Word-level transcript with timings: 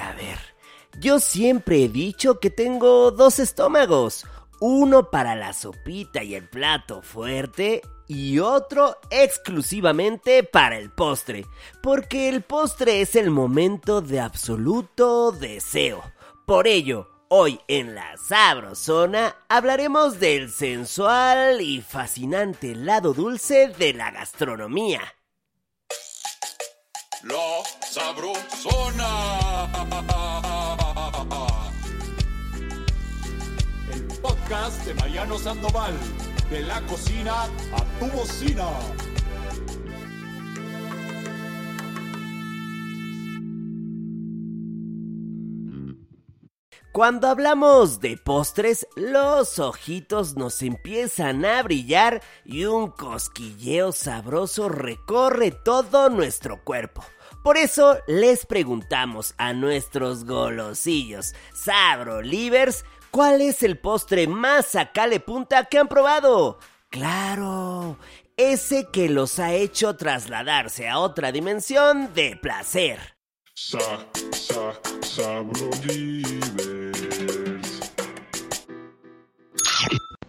a 0.00 0.12
ver, 0.12 0.38
yo 1.00 1.20
siempre 1.20 1.84
he 1.84 1.88
dicho 1.88 2.40
que 2.40 2.50
tengo 2.50 3.10
dos 3.10 3.38
estómagos, 3.38 4.26
uno 4.60 5.10
para 5.10 5.36
la 5.36 5.52
sopita 5.52 6.22
y 6.24 6.34
el 6.34 6.48
plato 6.48 7.02
fuerte 7.02 7.82
y 8.08 8.38
otro 8.38 8.96
exclusivamente 9.10 10.42
para 10.42 10.78
el 10.78 10.90
postre, 10.90 11.44
porque 11.82 12.28
el 12.28 12.42
postre 12.42 13.00
es 13.02 13.14
el 13.14 13.30
momento 13.30 14.00
de 14.00 14.20
absoluto 14.20 15.30
deseo. 15.30 16.02
Por 16.46 16.66
ello, 16.66 17.08
hoy 17.28 17.60
en 17.68 17.94
la 17.94 18.16
Sabrosona 18.16 19.36
hablaremos 19.48 20.18
del 20.18 20.50
sensual 20.50 21.60
y 21.60 21.82
fascinante 21.82 22.74
lado 22.74 23.12
dulce 23.12 23.68
de 23.68 23.92
la 23.92 24.10
gastronomía. 24.10 25.02
La 27.24 27.64
Sabrosona. 27.80 29.68
El 33.92 34.04
podcast 34.22 34.84
de 34.84 34.94
Mariano 34.94 35.36
Sandoval. 35.36 35.94
De 36.48 36.60
la 36.62 36.80
cocina 36.82 37.42
a 37.42 37.98
tu 37.98 38.06
bocina. 38.16 38.68
Cuando 46.92 47.28
hablamos 47.28 48.00
de 48.00 48.16
postres, 48.16 48.86
los 48.96 49.58
ojitos 49.58 50.36
nos 50.36 50.62
empiezan 50.62 51.44
a 51.44 51.62
brillar 51.62 52.22
y 52.44 52.64
un 52.64 52.90
cosquilleo 52.90 53.92
sabroso 53.92 54.68
recorre 54.68 55.50
todo 55.50 56.08
nuestro 56.08 56.64
cuerpo. 56.64 57.04
Por 57.44 57.56
eso 57.56 57.98
les 58.06 58.46
preguntamos 58.46 59.34
a 59.36 59.52
nuestros 59.52 60.24
golosillos, 60.24 61.34
Sabro 61.54 62.22
Livers, 62.22 62.84
¿cuál 63.10 63.42
es 63.42 63.62
el 63.62 63.78
postre 63.78 64.26
más 64.26 64.66
sacale 64.66 65.20
punta 65.20 65.66
que 65.66 65.78
han 65.78 65.88
probado? 65.88 66.58
Claro, 66.88 67.98
ese 68.36 68.88
que 68.90 69.08
los 69.08 69.38
ha 69.38 69.52
hecho 69.52 69.94
trasladarse 69.96 70.88
a 70.88 70.98
otra 70.98 71.32
dimensión 71.32 72.12
de 72.14 72.36
placer. 72.36 72.98
Sa, 73.54 73.78
sa, 74.32 74.72
Sabro 75.02 75.70
Livers. 75.84 76.77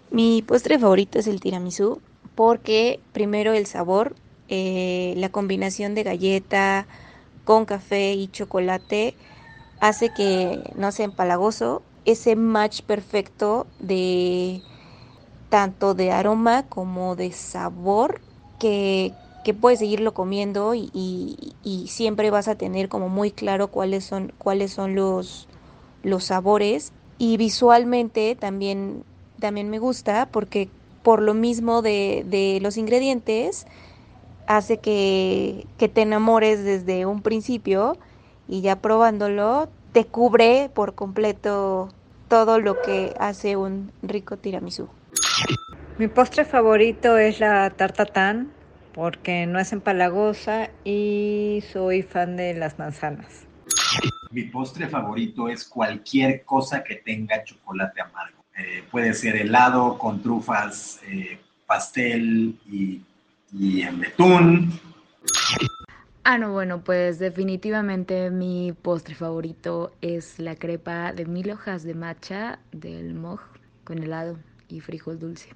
Mi 0.10 0.42
postre 0.42 0.80
favorito 0.80 1.20
es 1.20 1.28
el 1.28 1.40
tiramisú 1.40 2.02
porque 2.36 3.04
primero 3.12 3.54
el 3.54 3.66
sabor, 3.66 4.16
eh, 4.48 5.14
la 5.18 5.30
combinación 5.30 5.94
de 5.96 6.04
galleta 6.04 6.88
con 7.44 7.66
café 7.66 8.14
y 8.14 8.30
chocolate 8.30 9.18
hace 9.80 10.12
que 10.14 10.72
no 10.76 10.92
sea 10.92 11.06
empalagoso. 11.06 11.84
Ese 12.06 12.36
match 12.36 12.82
perfecto 12.84 13.68
de 13.80 14.64
tanto 15.50 15.94
de 15.96 16.12
aroma 16.12 16.68
como 16.70 17.16
de 17.16 17.32
sabor 17.32 18.22
que, 18.58 19.16
que 19.44 19.54
puedes 19.54 19.80
seguirlo 19.80 20.14
comiendo 20.14 20.74
y, 20.76 20.90
y- 20.94 21.56
y 21.64 21.88
siempre 21.88 22.30
vas 22.32 22.48
a 22.48 22.56
tener 22.56 22.90
como 22.90 23.10
muy 23.10 23.32
claro 23.32 23.70
cuáles 23.70 24.06
son, 24.06 24.34
cuáles 24.38 24.72
son 24.74 24.96
los, 24.96 25.48
los 26.04 26.26
sabores 26.26 26.94
y 27.18 27.38
visualmente 27.38 28.36
también, 28.36 29.06
también 29.40 29.70
me 29.70 29.80
gusta 29.80 30.28
porque 30.32 30.70
por 31.04 31.22
lo 31.22 31.34
mismo 31.34 31.82
de, 31.82 32.26
de 32.28 32.60
los 32.62 32.78
ingredientes 32.78 33.66
hace 34.48 34.78
que, 34.78 35.66
que 35.78 35.88
te 35.88 36.02
enamores 36.02 36.64
desde 36.64 37.06
un 37.06 37.22
principio 37.22 37.98
y 38.48 38.62
ya 38.62 38.78
probándolo 38.78 39.70
te 39.92 40.06
cubre 40.06 40.70
por 40.74 40.96
completo 40.96 41.90
todo 42.28 42.60
lo 42.60 42.82
que 42.82 43.14
hace 43.20 43.56
un 43.56 43.92
rico 44.02 44.38
tiramisú. 44.38 44.88
Mi 45.98 46.08
postre 46.08 46.46
favorito 46.46 47.18
es 47.18 47.40
la 47.40 47.70
tarta 47.72 48.06
tan 48.06 48.52
porque 48.94 49.46
no 49.46 49.60
es 49.60 49.72
empalagosa 49.72 50.70
y 50.84 51.64
soy 51.72 52.04
fan 52.04 52.38
de 52.38 52.54
las 52.54 52.80
manzanas. 52.80 53.46
Mi 54.32 54.44
postre 54.44 54.88
favorito 54.88 55.50
es 55.50 55.68
cualquier 55.68 56.44
cosa 56.44 56.84
que 56.84 56.96
tenga 56.96 57.44
chocolate 57.44 58.02
amargo. 58.02 58.39
Eh, 58.60 58.84
puede 58.92 59.14
ser 59.14 59.38
helado 59.38 59.98
con 59.98 60.22
trufas, 60.22 61.00
eh, 61.08 61.40
pastel 61.66 62.58
y, 62.70 63.02
y 63.54 63.82
en 63.84 64.00
betún. 64.00 64.80
Ah, 66.26 66.38
no, 66.38 66.52
bueno, 66.52 66.84
pues 66.84 67.20
definitivamente 67.20 68.30
mi 68.30 68.74
postre 68.74 69.16
favorito 69.16 69.94
es 70.02 70.40
la 70.40 70.56
crepa 70.56 71.14
de 71.14 71.26
mil 71.26 71.50
hojas 71.52 71.84
de 71.84 71.96
matcha 71.96 72.60
del 72.72 73.14
moj 73.14 73.40
con 73.84 74.04
helado 74.04 74.38
y 74.68 74.82
frijol 74.82 75.20
dulce. 75.20 75.50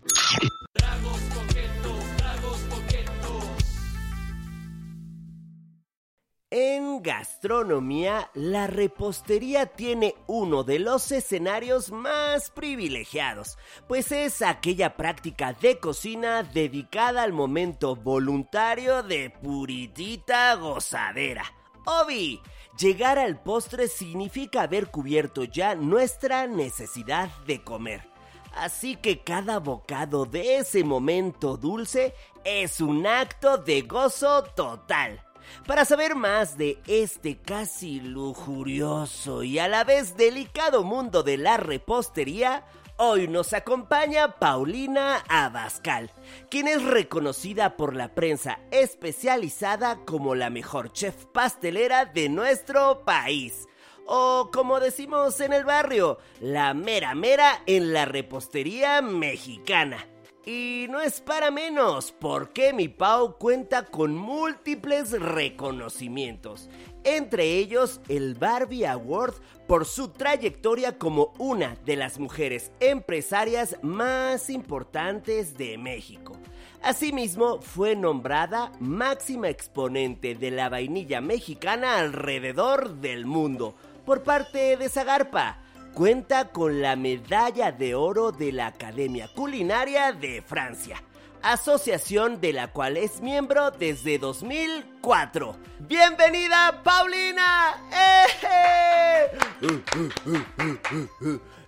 En 6.55 7.01
gastronomía, 7.01 8.29
la 8.35 8.67
repostería 8.67 9.65
tiene 9.65 10.13
uno 10.27 10.63
de 10.63 10.77
los 10.77 11.11
escenarios 11.11 11.91
más 11.91 12.51
privilegiados, 12.51 13.57
pues 13.87 14.11
es 14.11 14.43
aquella 14.43 14.95
práctica 14.95 15.53
de 15.53 15.79
cocina 15.79 16.43
dedicada 16.43 17.23
al 17.23 17.33
momento 17.33 17.95
voluntario 17.95 19.01
de 19.01 19.31
puritita 19.31 20.53
gozadera. 20.53 21.43
Obi, 21.87 22.39
llegar 22.77 23.17
al 23.17 23.41
postre 23.41 23.87
significa 23.87 24.61
haber 24.61 24.91
cubierto 24.91 25.45
ya 25.45 25.73
nuestra 25.73 26.45
necesidad 26.45 27.29
de 27.47 27.63
comer. 27.63 28.07
Así 28.55 28.95
que 28.95 29.23
cada 29.23 29.57
bocado 29.57 30.27
de 30.27 30.57
ese 30.57 30.83
momento 30.83 31.57
dulce 31.57 32.13
es 32.45 32.79
un 32.79 33.07
acto 33.07 33.57
de 33.57 33.81
gozo 33.81 34.43
total. 34.55 35.19
Para 35.65 35.85
saber 35.85 36.15
más 36.15 36.57
de 36.57 36.77
este 36.87 37.37
casi 37.37 38.01
lujurioso 38.01 39.43
y 39.43 39.59
a 39.59 39.69
la 39.69 39.85
vez 39.85 40.17
delicado 40.17 40.83
mundo 40.83 41.23
de 41.23 41.37
la 41.37 41.55
repostería, 41.55 42.65
hoy 42.97 43.29
nos 43.29 43.53
acompaña 43.53 44.35
Paulina 44.39 45.23
Abascal, 45.29 46.11
quien 46.49 46.67
es 46.67 46.83
reconocida 46.83 47.77
por 47.77 47.95
la 47.95 48.13
prensa 48.13 48.59
especializada 48.71 50.03
como 50.05 50.35
la 50.35 50.49
mejor 50.49 50.91
chef 50.91 51.25
pastelera 51.27 52.05
de 52.05 52.27
nuestro 52.27 53.05
país. 53.05 53.67
O 54.05 54.49
como 54.51 54.81
decimos 54.81 55.39
en 55.39 55.53
el 55.53 55.63
barrio, 55.63 56.17
la 56.41 56.73
mera 56.73 57.15
mera 57.15 57.63
en 57.65 57.93
la 57.93 58.03
repostería 58.03 59.01
mexicana. 59.01 60.12
Y 60.45 60.87
no 60.89 60.99
es 60.99 61.21
para 61.21 61.51
menos, 61.51 62.11
porque 62.11 62.73
mi 62.73 62.89
Pau 62.89 63.37
cuenta 63.37 63.85
con 63.85 64.13
múltiples 64.17 65.11
reconocimientos, 65.11 66.69
entre 67.05 67.45
ellos 67.59 68.01
el 68.09 68.35
Barbie 68.35 68.85
Award 68.85 69.35
por 69.67 69.85
su 69.85 70.09
trayectoria 70.09 70.97
como 70.97 71.33
una 71.37 71.77
de 71.85 71.95
las 71.95 72.19
mujeres 72.19 72.73
empresarias 72.81 73.77
más 73.81 74.49
importantes 74.49 75.57
de 75.57 75.77
México. 75.77 76.35
Asimismo, 76.81 77.61
fue 77.61 77.95
nombrada 77.95 78.73
máxima 78.81 79.47
exponente 79.47 80.35
de 80.35 80.51
la 80.51 80.67
vainilla 80.67 81.21
mexicana 81.21 81.99
alrededor 81.99 82.95
del 82.95 83.25
mundo 83.25 83.75
por 84.05 84.23
parte 84.23 84.75
de 84.75 84.89
Zagarpa. 84.89 85.59
Cuenta 85.93 86.49
con 86.49 86.81
la 86.81 86.95
medalla 86.95 87.71
de 87.71 87.93
oro 87.93 88.31
de 88.31 88.51
la 88.51 88.67
Academia 88.67 89.27
Culinaria 89.33 90.11
de 90.11 90.41
Francia, 90.41 91.03
asociación 91.43 92.41
de 92.41 92.51
la 92.53 92.71
cual 92.71 92.97
es 92.97 93.21
miembro 93.21 93.69
desde 93.69 94.17
2004. 94.17 95.55
¡Bienvenida, 95.81 96.81
Paulina! 96.83 97.75
¡Eh! 97.91 99.37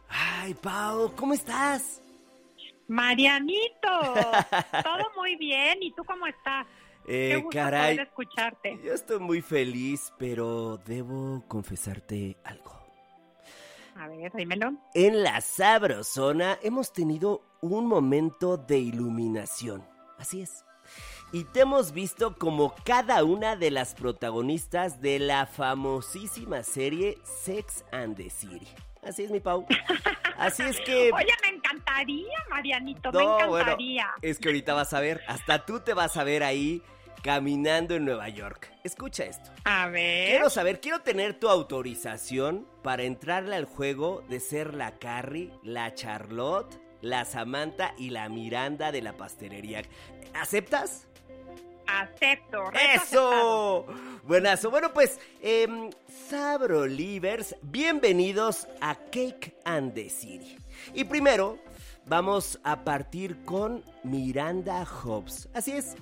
Ay, 0.10 0.56
Pau, 0.56 1.14
¿cómo 1.16 1.34
estás? 1.36 2.02
Marianito, 2.88 3.90
todo 4.84 5.04
muy 5.18 5.36
bien. 5.36 5.78
¿Y 5.84 5.92
tú 5.94 6.04
cómo 6.04 6.26
estás? 6.26 6.66
Qué 7.06 7.34
Eh, 7.34 7.36
gusto 7.38 7.50
caray, 7.52 7.96
poder 7.96 8.08
escucharte. 8.08 8.80
yo 8.84 8.94
estoy 8.94 9.20
muy 9.20 9.42
feliz, 9.42 10.12
pero 10.18 10.78
debo 10.86 11.44
confesarte 11.48 12.38
algo. 12.44 12.85
A 13.96 14.08
ver, 14.08 14.32
dímelo. 14.34 14.74
En 14.94 15.24
la 15.24 15.40
Sabrosona 15.42 16.60
hemos 16.62 16.92
tenido 16.92 17.42
un 17.62 17.88
momento 17.88 18.58
de 18.58 18.78
iluminación. 18.78 19.86
Así 20.18 20.42
es. 20.42 20.66
Y 21.32 21.46
te 21.46 21.62
hemos 21.62 21.92
visto 21.92 22.36
como 22.36 22.76
cada 22.84 23.24
una 23.24 23.56
de 23.56 23.72
las 23.72 23.96
protagonistas 23.96 25.02
de 25.02 25.20
la 25.20 25.46
famosísima 25.46 26.64
serie 26.64 27.18
Sex 27.24 27.86
and 27.92 28.16
the 28.18 28.30
City. 28.30 28.68
Así 29.02 29.24
es, 29.24 29.32
mi 29.32 29.40
Pau. 29.40 29.66
Así 30.38 30.64
es 30.64 30.80
que... 30.82 31.12
Oye, 31.14 31.34
me 31.44 31.58
encantaría, 31.58 32.38
Marianito, 32.50 33.12
me 33.12 33.24
bueno, 33.24 33.58
encantaría. 33.58 34.08
es 34.22 34.40
que 34.40 34.50
ahorita 34.50 34.74
vas 34.74 34.94
a 34.94 35.00
ver, 35.00 35.22
hasta 35.28 35.66
tú 35.66 35.80
te 35.80 35.94
vas 35.94 36.18
a 36.18 36.24
ver 36.24 36.44
ahí 36.44 36.82
caminando 37.26 37.96
en 37.96 38.06
Nueva 38.06 38.30
York. 38.30 38.72
Escucha 38.84 39.24
esto. 39.24 39.50
A 39.64 39.88
ver. 39.88 40.30
Quiero 40.30 40.48
saber, 40.52 40.80
quiero 40.80 41.02
tener 41.02 41.40
tu 41.40 41.50
autorización 41.50 42.68
para 42.84 43.02
entrarle 43.02 43.56
al 43.56 43.66
juego 43.66 44.24
de 44.30 44.40
ser 44.40 44.76
la 44.76 45.00
Carrie, 45.00 45.50
la 45.64 45.96
Charlotte, 45.96 46.80
la 47.02 47.26
Samantha 47.26 47.96
y 47.98 48.12
la 48.12 48.30
Miranda 48.30 48.92
de 48.92 49.02
la 49.02 49.18
pastelería. 49.18 49.82
¿Aceptas? 50.36 51.08
Acepto. 51.88 52.66
¡Eso! 52.94 53.88
Buenazo. 54.26 54.70
Bueno, 54.70 54.94
pues, 54.94 55.20
eh, 55.42 55.90
Sabro 56.30 56.86
Livers, 56.86 57.56
bienvenidos 57.64 58.68
a 58.82 58.94
Cake 58.96 59.56
and 59.66 59.96
the 59.96 60.12
City. 60.12 60.60
Y 60.94 61.06
primero, 61.06 61.58
vamos 62.06 62.60
a 62.64 62.84
partir 62.84 63.44
con 63.46 63.84
Miranda 64.04 64.86
Hobbs. 64.86 65.50
Así 65.56 65.72
es. 65.72 65.96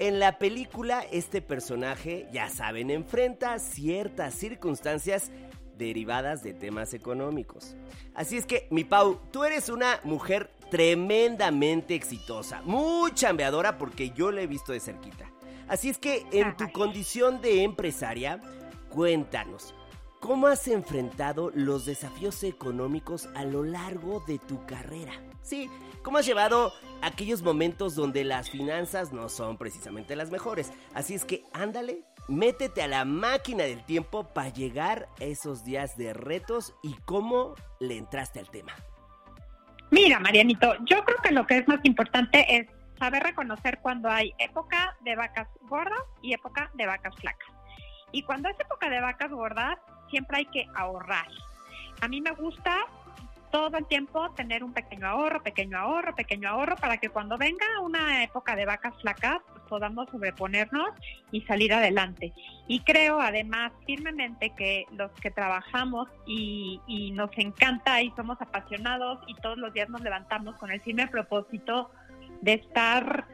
En 0.00 0.18
la 0.18 0.38
película, 0.38 1.04
este 1.12 1.42
personaje, 1.42 2.26
ya 2.32 2.48
saben, 2.48 2.90
enfrenta 2.90 3.58
ciertas 3.58 4.32
circunstancias 4.32 5.30
derivadas 5.76 6.42
de 6.42 6.54
temas 6.54 6.94
económicos. 6.94 7.76
Así 8.14 8.38
es 8.38 8.46
que, 8.46 8.66
mi 8.70 8.84
Pau, 8.84 9.20
tú 9.30 9.44
eres 9.44 9.68
una 9.68 10.00
mujer 10.04 10.50
tremendamente 10.70 11.94
exitosa, 11.94 12.62
muy 12.62 13.12
chambeadora 13.12 13.76
porque 13.76 14.08
yo 14.12 14.30
la 14.30 14.40
he 14.40 14.46
visto 14.46 14.72
de 14.72 14.80
cerquita. 14.80 15.30
Así 15.68 15.90
es 15.90 15.98
que, 15.98 16.24
en 16.32 16.56
tu 16.56 16.72
condición 16.72 17.42
de 17.42 17.62
empresaria, 17.62 18.40
cuéntanos, 18.88 19.74
¿cómo 20.18 20.46
has 20.46 20.66
enfrentado 20.66 21.50
los 21.54 21.84
desafíos 21.84 22.42
económicos 22.42 23.28
a 23.34 23.44
lo 23.44 23.64
largo 23.64 24.24
de 24.26 24.38
tu 24.38 24.64
carrera? 24.64 25.12
Sí, 25.42 25.68
¿cómo 26.02 26.18
has 26.18 26.26
llevado 26.26 26.72
aquellos 27.02 27.42
momentos 27.42 27.94
donde 27.94 28.24
las 28.24 28.50
finanzas 28.50 29.12
no 29.12 29.28
son 29.28 29.56
precisamente 29.56 30.16
las 30.16 30.30
mejores? 30.30 30.72
Así 30.94 31.14
es 31.14 31.24
que, 31.24 31.44
ándale, 31.52 32.04
métete 32.28 32.82
a 32.82 32.88
la 32.88 33.04
máquina 33.04 33.64
del 33.64 33.84
tiempo 33.84 34.24
para 34.24 34.48
llegar 34.50 35.08
a 35.20 35.24
esos 35.24 35.64
días 35.64 35.96
de 35.96 36.12
retos 36.12 36.74
y 36.82 36.94
cómo 37.04 37.54
le 37.78 37.96
entraste 37.96 38.38
al 38.38 38.50
tema. 38.50 38.72
Mira, 39.90 40.20
Marianito, 40.20 40.74
yo 40.84 41.04
creo 41.04 41.18
que 41.22 41.32
lo 41.32 41.46
que 41.46 41.58
es 41.58 41.68
más 41.68 41.80
importante 41.84 42.56
es 42.56 42.66
saber 42.98 43.22
reconocer 43.22 43.78
cuando 43.80 44.08
hay 44.08 44.32
época 44.38 44.96
de 45.00 45.16
vacas 45.16 45.48
gordas 45.62 46.02
y 46.22 46.32
época 46.32 46.70
de 46.74 46.86
vacas 46.86 47.14
flacas. 47.16 47.48
Y 48.12 48.22
cuando 48.22 48.48
es 48.48 48.60
época 48.60 48.88
de 48.88 49.00
vacas 49.00 49.30
gordas, 49.30 49.78
siempre 50.10 50.38
hay 50.38 50.46
que 50.46 50.66
ahorrar. 50.74 51.26
A 52.00 52.08
mí 52.08 52.20
me 52.20 52.30
gusta 52.32 52.76
todo 53.50 53.76
el 53.76 53.86
tiempo 53.86 54.30
tener 54.32 54.62
un 54.62 54.72
pequeño 54.72 55.06
ahorro, 55.06 55.42
pequeño 55.42 55.78
ahorro, 55.78 56.14
pequeño 56.14 56.48
ahorro, 56.48 56.76
para 56.76 56.98
que 56.98 57.08
cuando 57.08 57.36
venga 57.36 57.66
una 57.82 58.22
época 58.22 58.56
de 58.56 58.64
vacas 58.64 58.94
flacas 59.00 59.38
pues, 59.52 59.62
podamos 59.68 60.08
sobreponernos 60.10 60.90
y 61.32 61.42
salir 61.42 61.72
adelante. 61.72 62.32
Y 62.68 62.80
creo 62.80 63.20
además 63.20 63.72
firmemente 63.86 64.50
que 64.56 64.86
los 64.92 65.10
que 65.20 65.30
trabajamos 65.30 66.08
y, 66.26 66.80
nos 67.14 67.30
encanta 67.36 68.00
y 68.02 68.10
somos 68.16 68.40
apasionados 68.40 69.18
y 69.26 69.34
todos 69.34 69.58
los 69.58 69.72
días 69.72 69.88
nos 69.88 70.00
levantamos 70.00 70.56
con 70.56 70.70
el 70.70 70.80
firme 70.80 71.08
propósito 71.08 71.90
de 72.40 72.54
estar 72.54 73.26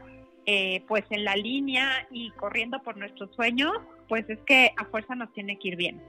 eh, 0.45 0.83
pues 0.87 1.05
en 1.11 1.23
la 1.23 1.35
línea 1.35 2.07
y 2.09 2.31
corriendo 2.31 2.81
por 2.81 2.97
nuestros 2.97 3.33
sueños, 3.35 3.73
pues 4.09 4.27
es 4.29 4.39
que 4.39 4.73
a 4.77 4.85
fuerza 4.85 5.15
nos 5.15 5.31
tiene 5.33 5.59
que 5.59 5.69
ir 5.69 5.75
bien. 5.75 6.01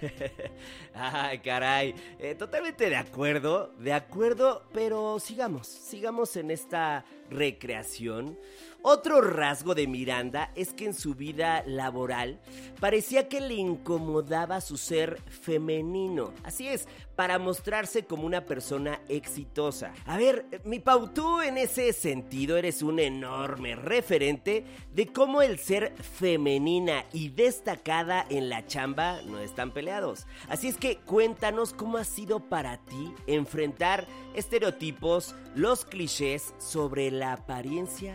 Ay, 0.94 1.38
caray. 1.38 1.94
Eh, 2.18 2.34
totalmente 2.34 2.88
de 2.88 2.96
acuerdo, 2.96 3.72
de 3.78 3.92
acuerdo, 3.92 4.64
pero 4.72 5.18
sigamos, 5.18 5.66
sigamos 5.66 6.36
en 6.36 6.50
esta 6.50 7.04
recreación. 7.30 8.38
Otro 8.82 9.20
rasgo 9.20 9.74
de 9.74 9.86
Miranda 9.86 10.50
es 10.54 10.72
que 10.72 10.86
en 10.86 10.94
su 10.94 11.14
vida 11.14 11.62
laboral 11.66 12.40
parecía 12.80 13.28
que 13.28 13.42
le 13.42 13.54
incomodaba 13.54 14.62
su 14.62 14.78
ser 14.78 15.20
femenino. 15.28 16.32
Así 16.44 16.66
es, 16.66 16.88
para 17.14 17.38
mostrarse 17.38 18.06
como 18.06 18.24
una 18.24 18.46
persona 18.46 19.02
exitosa. 19.08 19.92
A 20.06 20.16
ver, 20.16 20.62
mi 20.64 20.78
Pau, 20.78 21.08
tú 21.12 21.42
en 21.42 21.58
ese 21.58 21.92
sentido 21.92 22.56
eres 22.56 22.80
un 22.80 23.00
enorme 23.00 23.76
referente 23.76 24.64
de 24.94 25.06
cómo 25.08 25.42
el 25.42 25.58
ser 25.58 25.92
femenina 25.96 27.04
y 27.12 27.28
destacada 27.28 28.24
en 28.30 28.48
la 28.48 28.66
chamba 28.66 29.20
no 29.26 29.40
están 29.40 29.72
peleados. 29.72 30.26
Así 30.48 30.68
es 30.68 30.78
que 30.78 30.96
cuéntanos 30.96 31.74
cómo 31.74 31.98
ha 31.98 32.04
sido 32.04 32.48
para 32.48 32.78
ti 32.78 33.12
enfrentar 33.26 34.06
estereotipos, 34.34 35.34
los 35.54 35.84
clichés 35.84 36.54
sobre 36.58 37.10
la 37.10 37.34
apariencia 37.34 38.14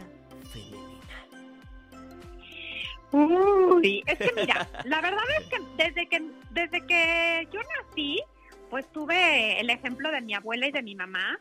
Uy, 3.12 4.04
es 4.06 4.18
que 4.18 4.32
mira, 4.36 4.68
la 4.84 5.00
verdad 5.00 5.24
es 5.40 5.48
que 5.48 5.58
desde 5.78 6.08
que 6.08 6.22
desde 6.52 6.86
que 6.86 7.48
yo 7.52 7.62
nací, 7.62 8.22
pues 8.70 8.92
tuve 8.92 9.60
el 9.60 9.70
ejemplo 9.70 10.12
de 10.12 10.22
mi 10.22 10.34
abuela 10.34 10.68
y 10.68 10.72
de 10.72 10.84
mi 10.84 10.96
mamá, 10.96 11.38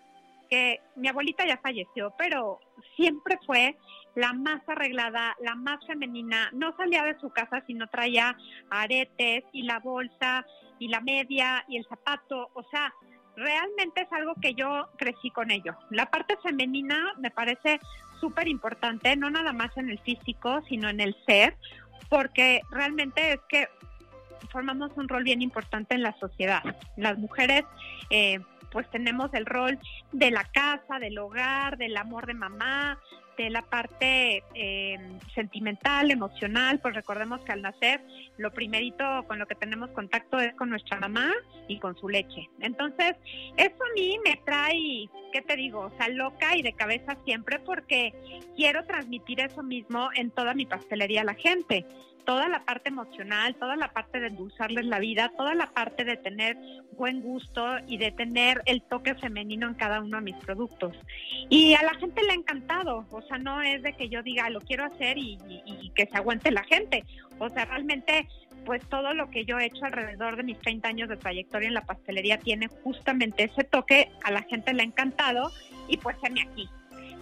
que 0.49 0.81
mi 0.97 1.09
abuelita 1.09 1.47
ya 1.47 1.57
falleció, 1.59 2.15
pero 2.17 2.61
siempre 2.97 3.39
fue 3.47 3.77
la 4.15 4.33
más 4.33 4.63
arreglada, 4.69 5.35
la 5.41 5.55
más 5.57 5.85
femenina, 5.87 6.51
no 6.53 6.77
salía 6.77 7.03
de 7.03 7.19
su 7.19 7.31
casa 7.31 7.63
si 7.67 7.75
no 7.75 7.89
traía 7.89 8.37
aretes 8.71 9.45
y 9.53 9.63
la 9.63 9.81
bolsa 9.81 10.47
y 10.79 10.89
la 10.89 11.01
media 11.01 11.65
y 11.69 11.77
el 11.77 11.87
zapato, 11.87 12.51
o 12.55 12.63
sea, 12.71 12.93
realmente 13.37 14.03
es 14.03 14.13
algo 14.13 14.35
que 14.41 14.55
yo 14.55 14.89
crecí 14.97 15.31
con 15.31 15.51
ello. 15.51 15.77
La 15.91 16.07
parte 16.07 16.37
femenina 16.43 17.15
me 17.19 17.31
parece 17.31 17.81
súper 18.21 18.49
importante, 18.49 19.17
no 19.17 19.31
nada 19.31 19.53
más 19.53 19.77
en 19.77 19.91
el 19.91 19.99
físico, 20.01 20.63
sino 20.69 20.89
en 20.89 21.01
el 21.01 21.17
ser, 21.27 21.57
porque 22.09 22.61
realmente 22.71 23.35
es 23.35 23.41
que 23.49 23.69
formamos 24.51 24.93
un 24.97 25.09
rol 25.09 25.25
bien 25.25 25.43
importante 25.43 25.95
en 25.95 26.03
la 26.03 26.17
sociedad. 26.19 26.63
Las 26.97 27.19
mujeres, 27.19 27.65
eh, 28.11 28.39
pues 28.75 28.91
tenemos 28.91 29.33
el 29.35 29.47
rol 29.47 29.79
de 30.13 30.33
la 30.33 30.43
casa, 30.43 30.99
del 30.99 31.17
hogar, 31.17 31.79
del 31.79 31.97
amor 31.97 32.27
de 32.27 32.35
mamá, 32.35 32.99
de 33.39 33.51
la 33.51 33.63
parte 33.63 34.43
eh, 34.55 34.99
sentimental, 35.35 36.11
emocional, 36.11 36.81
pues 36.81 36.95
recordemos 36.95 37.41
que 37.43 37.53
al 37.53 37.63
nacer 37.63 38.01
lo 38.37 38.53
primerito 38.53 39.05
con 39.29 39.39
lo 39.39 39.47
que 39.47 39.55
tenemos 39.55 39.91
contacto 39.91 40.39
es 40.41 40.55
con 40.55 40.71
nuestra 40.71 40.99
mamá 40.99 41.33
y 41.69 41.79
con 41.79 41.97
su 41.97 42.09
leche. 42.09 42.49
Entonces, 42.61 43.15
eso 43.57 43.77
a 43.77 43.95
mí 43.95 44.19
me 44.25 44.41
trae, 44.45 45.09
¿qué 45.33 45.41
te 45.41 45.57
digo? 45.57 45.81
O 45.81 45.91
sea, 45.97 46.09
loca 46.09 46.57
y 46.57 46.63
de 46.63 46.73
cabeza 46.73 47.17
siempre 47.25 47.61
porque 47.61 48.13
quiero 48.57 48.85
transmitir 48.87 49.41
eso 49.41 49.63
mismo 49.63 50.09
en 50.17 50.31
toda 50.33 50.55
mi 50.55 50.67
pastelería 50.67 51.21
a 51.21 51.25
la 51.25 51.35
gente. 51.35 51.87
Toda 52.25 52.49
la 52.49 52.65
parte 52.65 52.89
emocional, 52.89 53.55
toda 53.57 53.77
la 53.77 53.93
parte 53.93 54.21
de 54.21 54.29
endulzarles 54.29 54.87
la 54.87 54.99
vida, 54.99 55.33
toda 55.37 55.55
la 55.55 55.73
parte 55.73 56.05
de 56.05 56.17
tener 56.17 56.57
buen 56.97 57.21
gusto 57.21 57.77
y 57.87 57.99
de 57.99 58.13
tener 58.13 58.63
el 58.67 58.83
toque 58.83 59.15
femenino 59.15 59.69
en 59.69 59.75
cada 59.75 60.01
uno 60.01 60.19
de 60.19 60.23
mis 60.23 60.37
productos. 60.37 60.97
Y 61.51 61.75
a 61.75 61.83
la 61.83 61.95
gente 61.95 62.23
le 62.23 62.33
ha 62.33 62.35
encantado, 62.35 63.07
o 63.11 63.23
sea, 63.23 63.39
no 63.39 63.63
es 63.63 63.83
de 63.83 63.93
que 63.93 64.09
yo 64.09 64.23
diga 64.23 64.49
lo 64.51 64.61
quiero 64.61 64.85
hacer 64.85 65.19
y, 65.19 65.39
que 65.95 66.07
se 66.07 66.17
aguante 66.17 66.51
la 66.51 66.65
gente. 66.65 67.05
O 67.39 67.49
sea, 67.51 67.65
realmente, 67.67 68.27
pues 68.65 68.85
todo 68.89 69.15
lo 69.15 69.31
que 69.31 69.45
yo 69.45 69.59
he 69.59 69.67
hecho 69.67 69.85
alrededor 69.85 70.37
de 70.37 70.43
mis 70.43 70.59
30 70.59 70.89
años 70.89 71.09
de 71.09 71.17
trayectoria 71.17 71.69
en 71.69 71.75
la 71.75 71.85
pastelería 71.85 72.39
tiene 72.39 72.69
justamente 72.83 73.45
ese 73.45 73.65
toque, 73.65 74.11
a 74.25 74.33
la 74.33 74.43
gente 74.43 74.73
le 74.73 74.83
ha 74.83 74.87
encantado 74.87 75.51
y 75.89 75.99
pues 75.99 76.17
heme 76.23 76.43
aquí. 76.43 76.69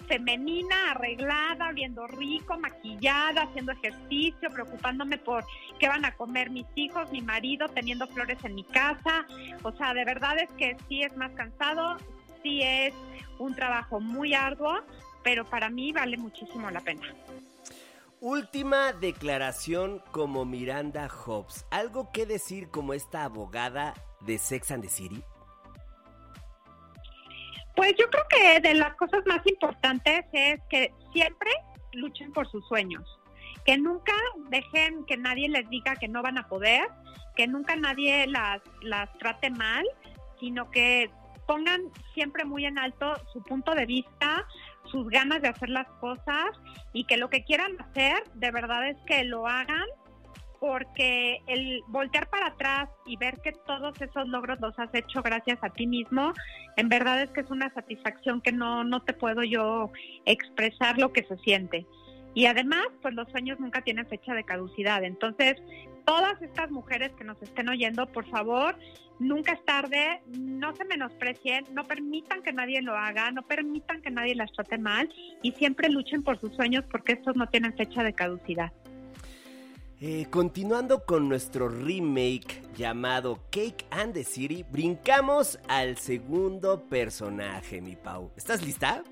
Femenina, 0.03 0.91
arreglada, 0.91 1.69
oliendo 1.69 2.07
rico, 2.07 2.59
maquillada, 2.59 3.43
haciendo 3.43 3.73
ejercicio, 3.73 4.51
preocupándome 4.51 5.19
por 5.19 5.45
qué 5.79 5.89
van 5.89 6.05
a 6.05 6.15
comer 6.15 6.51
mis 6.51 6.67
hijos, 6.75 7.11
mi 7.11 7.23
marido, 7.23 7.69
teniendo 7.69 8.07
flores 8.09 8.39
en 8.45 8.55
mi 8.55 8.65
casa. 8.65 9.27
O 9.63 9.73
sea, 9.73 9.95
de 9.95 10.05
verdad 10.05 10.39
es 10.39 10.51
que 10.53 10.77
sí 10.89 11.03
es 11.03 11.17
más 11.17 11.33
cansado, 11.33 11.97
sí 12.43 12.63
es 12.63 12.95
un 13.39 13.55
trabajo 13.55 14.01
muy 14.01 14.35
arduo, 14.35 14.81
pero 15.23 15.45
para 15.45 15.69
mí 15.69 15.93
vale 15.93 16.17
muchísimo 16.17 16.71
la 16.71 16.81
pena. 16.81 17.03
Última 18.21 18.93
declaración 18.93 20.01
como 20.13 20.45
Miranda 20.45 21.09
Hobbs. 21.09 21.67
¿Algo 21.71 22.13
que 22.13 22.25
decir 22.25 22.69
como 22.69 22.95
esta 22.95 23.25
abogada 23.25 23.95
de 24.21 24.39
Sex 24.39 24.71
and 24.71 24.85
the 24.85 24.89
City? 24.89 25.25
Pues 27.75 27.95
yo 27.99 28.07
creo 28.11 28.25
que 28.29 28.61
de 28.61 28.75
las 28.75 28.95
cosas 28.97 29.23
más 29.27 29.41
importantes 29.47 30.25
es 30.33 30.61
que 30.69 30.93
siempre 31.13 31.51
luchen 31.93 32.33
por 32.33 32.51
sus 32.51 32.67
sueños, 32.69 33.03
que 33.65 33.77
nunca 33.79 34.15
dejen 34.51 35.05
que 35.07 35.17
nadie 35.17 35.49
les 35.49 35.69
diga 35.71 35.97
que 35.97 36.09
no 36.09 36.23
van 36.23 36.39
a 36.39 36.49
poder, 36.49 36.89
que 37.37 37.47
nunca 37.47 37.77
nadie 37.77 38.27
las, 38.27 38.61
las 38.83 39.13
trate 39.19 39.51
mal, 39.51 39.85
sino 40.41 40.71
que 40.71 41.11
pongan 41.47 41.83
siempre 42.15 42.45
muy 42.45 42.67
en 42.67 42.79
alto 42.79 43.15
su 43.33 43.43
punto 43.43 43.75
de 43.75 43.87
vista, 43.87 44.47
sus 44.91 45.09
ganas 45.09 45.43
de 45.43 45.49
hacer 45.49 45.69
las 45.69 45.87
cosas 46.01 46.51
y 46.93 47.05
que 47.05 47.17
lo 47.17 47.31
que 47.31 47.45
quieran 47.45 47.73
hacer 47.81 48.23
de 48.35 48.51
verdad 48.51 48.89
es 48.89 48.97
que 49.07 49.25
lo 49.25 49.47
hagan 49.47 49.87
porque 50.63 51.43
el 51.49 51.83
voltear 51.89 52.31
para 52.31 52.47
atrás 52.47 52.89
y 53.05 53.17
ver 53.17 53.41
que 53.41 53.51
todos 53.51 54.01
esos 54.01 54.29
logros 54.29 54.61
los 54.61 54.79
has 54.79 54.95
hecho 54.95 55.21
gracias 55.21 55.59
a 55.61 55.71
ti 55.71 55.89
mismo, 55.89 56.33
en 56.77 56.89
verdad 56.89 57.21
es 57.21 57.31
que 57.31 57.41
es 57.41 57.51
una 57.51 57.75
satisfacción 57.75 58.41
que 58.41 58.53
no, 58.53 58.85
no 58.85 59.03
te 59.03 59.13
puedo 59.13 59.43
yo 59.43 59.91
expresar 60.25 60.99
lo 60.99 61.13
que 61.13 61.25
se 61.25 61.37
siente. 61.39 61.85
Y 62.35 62.47
además, 62.47 62.87
pues 63.03 63.13
los 63.13 63.29
sueños 63.31 63.59
nunca 63.59 63.83
tienen 63.83 64.07
fecha 64.07 64.35
de 64.35 64.45
caducidad. 64.45 65.03
Entonces, 65.03 65.57
todas 66.05 66.41
estas 66.41 66.71
mujeres 66.71 67.11
que 67.19 67.25
nos 67.25 67.43
estén 67.43 67.69
oyendo, 67.69 68.07
por 68.07 68.25
favor, 68.31 68.79
nunca 69.19 69.55
es 69.55 69.65
tarde, 69.65 70.23
no 70.39 70.77
se 70.77 70.85
menosprecien, 70.85 71.65
no 71.73 71.89
permitan 71.89 72.41
que 72.45 72.53
nadie 72.53 72.83
lo 72.83 72.97
haga, 72.97 73.33
no 73.33 73.43
permitan 73.43 74.01
que 74.01 74.13
nadie 74.13 74.37
las 74.37 74.53
trate 74.53 74.79
mal 74.79 75.13
y 75.43 75.51
siempre 75.55 75.89
luchen 75.89 76.23
por 76.23 76.41
sus 76.41 76.55
sueños 76.55 76.85
porque 76.89 77.15
estos 77.15 77.35
no 77.35 77.49
tienen 77.49 77.77
fecha 77.77 78.05
de 78.05 78.13
caducidad. 78.13 78.73
Eh, 80.05 80.27
continuando 80.31 81.05
con 81.05 81.29
nuestro 81.29 81.69
remake 81.69 82.61
llamado 82.77 83.39
Cake 83.53 83.87
and 83.93 84.13
the 84.15 84.25
City, 84.25 84.65
brincamos 84.69 85.61
al 85.69 85.97
segundo 85.97 86.89
personaje, 86.89 87.81
mi 87.81 87.95
Pau. 87.95 88.33
¿Estás 88.37 88.65
lista? 88.65 89.05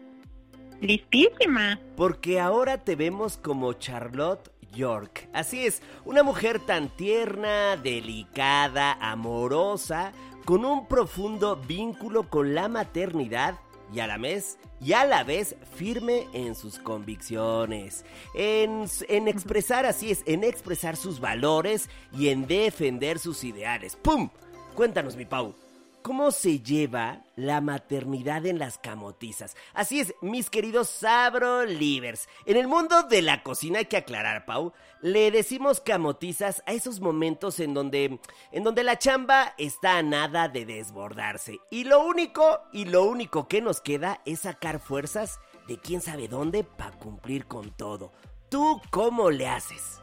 Listísima. 0.80 1.78
Porque 1.96 2.40
ahora 2.40 2.78
te 2.78 2.96
vemos 2.96 3.36
como 3.36 3.74
Charlotte 3.74 4.50
York. 4.72 5.28
Así 5.32 5.64
es, 5.64 5.80
una 6.04 6.24
mujer 6.24 6.58
tan 6.58 6.88
tierna, 6.88 7.76
delicada, 7.76 8.94
amorosa, 8.94 10.10
con 10.44 10.64
un 10.64 10.88
profundo 10.88 11.54
vínculo 11.54 12.28
con 12.28 12.52
la 12.52 12.66
maternidad 12.66 13.60
y 13.92 14.00
a 14.00 14.06
la 14.06 14.18
vez, 14.18 14.58
y 14.80 14.92
a 14.92 15.04
la 15.04 15.24
vez 15.24 15.56
firme 15.74 16.26
en 16.32 16.54
sus 16.54 16.78
convicciones, 16.78 18.04
en, 18.34 18.84
en, 19.08 19.28
expresar, 19.28 19.86
así 19.86 20.10
es, 20.10 20.22
en 20.26 20.44
expresar 20.44 20.96
sus 20.96 21.20
valores 21.20 21.88
y 22.12 22.28
en 22.28 22.46
defender 22.46 23.18
sus 23.18 23.44
ideales. 23.44 23.96
¡Pum! 23.96 24.30
Cuéntanos, 24.74 25.16
mi 25.16 25.24
Pau, 25.24 25.54
¿Cómo 26.02 26.30
se 26.30 26.60
lleva 26.60 27.24
la 27.36 27.60
maternidad 27.60 28.46
en 28.46 28.58
las 28.58 28.78
camotizas? 28.78 29.54
Así 29.74 30.00
es, 30.00 30.14
mis 30.22 30.48
queridos 30.48 30.88
Sabro 30.88 31.66
Livers. 31.66 32.26
En 32.46 32.56
el 32.56 32.68
mundo 32.68 33.02
de 33.02 33.20
la 33.20 33.42
cocina 33.42 33.80
hay 33.80 33.84
que 33.84 33.98
aclarar, 33.98 34.46
Pau, 34.46 34.72
le 35.02 35.30
decimos 35.30 35.80
camotizas 35.80 36.62
a 36.64 36.72
esos 36.72 37.00
momentos 37.00 37.60
en 37.60 37.74
donde 37.74 38.18
en 38.50 38.64
donde 38.64 38.82
la 38.82 38.98
chamba 38.98 39.54
está 39.58 39.98
a 39.98 40.02
nada 40.02 40.48
de 40.48 40.64
desbordarse 40.64 41.60
y 41.70 41.84
lo 41.84 42.02
único 42.02 42.60
y 42.72 42.86
lo 42.86 43.04
único 43.04 43.46
que 43.46 43.60
nos 43.60 43.82
queda 43.82 44.22
es 44.24 44.40
sacar 44.40 44.80
fuerzas 44.80 45.38
de 45.68 45.78
quién 45.78 46.00
sabe 46.00 46.28
dónde 46.28 46.64
para 46.64 46.92
cumplir 46.92 47.44
con 47.46 47.70
todo. 47.72 48.12
¿Tú 48.48 48.80
cómo 48.90 49.30
le 49.30 49.48
haces? 49.48 50.00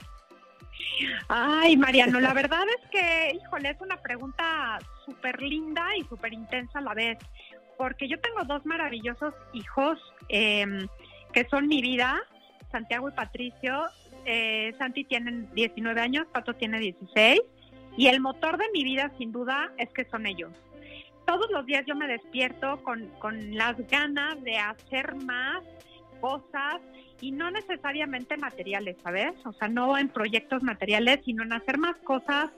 Ay, 1.28 1.78
Mariano, 1.78 2.20
la 2.20 2.34
verdad 2.34 2.66
es 2.80 2.90
que, 2.90 3.36
híjole, 3.36 3.70
es 3.70 3.82
una 3.82 3.98
pregunta 3.98 4.80
súper 5.06 5.42
linda 5.42 5.96
y 5.96 6.04
súper 6.06 6.34
intensa 6.34 6.80
a 6.80 6.82
la 6.82 6.94
vez, 6.94 7.18
porque 7.78 8.08
yo 8.08 8.20
tengo 8.20 8.44
dos 8.46 8.66
maravillosos 8.66 9.34
hijos 9.54 10.00
em, 10.30 10.88
que 11.34 11.48
son 11.50 11.68
mi 11.68 11.82
vida, 11.82 12.22
Santiago 12.72 13.10
y 13.10 13.12
Patricio. 13.12 13.86
Eh, 14.26 14.74
Santi 14.78 15.04
tiene 15.06 15.48
19 15.54 16.02
años, 16.02 16.28
Pato 16.32 16.54
tiene 16.54 16.80
16, 16.80 17.42
y 17.96 18.08
el 18.08 18.20
motor 18.20 18.58
de 18.58 18.66
mi 18.74 18.84
vida, 18.84 19.12
sin 19.18 19.32
duda, 19.32 19.72
es 19.78 19.90
que 19.90 20.06
son 20.06 20.26
ellos. 20.26 20.52
Todos 21.26 21.50
los 21.52 21.66
días 21.66 21.86
yo 21.86 21.96
me 21.96 22.08
despierto 22.08 22.82
con, 22.84 23.08
con 23.20 23.56
las 23.56 23.76
ganas 23.88 24.42
de 24.44 24.58
hacer 24.58 25.16
más 25.16 25.62
cosas 26.20 26.82
y 27.22 27.32
no 27.32 27.50
necesariamente 27.52 28.38
materiales, 28.38 28.96
¿sabes? 29.04 29.34
O 29.46 29.54
sea, 29.54 29.68
no 29.68 29.98
en 29.98 30.10
proyectos 30.10 30.62
materiales, 30.64 31.20
sino 31.26 31.44
en 31.44 31.54
hacer 31.54 31.78
más 31.78 31.96
cosas 31.98 32.52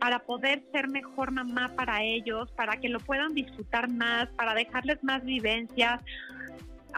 para 0.00 0.20
poder 0.20 0.62
ser 0.72 0.88
mejor 0.88 1.30
mamá 1.30 1.72
para 1.76 2.02
ellos, 2.02 2.50
para 2.52 2.76
que 2.76 2.88
lo 2.88 3.00
puedan 3.00 3.34
disfrutar 3.34 3.88
más, 3.88 4.28
para 4.30 4.54
dejarles 4.54 5.02
más 5.02 5.24
vivencias. 5.24 6.00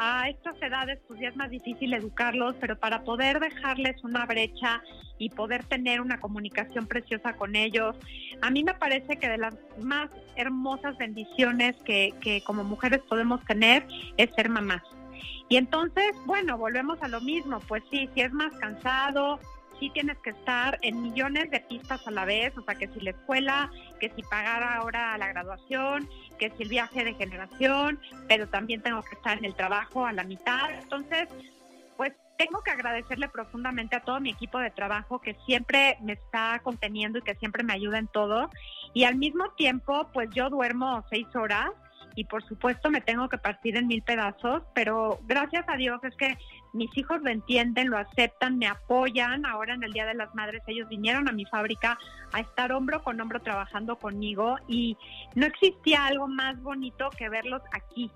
A 0.00 0.28
estas 0.28 0.60
edades 0.62 1.00
pues 1.08 1.18
ya 1.20 1.28
es 1.28 1.36
más 1.36 1.50
difícil 1.50 1.92
educarlos, 1.92 2.54
pero 2.60 2.78
para 2.78 3.02
poder 3.02 3.40
dejarles 3.40 4.02
una 4.04 4.26
brecha 4.26 4.80
y 5.18 5.30
poder 5.30 5.64
tener 5.64 6.00
una 6.00 6.20
comunicación 6.20 6.86
preciosa 6.86 7.32
con 7.34 7.56
ellos, 7.56 7.96
a 8.40 8.50
mí 8.50 8.62
me 8.62 8.74
parece 8.74 9.16
que 9.16 9.28
de 9.28 9.38
las 9.38 9.56
más 9.80 10.08
hermosas 10.36 10.96
bendiciones 10.98 11.74
que, 11.84 12.14
que 12.20 12.42
como 12.42 12.62
mujeres 12.62 13.00
podemos 13.08 13.44
tener 13.44 13.84
es 14.16 14.30
ser 14.36 14.48
mamás. 14.48 14.82
Y 15.48 15.56
entonces, 15.56 16.12
bueno, 16.26 16.58
volvemos 16.58 17.02
a 17.02 17.08
lo 17.08 17.20
mismo, 17.20 17.60
pues 17.60 17.82
sí, 17.90 18.08
si 18.14 18.20
es 18.20 18.32
más 18.32 18.52
cansado, 18.56 19.40
sí 19.78 19.90
tienes 19.90 20.18
que 20.18 20.30
estar 20.30 20.78
en 20.82 21.02
millones 21.02 21.50
de 21.50 21.60
pistas 21.60 22.06
a 22.06 22.10
la 22.10 22.24
vez, 22.24 22.56
o 22.56 22.62
sea, 22.62 22.74
que 22.74 22.88
si 22.88 23.00
la 23.00 23.10
escuela, 23.10 23.70
que 24.00 24.10
si 24.10 24.22
pagar 24.22 24.62
ahora 24.62 25.16
la 25.18 25.28
graduación, 25.28 26.08
que 26.38 26.50
si 26.50 26.64
el 26.64 26.68
viaje 26.68 27.04
de 27.04 27.14
generación, 27.14 28.00
pero 28.28 28.48
también 28.48 28.82
tengo 28.82 29.02
que 29.02 29.14
estar 29.14 29.38
en 29.38 29.44
el 29.44 29.54
trabajo 29.54 30.06
a 30.06 30.12
la 30.12 30.24
mitad. 30.24 30.70
Entonces, 30.70 31.28
pues 31.96 32.12
tengo 32.36 32.62
que 32.62 32.70
agradecerle 32.70 33.28
profundamente 33.28 33.96
a 33.96 34.00
todo 34.00 34.20
mi 34.20 34.30
equipo 34.30 34.58
de 34.58 34.70
trabajo 34.70 35.20
que 35.20 35.34
siempre 35.44 35.98
me 36.00 36.12
está 36.12 36.60
conteniendo 36.62 37.18
y 37.18 37.22
que 37.22 37.34
siempre 37.34 37.64
me 37.64 37.72
ayuda 37.72 37.98
en 37.98 38.06
todo. 38.06 38.50
Y 38.94 39.04
al 39.04 39.16
mismo 39.16 39.50
tiempo, 39.56 40.08
pues 40.12 40.30
yo 40.32 40.48
duermo 40.48 41.04
seis 41.10 41.26
horas 41.34 41.70
y 42.18 42.24
por 42.24 42.42
supuesto 42.42 42.90
me 42.90 43.00
tengo 43.00 43.28
que 43.28 43.38
partir 43.38 43.76
en 43.76 43.86
mil 43.86 44.02
pedazos, 44.02 44.64
pero 44.74 45.20
gracias 45.28 45.64
a 45.68 45.76
Dios 45.76 46.02
es 46.02 46.16
que 46.16 46.36
mis 46.72 46.90
hijos 46.98 47.22
lo 47.22 47.30
entienden, 47.30 47.90
lo 47.90 47.96
aceptan, 47.96 48.58
me 48.58 48.66
apoyan. 48.66 49.46
Ahora 49.46 49.74
en 49.74 49.84
el 49.84 49.92
Día 49.92 50.04
de 50.04 50.14
las 50.14 50.34
Madres 50.34 50.60
ellos 50.66 50.88
vinieron 50.88 51.28
a 51.28 51.32
mi 51.32 51.44
fábrica 51.44 51.96
a 52.32 52.40
estar 52.40 52.72
hombro 52.72 53.04
con 53.04 53.20
hombro 53.20 53.40
trabajando 53.40 53.94
conmigo 53.94 54.56
y 54.66 54.96
no 55.36 55.46
existía 55.46 56.06
algo 56.06 56.26
más 56.26 56.60
bonito 56.60 57.08
que 57.16 57.28
verlos 57.28 57.62
aquí, 57.70 58.10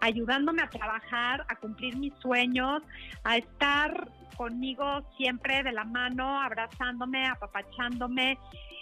ayudándome 0.00 0.62
a 0.62 0.68
trabajar, 0.68 1.46
a 1.48 1.54
cumplir 1.54 1.96
mis 1.96 2.14
sueños, 2.14 2.82
a 3.22 3.36
estar 3.36 4.08
conmigo 4.36 5.04
siempre 5.16 5.62
de 5.62 5.70
la 5.70 5.84
mano, 5.84 6.42
abrazándome, 6.42 7.24
apapachándome, 7.28 8.36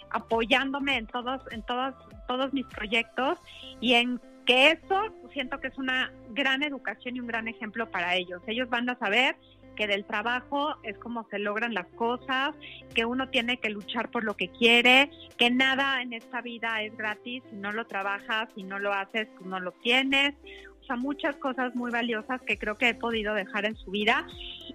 apoyándome 0.09 0.97
en 0.97 1.05
todos, 1.05 1.43
en 1.51 1.61
todos, 1.61 1.93
todos 2.27 2.51
mis 2.53 2.65
proyectos 2.65 3.37
y 3.79 3.93
en 3.93 4.19
que 4.47 4.71
eso 4.71 5.13
siento 5.33 5.59
que 5.59 5.67
es 5.67 5.77
una 5.77 6.11
gran 6.29 6.63
educación 6.63 7.17
y 7.17 7.19
un 7.19 7.27
gran 7.27 7.47
ejemplo 7.47 7.91
para 7.91 8.15
ellos. 8.15 8.41
Ellos 8.47 8.69
van 8.69 8.89
a 8.89 8.97
saber 8.97 9.35
que 9.75 9.87
del 9.87 10.05
trabajo 10.05 10.75
es 10.81 10.97
como 10.97 11.27
se 11.29 11.37
logran 11.37 11.73
las 11.73 11.85
cosas, 11.89 12.55
que 12.95 13.05
uno 13.05 13.29
tiene 13.29 13.57
que 13.57 13.69
luchar 13.69 14.09
por 14.09 14.23
lo 14.23 14.35
que 14.35 14.47
quiere, 14.49 15.11
que 15.37 15.51
nada 15.51 16.01
en 16.01 16.13
esta 16.13 16.41
vida 16.41 16.81
es 16.81 16.97
gratis, 16.97 17.43
si 17.49 17.55
no 17.57 17.71
lo 17.71 17.85
trabajas, 17.85 18.49
si 18.55 18.63
no 18.63 18.79
lo 18.79 18.93
haces, 18.93 19.27
tú 19.37 19.45
no 19.45 19.59
lo 19.59 19.73
tienes. 19.73 20.33
O 20.81 20.85
sea, 20.85 20.95
muchas 20.95 21.35
cosas 21.35 21.75
muy 21.75 21.91
valiosas 21.91 22.41
que 22.41 22.57
creo 22.57 22.75
que 22.75 22.89
he 22.89 22.95
podido 22.95 23.33
dejar 23.33 23.65
en 23.65 23.75
su 23.75 23.91
vida 23.91 24.25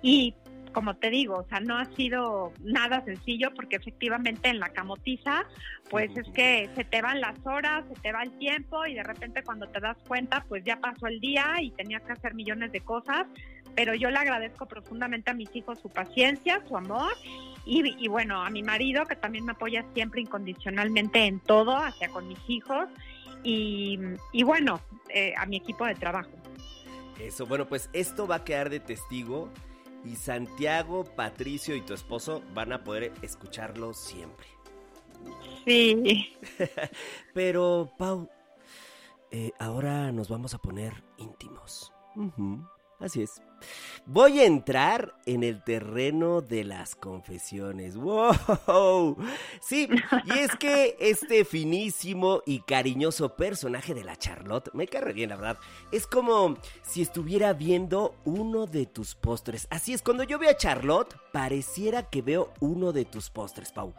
y 0.02 0.34
como 0.72 0.96
te 0.96 1.10
digo, 1.10 1.38
o 1.38 1.44
sea, 1.48 1.60
no 1.60 1.78
ha 1.78 1.84
sido 1.94 2.52
nada 2.60 3.04
sencillo 3.04 3.52
porque 3.54 3.76
efectivamente 3.76 4.48
en 4.48 4.58
la 4.58 4.70
camotiza, 4.70 5.44
pues 5.90 6.16
es 6.16 6.28
que 6.34 6.70
se 6.74 6.84
te 6.84 7.02
van 7.02 7.20
las 7.20 7.36
horas, 7.44 7.84
se 7.88 8.00
te 8.00 8.12
va 8.12 8.22
el 8.22 8.36
tiempo 8.38 8.86
y 8.86 8.94
de 8.94 9.02
repente 9.02 9.42
cuando 9.42 9.68
te 9.68 9.80
das 9.80 9.96
cuenta, 10.08 10.44
pues 10.48 10.64
ya 10.64 10.76
pasó 10.76 11.06
el 11.06 11.20
día 11.20 11.56
y 11.60 11.70
tenías 11.70 12.02
que 12.02 12.12
hacer 12.12 12.34
millones 12.34 12.72
de 12.72 12.80
cosas, 12.80 13.26
pero 13.74 13.94
yo 13.94 14.10
le 14.10 14.18
agradezco 14.18 14.66
profundamente 14.66 15.30
a 15.30 15.34
mis 15.34 15.54
hijos 15.54 15.78
su 15.80 15.88
paciencia, 15.88 16.62
su 16.66 16.76
amor 16.76 17.12
y, 17.64 18.08
bueno, 18.08 18.42
a 18.42 18.50
mi 18.50 18.62
marido 18.62 19.06
que 19.06 19.14
también 19.14 19.44
me 19.44 19.52
apoya 19.52 19.84
siempre 19.94 20.20
incondicionalmente 20.20 21.26
en 21.26 21.38
todo, 21.38 21.76
hacia 21.76 22.08
con 22.08 22.26
mis 22.26 22.40
hijos 22.48 22.88
y, 23.44 23.98
bueno, 24.44 24.80
eh, 25.08 25.32
a 25.36 25.46
mi 25.46 25.56
equipo 25.56 25.84
de 25.84 25.94
trabajo. 25.94 26.30
Eso, 27.20 27.46
bueno, 27.46 27.66
pues 27.68 27.88
esto 27.92 28.26
va 28.26 28.36
a 28.36 28.44
quedar 28.44 28.68
de 28.68 28.80
testigo 28.80 29.48
y 30.04 30.16
Santiago, 30.16 31.04
Patricio 31.04 31.76
y 31.76 31.82
tu 31.82 31.94
esposo 31.94 32.42
van 32.54 32.72
a 32.72 32.84
poder 32.84 33.12
escucharlo 33.22 33.94
siempre. 33.94 34.46
Sí. 35.64 36.36
Pero, 37.34 37.92
Pau, 37.96 38.28
eh, 39.30 39.52
ahora 39.58 40.12
nos 40.12 40.28
vamos 40.28 40.54
a 40.54 40.58
poner 40.58 41.04
íntimos. 41.18 41.92
Así 42.98 43.22
es. 43.22 43.40
Voy 44.06 44.40
a 44.40 44.44
entrar 44.44 45.14
en 45.26 45.44
el 45.44 45.62
terreno 45.62 46.40
de 46.40 46.64
las 46.64 46.94
confesiones. 46.94 47.96
¡Wow! 47.96 49.16
Sí, 49.60 49.88
y 50.24 50.38
es 50.38 50.54
que 50.56 50.96
este 51.00 51.44
finísimo 51.44 52.42
y 52.46 52.60
cariñoso 52.60 53.36
personaje 53.36 53.94
de 53.94 54.04
la 54.04 54.16
Charlotte 54.16 54.70
me 54.74 54.86
cae 54.86 55.12
bien, 55.12 55.30
la 55.30 55.36
verdad. 55.36 55.58
Es 55.90 56.06
como 56.06 56.56
si 56.82 57.02
estuviera 57.02 57.52
viendo 57.52 58.14
uno 58.24 58.66
de 58.66 58.86
tus 58.86 59.14
postres. 59.14 59.66
Así 59.70 59.92
es, 59.92 60.02
cuando 60.02 60.24
yo 60.24 60.38
veo 60.38 60.50
a 60.50 60.56
Charlotte, 60.56 61.16
pareciera 61.32 62.02
que 62.02 62.22
veo 62.22 62.52
uno 62.60 62.92
de 62.92 63.04
tus 63.04 63.30
postres, 63.30 63.72
Pau. 63.72 63.94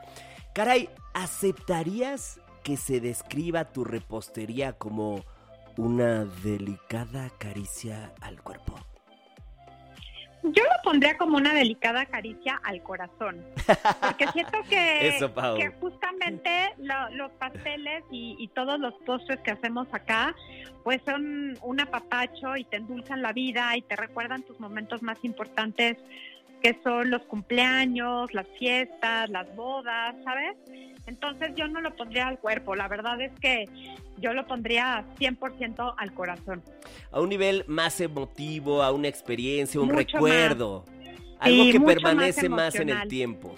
Caray, 0.53 0.89
¿aceptarías 1.13 2.39
que 2.63 2.77
se 2.77 2.99
describa 2.99 3.71
tu 3.71 3.83
repostería 3.83 4.73
como 4.73 5.23
una 5.77 6.25
delicada 6.25 7.31
caricia 7.39 8.13
al 8.21 8.41
cuerpo? 8.41 8.92
Yo 10.43 10.63
lo 10.63 10.83
pondría 10.83 11.17
como 11.17 11.37
una 11.37 11.53
delicada 11.53 12.05
caricia 12.05 12.59
al 12.63 12.83
corazón, 12.83 13.45
porque 14.01 14.27
siento 14.33 14.57
que, 14.69 15.17
que 15.57 15.69
justamente 15.79 16.73
los 16.77 17.31
pasteles 17.33 18.03
y, 18.11 18.49
todos 18.53 18.77
los 18.79 18.93
postres 19.05 19.39
que 19.39 19.51
hacemos 19.51 19.87
acá, 19.93 20.35
pues 20.83 21.01
son 21.05 21.57
un 21.61 21.79
apapacho 21.79 22.57
y 22.57 22.65
te 22.65 22.77
endulzan 22.77 23.21
la 23.21 23.31
vida 23.31 23.75
y 23.77 23.81
te 23.83 23.95
recuerdan 23.95 24.43
tus 24.43 24.59
momentos 24.59 25.01
más 25.01 25.17
importantes 25.23 25.97
que 26.63 26.79
son 26.81 27.11
los 27.11 27.21
cumpleaños, 27.23 28.33
las 28.33 28.47
fiestas, 28.57 29.29
las 29.29 29.53
bodas, 29.53 30.15
¿sabes? 30.23 30.55
Entonces 31.05 31.51
yo 31.55 31.67
no 31.67 31.81
lo 31.81 31.93
pondría 31.93 32.29
al 32.29 32.39
cuerpo, 32.39 32.73
la 32.73 32.87
verdad 32.87 33.19
es 33.19 33.33
que 33.41 33.65
yo 34.17 34.31
lo 34.31 34.47
pondría 34.47 35.03
100% 35.19 35.93
al 35.97 36.13
corazón. 36.13 36.63
A 37.11 37.19
un 37.19 37.27
nivel 37.27 37.65
más 37.67 37.99
emotivo, 37.99 38.81
a 38.81 38.93
una 38.93 39.09
experiencia, 39.09 39.81
un 39.81 39.89
recuerdo, 39.89 40.85
algo 41.39 41.69
que 41.69 41.81
permanece 41.81 42.47
más, 42.47 42.75
en 42.75 42.89
el 42.89 43.09
tiempo. 43.09 43.55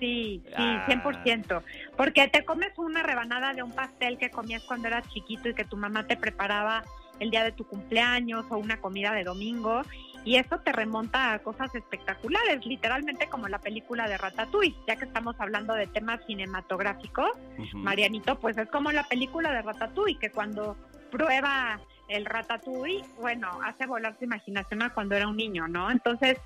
Sí, 0.00 0.42
sí, 0.44 0.52
100%. 0.56 1.44
Ah. 1.52 1.62
Porque 1.96 2.26
te 2.26 2.44
comes 2.44 2.76
una 2.76 3.04
rebanada 3.04 3.54
de 3.54 3.62
un 3.62 3.70
pastel 3.70 4.18
que 4.18 4.30
comías 4.30 4.64
cuando 4.64 4.88
eras 4.88 5.06
chiquito 5.10 5.48
y 5.48 5.54
que 5.54 5.64
tu 5.64 5.76
mamá 5.76 6.08
te 6.08 6.16
preparaba 6.16 6.82
el 7.20 7.30
día 7.30 7.44
de 7.44 7.52
tu 7.52 7.64
cumpleaños 7.64 8.46
o 8.48 8.56
una 8.56 8.80
comida 8.80 9.12
de 9.12 9.22
domingo 9.22 9.82
y 10.24 10.36
eso 10.36 10.58
te 10.60 10.72
remonta 10.72 11.32
a 11.32 11.38
cosas 11.38 11.74
espectaculares, 11.74 12.64
literalmente 12.66 13.28
como 13.28 13.48
la 13.48 13.58
película 13.58 14.08
de 14.08 14.18
Ratatouille, 14.18 14.76
ya 14.86 14.96
que 14.96 15.04
estamos 15.04 15.36
hablando 15.38 15.74
de 15.74 15.86
temas 15.86 16.20
cinematográficos, 16.26 17.30
Marianito, 17.72 18.38
pues 18.38 18.58
es 18.58 18.68
como 18.68 18.92
la 18.92 19.04
película 19.04 19.52
de 19.52 19.62
Ratatouille, 19.62 20.18
que 20.18 20.30
cuando 20.30 20.76
prueba 21.10 21.80
el 22.08 22.26
Ratatouille, 22.26 23.04
bueno, 23.20 23.48
hace 23.64 23.86
volar 23.86 24.16
su 24.18 24.24
imaginación 24.24 24.82
a 24.82 24.90
cuando 24.90 25.14
era 25.14 25.28
un 25.28 25.36
niño, 25.36 25.68
¿no? 25.68 25.90
Entonces, 25.90 26.38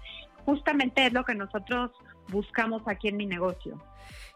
justamente 0.44 1.06
es 1.06 1.12
lo 1.12 1.24
que 1.24 1.34
nosotros 1.34 1.90
buscamos 2.28 2.82
aquí 2.86 3.08
en 3.08 3.16
mi 3.16 3.26
negocio. 3.26 3.82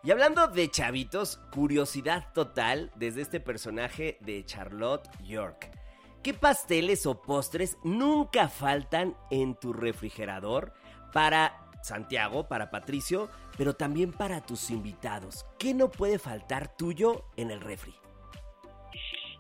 Y 0.03 0.11
hablando 0.11 0.49
de 0.49 0.71
chavitos, 0.71 1.39
curiosidad 1.53 2.33
total 2.33 2.91
desde 2.95 3.23
este 3.23 3.41
personaje 3.41 4.17
de 4.21 4.45
Charlotte 4.45 5.09
York. 5.23 5.78
¿Qué 6.23 6.35
pasteles 6.35 7.07
o 7.07 7.23
postres 7.23 7.79
nunca 7.85 8.49
faltan 8.49 9.17
en 9.31 9.55
tu 9.55 9.73
refrigerador 9.73 10.75
para 11.13 11.69
Santiago, 11.83 12.49
para 12.49 12.71
Patricio, 12.71 13.31
pero 13.57 13.75
también 13.75 14.13
para 14.13 14.41
tus 14.41 14.71
invitados? 14.71 15.47
¿Qué 15.59 15.75
no 15.75 15.91
puede 15.91 16.19
faltar 16.19 16.77
tuyo 16.77 17.25
en 17.37 17.51
el 17.51 17.61
refri? 17.61 17.95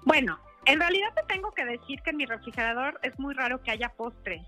Bueno, 0.04 0.38
en 0.66 0.78
realidad 0.78 1.08
te 1.16 1.35
tengo 1.35 1.50
que 1.52 1.64
decir 1.64 2.00
que 2.02 2.11
en 2.11 2.16
mi 2.16 2.26
refrigerador 2.26 3.00
es 3.02 3.18
muy 3.18 3.35
raro 3.35 3.61
que 3.62 3.73
haya 3.73 3.92
postres. 3.97 4.42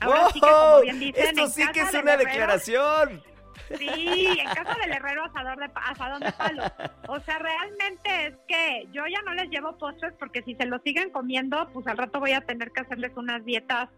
Ahora 0.00 0.28
sí 0.32 0.40
que, 0.40 0.46
como 0.46 0.80
bien 0.82 1.00
dicen, 1.00 1.38
esto 1.38 1.48
sí 1.48 1.66
que 1.72 1.80
es 1.80 1.94
una 1.94 2.16
declaración. 2.16 3.22
Sí, 3.76 4.26
en 4.38 4.46
casa 4.54 4.76
del 4.82 4.92
herrero 4.92 5.24
asador 5.24 5.58
de, 5.58 5.70
asadón 5.74 6.20
de 6.20 6.32
palo. 6.32 6.64
O 7.08 7.20
sea, 7.20 7.38
realmente 7.38 8.26
es 8.26 8.34
que 8.48 8.88
yo 8.92 9.02
ya 9.06 9.22
no 9.22 9.34
les 9.34 9.48
llevo 9.50 9.76
postres 9.78 10.12
porque 10.18 10.42
si 10.42 10.54
se 10.54 10.66
lo 10.66 10.78
siguen 10.80 11.10
comiendo, 11.10 11.68
pues 11.72 11.86
al 11.86 11.98
rato 11.98 12.20
voy 12.20 12.32
a 12.32 12.40
tener 12.40 12.70
que 12.72 12.80
hacerles 12.80 13.12
unas 13.16 13.44
dietas 13.44 13.88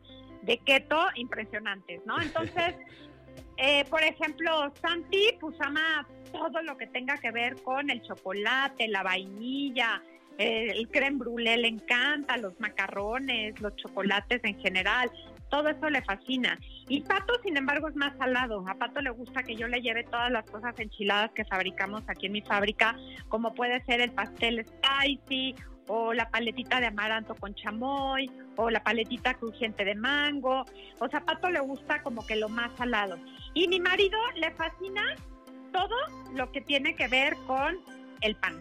de 0.43 0.59
keto 0.59 0.99
impresionantes, 1.15 2.01
¿no? 2.05 2.21
Entonces, 2.21 2.75
eh, 3.57 3.85
por 3.91 4.03
ejemplo, 4.03 4.73
Santi 4.81 5.37
pues 5.41 5.57
ama 5.61 6.07
todo 6.33 6.63
lo 6.63 6.77
que 6.77 6.87
tenga 6.87 7.17
que 7.19 7.31
ver 7.31 7.63
con 7.63 7.91
el 7.91 8.03
chocolate, 8.03 8.89
la 8.89 9.03
vainilla, 9.03 10.03
el 10.39 10.89
creme 10.89 11.19
brûlée 11.19 11.57
le 11.57 11.69
encanta, 11.69 12.37
los 12.37 12.59
macarrones, 12.59 13.61
los 13.61 13.77
chocolates 13.77 14.41
en 14.45 14.59
general 14.61 15.11
todo 15.53 15.69
eso 15.69 15.91
le 15.91 16.01
fascina. 16.01 16.59
Y 16.89 17.03
Pato, 17.03 17.35
sin 17.45 17.59
embargo, 17.59 17.87
es 17.89 17.95
más 17.95 18.17
salado. 18.17 18.65
A 18.67 18.75
Pato 18.75 19.03
le 19.03 19.11
gusta 19.11 19.43
que 19.43 19.55
yo 19.55 19.69
le 19.69 19.83
lleve 19.83 20.03
todas 20.05 20.31
las 20.33 20.47
cosas 20.51 20.75
enchiladas 20.79 21.31
que 21.33 21.45
fabricamos 21.45 22.03
aquí 22.09 22.27
en 22.27 22.33
mi 22.33 22.41
fábrica, 22.41 22.97
como 23.29 23.53
puede 23.53 23.85
ser 23.85 24.01
el 24.01 24.13
pastel 24.13 24.65
spicy 24.65 25.55
o 25.89 26.15
la 26.15 26.31
paletita 26.31 26.81
de 26.81 26.87
amaranto 26.87 27.35
con 27.35 27.55
chamoy 27.55 28.31
o 28.57 28.71
la 28.71 28.83
paletita 28.83 29.35
crujiente 29.35 29.85
de 29.85 29.95
mango. 29.95 30.65
O 31.01 31.09
sea, 31.09 31.21
Pato 31.21 31.51
le 31.51 31.61
gusta 31.61 32.03
como 32.03 32.27
que 32.27 32.37
lo 32.37 32.49
más 32.49 32.75
salado. 32.79 33.19
Y 33.53 33.69
mi 33.69 33.79
marido 33.79 34.19
le 34.37 34.53
fascina 34.53 35.17
todo 35.71 35.97
lo 36.35 36.51
que 36.51 36.63
tiene 36.63 36.97
que 36.97 37.09
ver 37.09 37.37
con 37.47 37.77
el 38.23 38.37
pan 38.37 38.59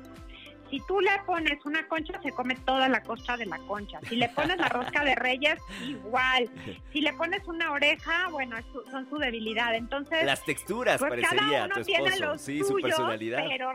si 0.72 0.80
tú 0.80 1.02
le 1.02 1.12
pones 1.26 1.64
una 1.66 1.86
concha, 1.88 2.20
se 2.24 2.32
come 2.32 2.56
toda 2.56 2.88
la 2.88 3.04
costa 3.04 3.36
de 3.36 3.46
la 3.46 3.60
concha. 3.60 4.00
Si 4.08 4.16
le 4.16 4.30
pones 4.30 4.58
la 4.58 4.70
rosca 4.70 5.04
de 5.04 5.16
reyes, 5.16 5.60
igual. 5.86 6.50
Si 6.94 7.02
le 7.02 7.12
pones 7.12 7.46
una 7.46 7.74
oreja, 7.74 8.30
bueno, 8.30 8.56
son 8.90 9.08
su 9.10 9.18
debilidad. 9.18 9.76
Entonces, 9.76 10.24
las 10.24 10.44
texturas 10.46 10.98
pues 10.98 11.10
parecería 11.10 11.68
tu 11.68 11.82
esposo, 11.82 12.38
sí, 12.38 12.64
su 12.64 12.76
personalidad. 12.76 13.44
Pero, 13.50 13.74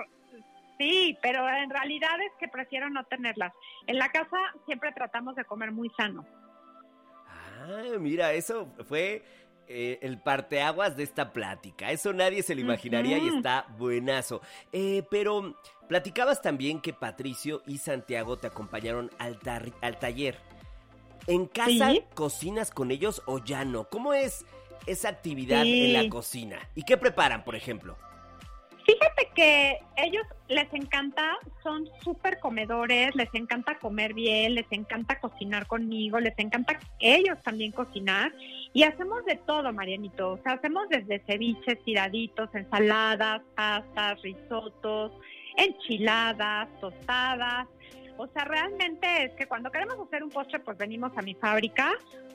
sí, 0.78 1.18
pero 1.20 1.46
en 1.46 1.68
realidad 1.68 2.18
es 2.22 2.32
que 2.40 2.48
prefiero 2.48 2.88
no 2.88 3.04
tenerlas. 3.04 3.52
En 3.86 3.98
la 3.98 4.08
casa 4.08 4.38
siempre 4.64 4.90
tratamos 4.92 5.36
de 5.36 5.44
comer 5.44 5.72
muy 5.72 5.90
sano. 5.98 6.24
Ah, 7.28 7.98
mira, 8.00 8.32
eso 8.32 8.72
fue 8.88 9.22
eh, 9.68 9.98
el 10.02 10.18
parteaguas 10.18 10.96
de 10.96 11.02
esta 11.02 11.32
plática. 11.32 11.90
Eso 11.90 12.12
nadie 12.12 12.42
se 12.42 12.54
lo 12.54 12.60
imaginaría 12.60 13.18
y 13.18 13.28
está 13.28 13.66
buenazo. 13.78 14.40
Eh, 14.72 15.02
pero 15.10 15.56
platicabas 15.88 16.42
también 16.42 16.80
que 16.80 16.92
Patricio 16.92 17.62
y 17.66 17.78
Santiago 17.78 18.38
te 18.38 18.46
acompañaron 18.46 19.10
al, 19.18 19.38
al 19.80 19.98
taller. 19.98 20.38
¿En 21.26 21.46
casa 21.46 21.92
cocinas 22.14 22.70
con 22.70 22.90
ellos 22.90 23.22
o 23.26 23.44
ya 23.44 23.64
no? 23.64 23.88
¿Cómo 23.88 24.12
es 24.12 24.44
esa 24.86 25.08
actividad 25.08 25.64
en 25.64 25.92
la 25.92 26.08
cocina? 26.08 26.58
¿Y 26.74 26.84
qué 26.84 26.96
preparan, 26.96 27.44
por 27.44 27.56
ejemplo? 27.56 27.96
Fíjate 28.86 29.30
que 29.34 29.78
ellos 29.96 30.22
les 30.46 30.72
encanta, 30.72 31.36
son 31.64 31.88
súper 32.04 32.38
comedores, 32.38 33.16
les 33.16 33.28
encanta 33.34 33.80
comer 33.80 34.14
bien, 34.14 34.54
les 34.54 34.70
encanta 34.70 35.18
cocinar 35.18 35.66
conmigo, 35.66 36.20
les 36.20 36.38
encanta 36.38 36.78
ellos 37.00 37.36
también 37.42 37.72
cocinar 37.72 38.32
y 38.72 38.84
hacemos 38.84 39.24
de 39.24 39.34
todo, 39.36 39.72
Marianito. 39.72 40.34
O 40.34 40.38
sea, 40.38 40.52
hacemos 40.52 40.88
desde 40.88 41.18
ceviches, 41.26 41.82
tiraditos, 41.82 42.48
ensaladas, 42.54 43.42
pastas, 43.56 44.22
risotos, 44.22 45.10
enchiladas, 45.56 46.68
tostadas. 46.80 47.66
O 48.16 48.26
sea, 48.28 48.44
realmente 48.44 49.24
es 49.24 49.32
que 49.32 49.46
cuando 49.46 49.70
queremos 49.70 49.96
hacer 50.00 50.22
un 50.22 50.30
postre, 50.30 50.60
pues 50.60 50.78
venimos 50.78 51.16
a 51.16 51.22
mi 51.22 51.34
fábrica, 51.34 51.92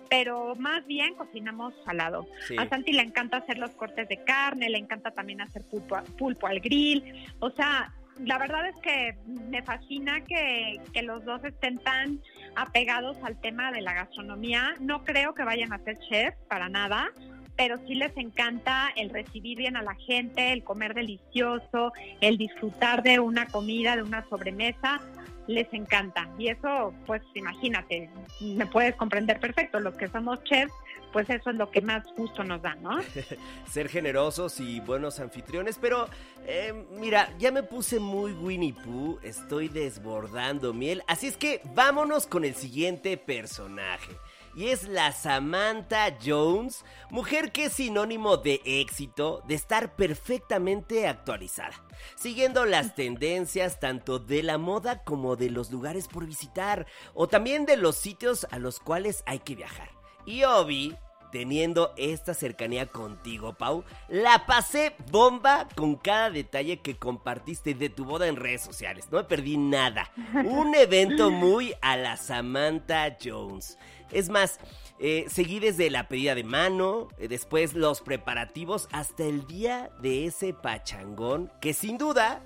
pero 0.09 0.55
más 0.55 0.85
bien 0.85 1.15
cocinamos 1.15 1.73
salado. 1.85 2.27
A 2.57 2.67
Santi 2.67 2.91
le 2.91 3.01
encanta 3.01 3.37
hacer 3.37 3.57
los 3.57 3.71
cortes 3.71 4.07
de 4.09 4.23
carne, 4.23 4.69
le 4.69 4.77
encanta 4.77 5.11
también 5.11 5.41
hacer 5.41 5.63
pulpo, 5.63 5.97
pulpo 6.17 6.47
al 6.47 6.59
grill. 6.59 7.25
O 7.39 7.49
sea, 7.51 7.93
la 8.19 8.37
verdad 8.37 8.67
es 8.67 8.75
que 8.83 9.15
me 9.25 9.63
fascina 9.63 10.21
que, 10.21 10.81
que, 10.93 11.01
los 11.01 11.23
dos 11.25 11.43
estén 11.43 11.77
tan 11.79 12.19
apegados 12.55 13.17
al 13.23 13.39
tema 13.39 13.71
de 13.71 13.81
la 13.81 13.93
gastronomía. 13.93 14.75
No 14.79 15.03
creo 15.03 15.33
que 15.33 15.43
vayan 15.43 15.73
a 15.73 15.79
ser 15.79 15.97
chefs 15.99 16.37
para 16.47 16.69
nada, 16.69 17.09
pero 17.55 17.77
sí 17.87 17.95
les 17.95 18.15
encanta 18.17 18.89
el 18.95 19.09
recibir 19.09 19.57
bien 19.57 19.77
a 19.77 19.83
la 19.83 19.95
gente, 19.95 20.53
el 20.53 20.63
comer 20.63 20.93
delicioso, 20.93 21.93
el 22.19 22.37
disfrutar 22.37 23.03
de 23.03 23.19
una 23.19 23.47
comida, 23.47 23.95
de 23.95 24.03
una 24.03 24.27
sobremesa 24.29 25.01
les 25.47 25.71
encanta. 25.73 26.29
Y 26.37 26.49
eso, 26.49 26.93
pues 27.05 27.21
imagínate, 27.33 28.09
me 28.39 28.65
puedes 28.65 28.95
comprender 28.95 29.39
perfecto, 29.39 29.79
los 29.79 29.95
que 29.95 30.07
somos 30.07 30.43
chefs, 30.43 30.73
pues 31.11 31.29
eso 31.29 31.49
es 31.49 31.55
lo 31.57 31.69
que 31.69 31.81
más 31.81 32.03
gusto 32.15 32.43
nos 32.43 32.61
da, 32.61 32.75
¿no? 32.75 32.99
Ser 33.69 33.89
generosos 33.89 34.59
y 34.59 34.79
buenos 34.79 35.19
anfitriones, 35.19 35.77
pero 35.79 36.07
eh, 36.45 36.73
mira, 36.91 37.29
ya 37.37 37.51
me 37.51 37.63
puse 37.63 37.99
muy 37.99 38.31
Winnie 38.31 38.73
Pooh, 38.73 39.19
estoy 39.23 39.67
desbordando 39.67 40.73
miel, 40.73 41.03
así 41.07 41.27
es 41.27 41.37
que 41.37 41.61
vámonos 41.75 42.27
con 42.27 42.45
el 42.45 42.55
siguiente 42.55 43.17
personaje 43.17 44.11
y 44.55 44.67
es 44.67 44.87
la 44.87 45.11
Samantha 45.11 46.17
Jones, 46.23 46.83
mujer 47.09 47.51
que 47.51 47.65
es 47.65 47.73
sinónimo 47.73 48.37
de 48.37 48.61
éxito, 48.65 49.43
de 49.47 49.55
estar 49.55 49.95
perfectamente 49.95 51.07
actualizada, 51.07 51.83
siguiendo 52.15 52.65
las 52.65 52.95
tendencias 52.95 53.79
tanto 53.79 54.19
de 54.19 54.43
la 54.43 54.57
moda 54.57 55.03
como 55.03 55.35
de 55.35 55.49
los 55.49 55.71
lugares 55.71 56.07
por 56.07 56.25
visitar 56.25 56.85
o 57.13 57.27
también 57.27 57.65
de 57.65 57.77
los 57.77 57.95
sitios 57.95 58.47
a 58.51 58.59
los 58.59 58.79
cuales 58.79 59.23
hay 59.25 59.39
que 59.39 59.55
viajar. 59.55 59.89
Y 60.25 60.43
Obi 60.43 60.95
teniendo 61.31 61.93
esta 61.97 62.33
cercanía 62.33 62.85
contigo, 62.85 63.53
Pau. 63.53 63.83
La 64.09 64.45
pasé 64.45 64.95
bomba 65.09 65.67
con 65.75 65.95
cada 65.95 66.29
detalle 66.29 66.81
que 66.81 66.97
compartiste 66.97 67.73
de 67.73 67.89
tu 67.89 68.05
boda 68.05 68.27
en 68.27 68.35
redes 68.35 68.61
sociales. 68.61 69.07
No 69.11 69.17
me 69.17 69.23
perdí 69.23 69.57
nada. 69.57 70.11
Un 70.33 70.75
evento 70.75 71.31
muy 71.31 71.73
a 71.81 71.97
la 71.97 72.17
Samantha 72.17 73.17
Jones. 73.23 73.77
Es 74.11 74.29
más, 74.29 74.59
eh, 74.99 75.25
seguí 75.29 75.59
desde 75.59 75.89
la 75.89 76.07
pedida 76.07 76.35
de 76.35 76.43
mano, 76.43 77.07
eh, 77.17 77.27
después 77.27 77.73
los 77.73 78.01
preparativos, 78.01 78.87
hasta 78.91 79.23
el 79.23 79.47
día 79.47 79.89
de 80.01 80.25
ese 80.25 80.53
pachangón, 80.53 81.51
que 81.61 81.73
sin 81.73 81.97
duda 81.97 82.41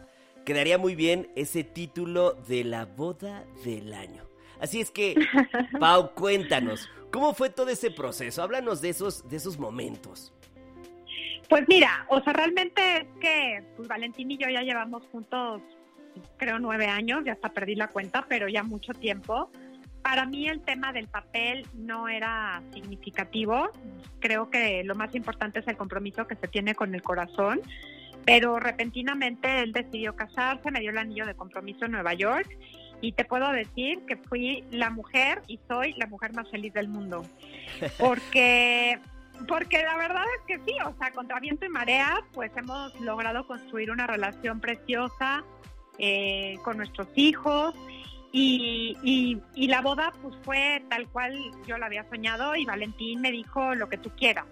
quedaría 0.45 0.77
muy 0.77 0.95
bien 0.95 1.29
ese 1.35 1.63
título 1.63 2.33
de 2.47 2.63
la 2.63 2.85
boda 2.85 3.43
del 3.63 3.93
año. 3.93 4.23
Así 4.59 4.79
es 4.79 4.91
que, 4.91 5.15
Pau, 5.79 6.13
cuéntanos, 6.13 6.89
¿cómo 7.11 7.33
fue 7.33 7.49
todo 7.49 7.69
ese 7.69 7.91
proceso? 7.91 8.41
Háblanos 8.41 8.79
de 8.81 8.89
esos, 8.89 9.27
de 9.27 9.37
esos 9.37 9.57
momentos. 9.57 10.31
Pues 11.49 11.65
mira, 11.67 12.05
o 12.09 12.21
sea, 12.21 12.33
realmente 12.33 12.97
es 12.97 13.07
que 13.19 13.63
pues 13.75 13.87
Valentín 13.87 14.31
y 14.31 14.37
yo 14.37 14.49
ya 14.49 14.61
llevamos 14.61 15.05
juntos, 15.11 15.61
creo, 16.37 16.57
nueve 16.59 16.87
años, 16.87 17.23
ya 17.25 17.33
hasta 17.33 17.49
perdí 17.49 17.75
la 17.75 17.89
cuenta, 17.89 18.25
pero 18.27 18.47
ya 18.47 18.63
mucho 18.63 18.93
tiempo 18.93 19.49
para 20.05 20.27
mí 20.27 20.47
el 20.47 20.61
tema 20.61 20.93
del 20.93 21.07
papel 21.07 21.65
no 21.73 22.07
era 22.07 22.61
significativo. 22.71 23.71
Creo 24.19 24.51
que 24.51 24.83
lo 24.83 24.93
más 24.93 25.15
importante 25.15 25.61
es 25.61 25.67
el 25.67 25.77
compromiso 25.77 26.27
que 26.27 26.35
se 26.35 26.47
tiene 26.47 26.75
con 26.75 26.93
el 26.93 27.01
corazón. 27.01 27.59
Pero 28.23 28.59
repentinamente 28.59 29.63
él 29.63 29.73
decidió 29.73 30.15
casarse, 30.15 30.69
me 30.69 30.79
dio 30.79 30.91
el 30.91 30.99
anillo 30.99 31.25
de 31.25 31.33
compromiso 31.33 31.85
en 31.85 31.93
Nueva 31.93 32.13
York 32.13 32.47
y 33.01 33.13
te 33.13 33.25
puedo 33.25 33.51
decir 33.51 34.05
que 34.05 34.15
fui 34.15 34.63
la 34.69 34.91
mujer 34.91 35.41
y 35.47 35.59
soy 35.67 35.93
la 35.93 36.05
mujer 36.05 36.33
más 36.33 36.51
feliz 36.51 36.71
del 36.75 36.87
mundo. 36.87 37.23
Porque 37.97 38.99
porque 39.47 39.83
la 39.83 39.97
verdad 39.97 40.23
es 40.39 40.45
que 40.45 40.63
sí, 40.65 40.77
o 40.85 40.95
sea, 40.97 41.11
contra 41.11 41.39
viento 41.39 41.65
y 41.65 41.69
marea, 41.69 42.23
pues 42.31 42.51
hemos 42.55 42.97
logrado 43.01 43.45
construir 43.47 43.91
una 43.91 44.07
relación 44.07 44.61
preciosa 44.61 45.43
eh, 45.97 46.57
con 46.63 46.77
nuestros 46.77 47.09
hijos 47.15 47.75
y, 48.37 49.67
la 49.67 49.81
boda 49.81 50.11
pues 50.21 50.35
fue 50.43 50.83
tal 50.89 51.07
cual 51.09 51.51
yo 51.65 51.77
la 51.77 51.85
había 51.85 52.07
soñado 52.09 52.55
y 52.55 52.65
Valentín 52.65 53.21
me 53.21 53.31
dijo 53.31 53.75
lo 53.75 53.87
que 53.87 53.97
tú 53.97 54.09
quieras. 54.11 54.45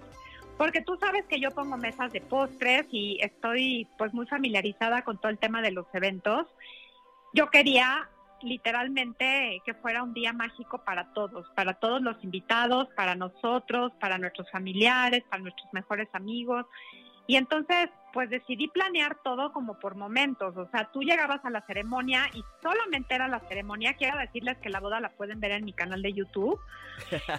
Porque 0.58 0.82
tú 0.82 0.96
sabes 0.98 1.26
que 1.26 1.40
yo 1.40 1.52
pongo 1.52 1.78
mesas 1.78 2.12
de 2.14 2.22
postres 2.22 2.86
y 2.92 3.18
estoy 3.22 3.88
pues 3.98 4.14
muy 4.14 4.26
familiarizada 4.28 5.02
con 5.02 5.18
todo 5.18 5.30
el 5.30 5.38
tema 5.38 5.62
de 5.62 5.72
los 5.72 5.86
eventos. 5.94 6.48
Yo 7.34 7.50
quería 7.50 8.10
literalmente 8.42 9.62
que 9.66 9.74
fuera 9.74 10.04
un 10.04 10.14
día 10.14 10.32
mágico 10.32 10.84
para 10.86 11.14
todos, 11.14 11.50
para 11.56 11.74
todos 11.74 12.02
los 12.02 12.24
invitados, 12.24 12.88
para 12.96 13.16
nosotros, 13.16 13.92
para 14.00 14.18
nuestros 14.18 14.50
familiares, 14.52 15.24
para 15.30 15.42
nuestros 15.42 15.68
mejores 15.74 16.08
amigos. 16.14 16.66
Y 17.26 17.38
entonces, 17.38 17.90
pues 18.12 18.30
decidí 18.30 18.68
planear 18.68 19.18
todo 19.24 19.54
como 19.54 19.80
por 19.80 19.96
momentos. 19.96 20.56
O 20.58 20.68
sea, 20.72 20.90
tú 20.92 21.02
llegabas 21.02 21.44
a 21.46 21.50
la 21.50 21.62
ceremonia 21.62 22.30
y 22.34 22.44
solamente 22.62 23.16
era 23.16 23.28
la 23.28 23.40
ceremonia. 23.42 23.94
Quiero 23.94 24.18
decirles 24.18 24.58
que 24.58 24.70
la 24.70 24.80
boda 24.80 25.00
la 25.00 25.10
pueden 25.10 25.40
ver 25.40 25.52
en 25.52 25.66
mi 25.66 25.74
canal 25.74 26.02
de 26.02 26.14
YouTube, 26.14 26.60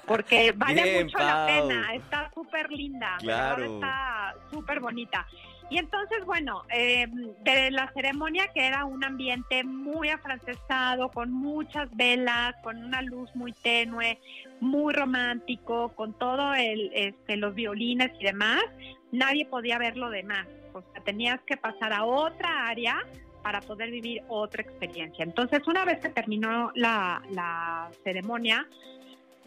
porque 0.06 0.52
vale 0.56 1.04
mucho 1.04 1.18
la 1.18 1.46
pena. 1.46 1.94
Está 1.94 2.30
súper 2.34 2.70
linda. 2.72 3.16
Claro. 3.20 3.64
Está 3.64 4.34
súper 4.50 4.80
bonita. 4.80 5.26
Y 5.74 5.78
entonces, 5.78 6.24
bueno, 6.24 6.62
eh, 6.72 7.08
de 7.42 7.72
la 7.72 7.92
ceremonia 7.94 8.46
que 8.54 8.64
era 8.64 8.84
un 8.84 9.02
ambiente 9.02 9.64
muy 9.64 10.08
afrancesado, 10.08 11.10
con 11.10 11.32
muchas 11.32 11.90
velas, 11.96 12.54
con 12.62 12.76
una 12.76 13.02
luz 13.02 13.28
muy 13.34 13.52
tenue, 13.52 14.20
muy 14.60 14.94
romántico, 14.94 15.88
con 15.96 16.12
todo 16.16 16.54
el, 16.54 16.92
este, 16.94 17.36
los 17.36 17.56
violines 17.56 18.12
y 18.20 18.24
demás, 18.24 18.62
nadie 19.10 19.46
podía 19.46 19.76
ver 19.78 19.96
lo 19.96 20.10
demás. 20.10 20.46
O 20.74 20.80
sea, 20.80 21.02
tenías 21.02 21.40
que 21.44 21.56
pasar 21.56 21.92
a 21.92 22.04
otra 22.04 22.68
área 22.68 23.04
para 23.42 23.60
poder 23.60 23.90
vivir 23.90 24.22
otra 24.28 24.62
experiencia. 24.62 25.24
Entonces, 25.24 25.66
una 25.66 25.84
vez 25.84 25.98
que 25.98 26.08
terminó 26.08 26.70
la, 26.76 27.20
la 27.30 27.90
ceremonia, 28.04 28.64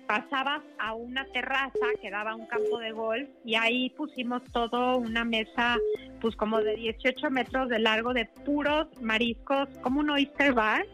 pasabas 0.08 0.62
a 0.80 0.94
una 0.94 1.26
terraza 1.26 1.88
que 2.02 2.10
daba 2.10 2.36
un 2.36 2.48
campo 2.48 2.80
de 2.80 2.92
golf 2.92 3.30
y 3.46 3.56
ahí 3.56 3.90
pusimos 3.92 4.42
todo 4.52 4.98
una 4.98 5.26
mesa 5.26 5.78
pues 6.22 6.36
como 6.36 6.60
de 6.60 6.76
18 6.76 7.30
metros 7.30 7.70
de 7.70 7.80
largo 7.80 8.14
de 8.14 8.26
puros 8.46 8.88
mariscos, 9.02 9.68
como 9.82 10.00
un 10.00 10.10
oyster 10.10 10.54
bar. 10.54 10.86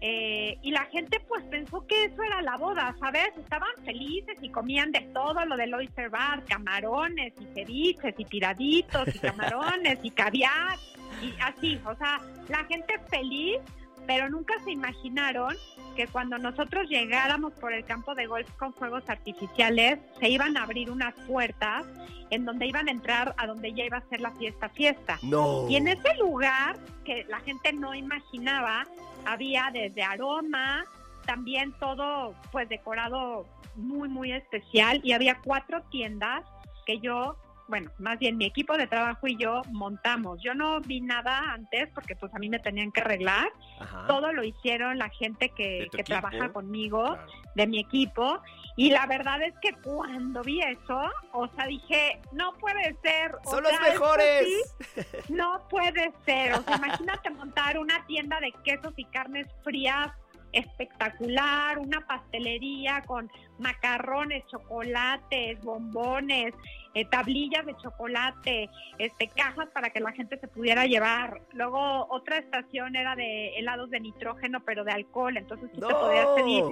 Eh, 0.00 0.56
y 0.62 0.70
la 0.70 0.84
gente 0.84 1.18
pues 1.26 1.42
pensó 1.46 1.84
que 1.88 2.04
eso 2.04 2.22
era 2.22 2.40
la 2.42 2.56
boda, 2.56 2.94
¿sabes? 3.00 3.30
Estaban 3.36 3.70
felices 3.84 4.36
y 4.40 4.48
comían 4.50 4.92
de 4.92 5.00
todo 5.12 5.44
lo 5.44 5.56
del 5.56 5.74
oyster 5.74 6.08
bar, 6.08 6.44
camarones 6.44 7.32
y 7.40 7.46
ceviches 7.52 8.14
y 8.16 8.24
tiraditos 8.24 9.12
y 9.12 9.18
camarones 9.18 9.98
y 10.04 10.10
caviar 10.10 10.78
y 11.22 11.34
así, 11.40 11.80
o 11.84 11.94
sea, 11.96 12.20
la 12.48 12.64
gente 12.64 12.94
feliz 13.10 13.58
pero 14.08 14.30
nunca 14.30 14.54
se 14.64 14.70
imaginaron 14.70 15.54
que 15.94 16.06
cuando 16.06 16.38
nosotros 16.38 16.88
llegáramos 16.88 17.52
por 17.52 17.74
el 17.74 17.84
campo 17.84 18.14
de 18.14 18.26
golf 18.26 18.50
con 18.52 18.72
fuegos 18.72 19.04
artificiales, 19.06 19.98
se 20.18 20.30
iban 20.30 20.56
a 20.56 20.62
abrir 20.62 20.90
unas 20.90 21.14
puertas 21.26 21.84
en 22.30 22.46
donde 22.46 22.66
iban 22.66 22.88
a 22.88 22.90
entrar 22.90 23.34
a 23.36 23.46
donde 23.46 23.74
ya 23.74 23.84
iba 23.84 23.98
a 23.98 24.08
ser 24.08 24.22
la 24.22 24.30
fiesta 24.30 24.70
fiesta. 24.70 25.18
No. 25.20 25.68
Y 25.68 25.76
en 25.76 25.88
ese 25.88 26.14
lugar 26.16 26.78
que 27.04 27.26
la 27.28 27.40
gente 27.40 27.70
no 27.74 27.94
imaginaba, 27.94 28.86
había 29.26 29.68
desde 29.74 30.02
aroma, 30.02 30.86
también 31.26 31.74
todo 31.78 32.34
pues 32.50 32.66
decorado 32.66 33.44
muy 33.76 34.08
muy 34.08 34.32
especial 34.32 35.02
y 35.04 35.12
había 35.12 35.38
cuatro 35.44 35.82
tiendas 35.90 36.46
que 36.86 36.98
yo 36.98 37.36
bueno, 37.68 37.90
más 37.98 38.18
bien 38.18 38.38
mi 38.38 38.46
equipo 38.46 38.76
de 38.76 38.86
trabajo 38.86 39.26
y 39.26 39.36
yo 39.36 39.62
montamos. 39.70 40.40
Yo 40.42 40.54
no 40.54 40.80
vi 40.80 41.00
nada 41.00 41.52
antes 41.52 41.88
porque 41.94 42.16
pues 42.16 42.34
a 42.34 42.38
mí 42.38 42.48
me 42.48 42.58
tenían 42.58 42.90
que 42.90 43.02
arreglar. 43.02 43.48
Todo 44.06 44.32
lo 44.32 44.42
hicieron 44.42 44.98
la 44.98 45.10
gente 45.10 45.50
que, 45.50 45.88
que 45.92 46.02
trabaja 46.02 46.50
conmigo, 46.50 47.16
de 47.54 47.66
mi 47.66 47.78
equipo. 47.78 48.40
Y 48.76 48.90
la 48.90 49.06
verdad 49.06 49.42
es 49.42 49.54
que 49.60 49.72
cuando 49.82 50.42
vi 50.42 50.60
eso, 50.62 51.00
o 51.32 51.48
sea, 51.48 51.66
dije, 51.66 52.20
no 52.32 52.54
puede 52.54 52.96
ser. 53.02 53.32
Son 53.44 53.62
los 53.62 53.78
mejores. 53.80 54.74
no 55.28 55.66
puede 55.68 56.12
ser. 56.24 56.54
O 56.54 56.62
sea, 56.62 56.76
imagínate 56.76 57.30
montar 57.30 57.78
una 57.78 58.06
tienda 58.06 58.40
de 58.40 58.52
quesos 58.64 58.94
y 58.96 59.04
carnes 59.06 59.46
frías 59.62 60.10
espectacular, 60.52 61.78
una 61.78 62.06
pastelería 62.06 63.02
con 63.06 63.30
macarrones, 63.58 64.46
chocolates, 64.46 65.60
bombones, 65.62 66.54
eh, 66.94 67.04
tablillas 67.04 67.66
de 67.66 67.76
chocolate, 67.76 68.70
este, 68.98 69.28
cajas 69.28 69.68
para 69.74 69.90
que 69.90 70.00
la 70.00 70.12
gente 70.12 70.38
se 70.38 70.48
pudiera 70.48 70.86
llevar. 70.86 71.42
Luego 71.52 72.06
otra 72.10 72.38
estación 72.38 72.96
era 72.96 73.14
de 73.14 73.58
helados 73.58 73.90
de 73.90 74.00
nitrógeno, 74.00 74.64
pero 74.64 74.84
de 74.84 74.92
alcohol, 74.92 75.36
entonces 75.36 75.70
tú 75.72 75.80
te 75.80 75.94
podías 75.94 76.26
pedir 76.36 76.64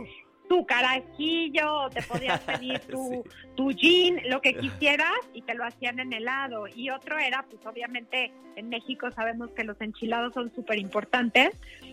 tu 0.49 0.65
carajillo, 0.67 1.89
te 1.91 2.03
podías 2.03 2.41
pedir 2.45 2.81
tu, 2.81 3.25
tu 3.55 3.71
gin, 3.71 4.21
lo 4.29 4.41
que 4.41 4.55
quisieras 4.55 5.15
y 5.35 5.43
te 5.43 5.55
lo 5.55 5.65
hacían 5.65 6.01
en 6.01 6.13
helado. 6.13 6.67
Y 6.75 6.91
otro 6.91 7.19
era, 7.19 7.45
pues 7.45 7.65
obviamente 7.67 8.33
en 8.57 8.69
México 8.69 9.11
sabemos 9.11 9.51
que 9.51 9.65
los 9.65 9.81
enchilados 9.81 10.35
son 10.35 10.53
súper 10.55 10.79
importantes 10.79 11.51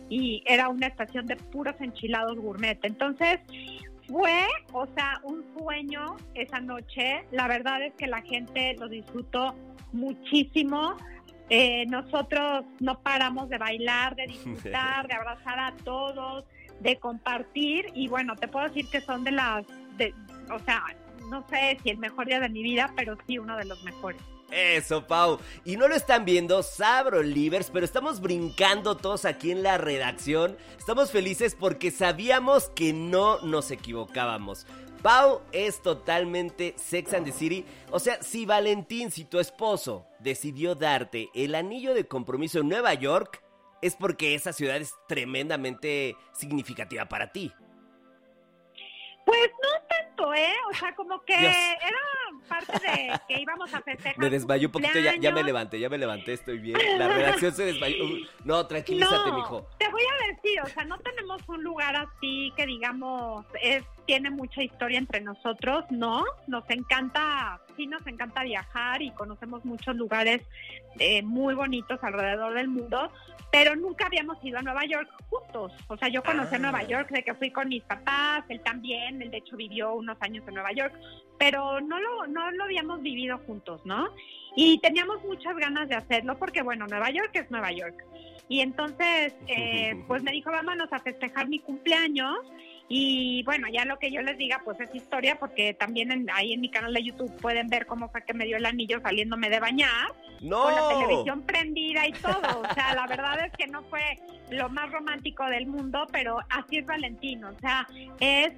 y 0.09 0.43
era 0.45 0.69
una 0.69 0.87
estación 0.87 1.25
de 1.27 1.35
puros 1.35 1.75
enchilados 1.79 2.37
gourmet. 2.37 2.79
Entonces 2.83 3.39
fue, 4.07 4.45
o 4.71 4.85
sea, 4.95 5.19
un 5.23 5.43
sueño 5.57 6.17
esa 6.33 6.59
noche. 6.59 7.25
La 7.31 7.47
verdad 7.47 7.81
es 7.83 7.93
que 7.95 8.07
la 8.07 8.21
gente 8.21 8.75
lo 8.79 8.87
disfrutó 8.87 9.55
muchísimo. 9.91 10.95
Eh, 11.49 11.85
nosotros 11.87 12.65
no 12.79 12.99
paramos 13.01 13.49
de 13.49 13.57
bailar, 13.57 14.15
de 14.15 14.27
disfrutar, 14.27 15.07
de 15.07 15.13
abrazar 15.13 15.59
a 15.59 15.73
todos 15.83 16.45
de 16.79 16.97
compartir 16.99 17.85
y 17.93 18.07
bueno, 18.07 18.35
te 18.35 18.47
puedo 18.47 18.67
decir 18.67 18.87
que 18.89 19.01
son 19.01 19.23
de 19.23 19.31
las, 19.31 19.65
de, 19.97 20.13
o 20.53 20.59
sea, 20.59 20.83
no 21.29 21.45
sé 21.49 21.77
si 21.83 21.89
el 21.89 21.97
mejor 21.97 22.25
día 22.27 22.39
de 22.39 22.49
mi 22.49 22.63
vida, 22.63 22.91
pero 22.95 23.17
sí 23.25 23.37
uno 23.37 23.57
de 23.57 23.65
los 23.65 23.83
mejores. 23.83 24.21
Eso, 24.51 25.07
Pau. 25.07 25.39
Y 25.65 25.77
no 25.77 25.87
lo 25.87 25.95
están 25.95 26.25
viendo, 26.25 26.61
Sabro 26.61 27.23
Livers, 27.23 27.71
pero 27.71 27.85
estamos 27.85 28.21
brincando 28.21 28.95
todos 28.95 29.25
aquí 29.25 29.49
en 29.49 29.63
la 29.63 29.79
redacción. 29.79 30.57
Estamos 30.77 31.09
felices 31.11 31.55
porque 31.59 31.89
sabíamos 31.89 32.69
que 32.69 32.93
no 32.93 33.41
nos 33.41 33.71
equivocábamos. 33.71 34.67
Pau 35.01 35.41
es 35.51 35.81
totalmente 35.81 36.75
Sex 36.77 37.13
and 37.13 37.25
the 37.25 37.31
City. 37.31 37.65
O 37.91 37.99
sea, 37.99 38.21
si 38.21 38.45
Valentín, 38.45 39.11
si 39.11 39.25
tu 39.25 39.39
esposo 39.39 40.05
decidió 40.19 40.75
darte 40.75 41.29
el 41.33 41.55
anillo 41.55 41.93
de 41.93 42.07
compromiso 42.07 42.59
en 42.59 42.69
Nueva 42.69 42.93
York, 42.93 43.42
es 43.83 43.95
porque 43.95 44.33
esa 44.33 44.53
ciudad 44.53 44.77
es 44.77 44.95
tremendamente 45.07 46.15
significativa 46.31 47.05
para 47.05 47.31
ti. 47.31 47.51
Pues 49.25 49.51
no 49.61 49.87
tanto, 49.87 50.33
¿eh? 50.33 50.53
O 50.69 50.73
sea, 50.73 50.95
como 50.95 51.21
que 51.23 51.33
era 51.33 51.97
parte 52.47 52.73
de 52.79 53.19
que 53.27 53.41
íbamos 53.41 53.73
a 53.73 53.81
festejar. 53.81 54.17
Me 54.17 54.29
desmayó 54.29 54.67
un 54.67 54.71
poquito, 54.71 54.99
ya, 54.99 55.15
ya, 55.15 55.31
me 55.31 55.43
levanté, 55.43 55.79
ya 55.79 55.89
me 55.89 55.97
levanté, 55.97 56.33
estoy 56.33 56.59
bien. 56.59 56.77
La 56.97 57.07
redacción 57.07 57.53
se 57.53 57.65
desmayó. 57.65 58.05
No, 58.43 58.67
tranquilízate, 58.67 59.29
no, 59.29 59.37
mijo. 59.37 59.67
Te 59.79 59.89
voy 59.89 60.03
a 60.03 60.33
decir, 60.33 60.61
o 60.61 60.65
sea, 60.67 60.83
no 60.85 60.97
tenemos 60.99 61.41
un 61.47 61.63
lugar 61.63 61.95
así 61.95 62.51
que 62.55 62.65
digamos 62.65 63.45
es 63.61 63.83
tiene 64.05 64.29
mucha 64.29 64.61
historia 64.61 64.99
entre 64.99 65.21
nosotros, 65.21 65.85
¿no? 65.89 66.23
Nos 66.47 66.69
encanta, 66.69 67.59
sí 67.75 67.87
nos 67.87 68.05
encanta 68.07 68.43
viajar 68.43 69.01
y 69.01 69.11
conocemos 69.11 69.63
muchos 69.65 69.95
lugares 69.95 70.41
eh, 70.99 71.23
muy 71.23 71.55
bonitos 71.55 71.99
alrededor 72.03 72.53
del 72.53 72.67
mundo, 72.67 73.11
pero 73.51 73.75
nunca 73.75 74.07
habíamos 74.07 74.43
ido 74.43 74.59
a 74.59 74.61
Nueva 74.61 74.85
York 74.85 75.09
juntos. 75.29 75.71
O 75.87 75.97
sea, 75.97 76.09
yo 76.09 76.23
conocí 76.23 76.57
Nueva 76.59 76.79
Ah. 76.79 76.87
York 76.87 77.09
de 77.09 77.23
que 77.23 77.33
fui 77.33 77.51
con 77.51 77.69
mis 77.69 77.83
papás, 77.83 78.43
él 78.49 78.61
también, 78.61 79.21
él 79.21 79.31
de 79.31 79.37
hecho 79.37 79.55
vivió 79.55 79.93
unos 79.93 80.17
años 80.21 80.43
en 80.47 80.53
Nueva 80.55 80.71
York, 80.73 80.93
pero 81.39 81.81
no 81.81 81.99
lo, 81.99 82.27
no 82.27 82.51
lo 82.51 82.63
habíamos 82.63 83.01
vivido 83.01 83.37
juntos, 83.39 83.85
¿no? 83.85 84.09
Y 84.55 84.79
teníamos 84.79 85.23
muchas 85.23 85.55
ganas 85.57 85.89
de 85.89 85.95
hacerlo 85.95 86.37
porque, 86.37 86.61
bueno, 86.61 86.85
Nueva 86.87 87.09
York 87.09 87.31
es 87.33 87.49
Nueva 87.49 87.71
York. 87.71 88.03
Y 88.49 88.59
entonces, 88.59 89.35
eh, 89.47 90.03
pues 90.07 90.21
me 90.21 90.31
dijo, 90.31 90.51
vámonos 90.51 90.91
a 90.91 90.99
festejar 90.99 91.47
mi 91.47 91.59
cumpleaños 91.59 92.37
Y 92.89 93.43
bueno, 93.43 93.67
ya 93.71 93.85
lo 93.85 93.97
que 93.97 94.11
yo 94.11 94.21
les 94.21 94.37
diga, 94.37 94.61
pues 94.63 94.79
es 94.79 94.93
historia, 94.93 95.37
porque 95.39 95.73
también 95.73 96.11
en- 96.11 96.29
ahí 96.31 96.53
en 96.53 96.61
mi 96.61 96.69
canal 96.69 96.93
de 96.93 97.03
YouTube 97.03 97.33
pueden 97.41 97.69
ver 97.69 97.85
cómo 97.85 98.09
fue 98.09 98.23
que 98.23 98.33
me 98.33 98.45
dio 98.45 98.57
el 98.57 98.65
anillo 98.65 98.99
saliéndome 99.01 99.49
de 99.49 99.59
bañar, 99.59 100.11
¡No! 100.41 100.63
con 100.63 100.75
la 100.75 100.89
televisión 100.89 101.41
prendida 101.43 102.07
y 102.07 102.11
todo. 102.11 102.61
O 102.61 102.73
sea, 102.73 102.93
la 102.93 103.07
verdad 103.07 103.45
es 103.45 103.51
que 103.57 103.67
no 103.67 103.83
fue 103.83 104.01
lo 104.51 104.69
más 104.69 104.91
romántico 104.91 105.45
del 105.45 105.65
mundo, 105.65 106.05
pero 106.11 106.39
así 106.49 106.77
es 106.77 106.85
Valentino. 106.85 107.49
O 107.49 107.59
sea, 107.59 107.87
es, 108.19 108.53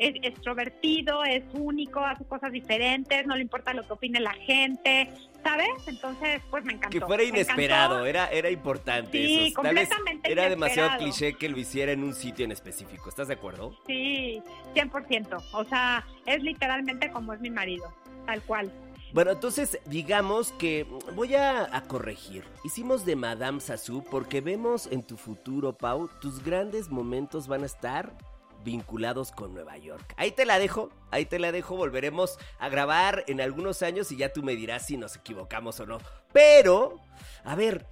es 0.00 0.14
extrovertido, 0.22 1.22
es 1.24 1.44
único, 1.52 2.00
hace 2.00 2.24
cosas 2.24 2.50
diferentes, 2.50 3.26
no 3.26 3.36
le 3.36 3.42
importa 3.42 3.74
lo 3.74 3.86
que 3.86 3.92
opine 3.92 4.18
la 4.18 4.32
gente, 4.32 5.10
¿sabes? 5.44 5.68
Entonces, 5.86 6.40
pues 6.50 6.64
me 6.64 6.72
encantó. 6.72 6.98
Que 6.98 7.04
fuera 7.04 7.22
inesperado, 7.22 8.06
era, 8.06 8.28
era 8.28 8.50
importante 8.50 9.18
Sí, 9.18 9.48
eso. 9.48 9.60
Tal 9.60 9.74
vez 9.74 9.88
completamente 9.90 10.32
era 10.32 10.48
demasiado 10.48 10.96
cliché 10.98 11.34
que 11.34 11.50
lo 11.50 11.58
hiciera 11.58 11.92
en 11.92 12.02
un 12.02 12.14
sitio 12.14 12.46
en 12.46 12.52
específico. 12.52 13.10
¿Estás 13.10 13.28
de 13.28 13.34
acuerdo? 13.34 13.76
Sí, 13.86 14.42
100%. 14.74 15.42
O 15.52 15.64
sea, 15.64 16.06
es 16.24 16.42
literalmente 16.42 17.10
como 17.10 17.34
es 17.34 17.40
mi 17.40 17.50
marido, 17.50 17.92
tal 18.24 18.40
cual. 18.42 18.72
Bueno, 19.12 19.32
entonces 19.32 19.80
digamos 19.84 20.52
que 20.52 20.86
voy 21.14 21.34
a, 21.34 21.76
a 21.76 21.82
corregir. 21.82 22.44
Hicimos 22.64 23.04
de 23.04 23.16
Madame 23.16 23.60
Sassou 23.60 24.02
porque 24.02 24.40
vemos 24.40 24.86
en 24.90 25.02
tu 25.02 25.18
futuro, 25.18 25.76
Pau, 25.76 26.08
tus 26.22 26.42
grandes 26.42 26.88
momentos 26.88 27.48
van 27.48 27.64
a 27.64 27.66
estar 27.66 28.14
vinculados 28.64 29.32
con 29.32 29.54
Nueva 29.54 29.76
York. 29.78 30.14
Ahí 30.16 30.32
te 30.32 30.44
la 30.44 30.58
dejo, 30.58 30.90
ahí 31.10 31.26
te 31.26 31.38
la 31.38 31.52
dejo. 31.52 31.76
Volveremos 31.76 32.38
a 32.58 32.68
grabar 32.68 33.24
en 33.26 33.40
algunos 33.40 33.82
años 33.82 34.10
y 34.12 34.16
ya 34.16 34.32
tú 34.32 34.42
me 34.42 34.56
dirás 34.56 34.86
si 34.86 34.96
nos 34.96 35.16
equivocamos 35.16 35.80
o 35.80 35.86
no. 35.86 35.98
Pero, 36.32 37.00
a 37.44 37.54
ver, 37.54 37.86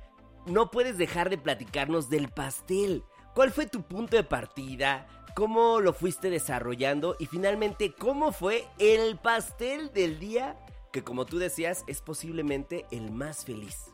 no 0.47 0.71
puedes 0.71 0.99
dejar 0.99 1.31
de 1.31 1.39
platicarnos 1.39 2.11
del 2.11 2.29
pastel. 2.29 3.03
¿Cuál 3.35 3.51
fue 3.51 3.67
tu 3.67 3.83
punto 3.83 4.17
de 4.17 4.25
partida? 4.25 5.07
¿Cómo 5.35 5.81
lo 5.81 5.93
fuiste 5.93 6.31
desarrollando? 6.31 7.17
Y 7.19 7.27
finalmente, 7.27 7.93
¿cómo 7.93 8.33
fue 8.33 8.67
el 8.79 9.17
pastel 9.17 9.93
del 9.93 10.19
día 10.19 10.57
que 10.93 11.05
como 11.05 11.27
tú 11.27 11.39
decías 11.39 11.85
es 11.87 12.01
posiblemente 12.01 12.87
el 12.91 13.11
más 13.13 13.45
feliz? 13.45 13.93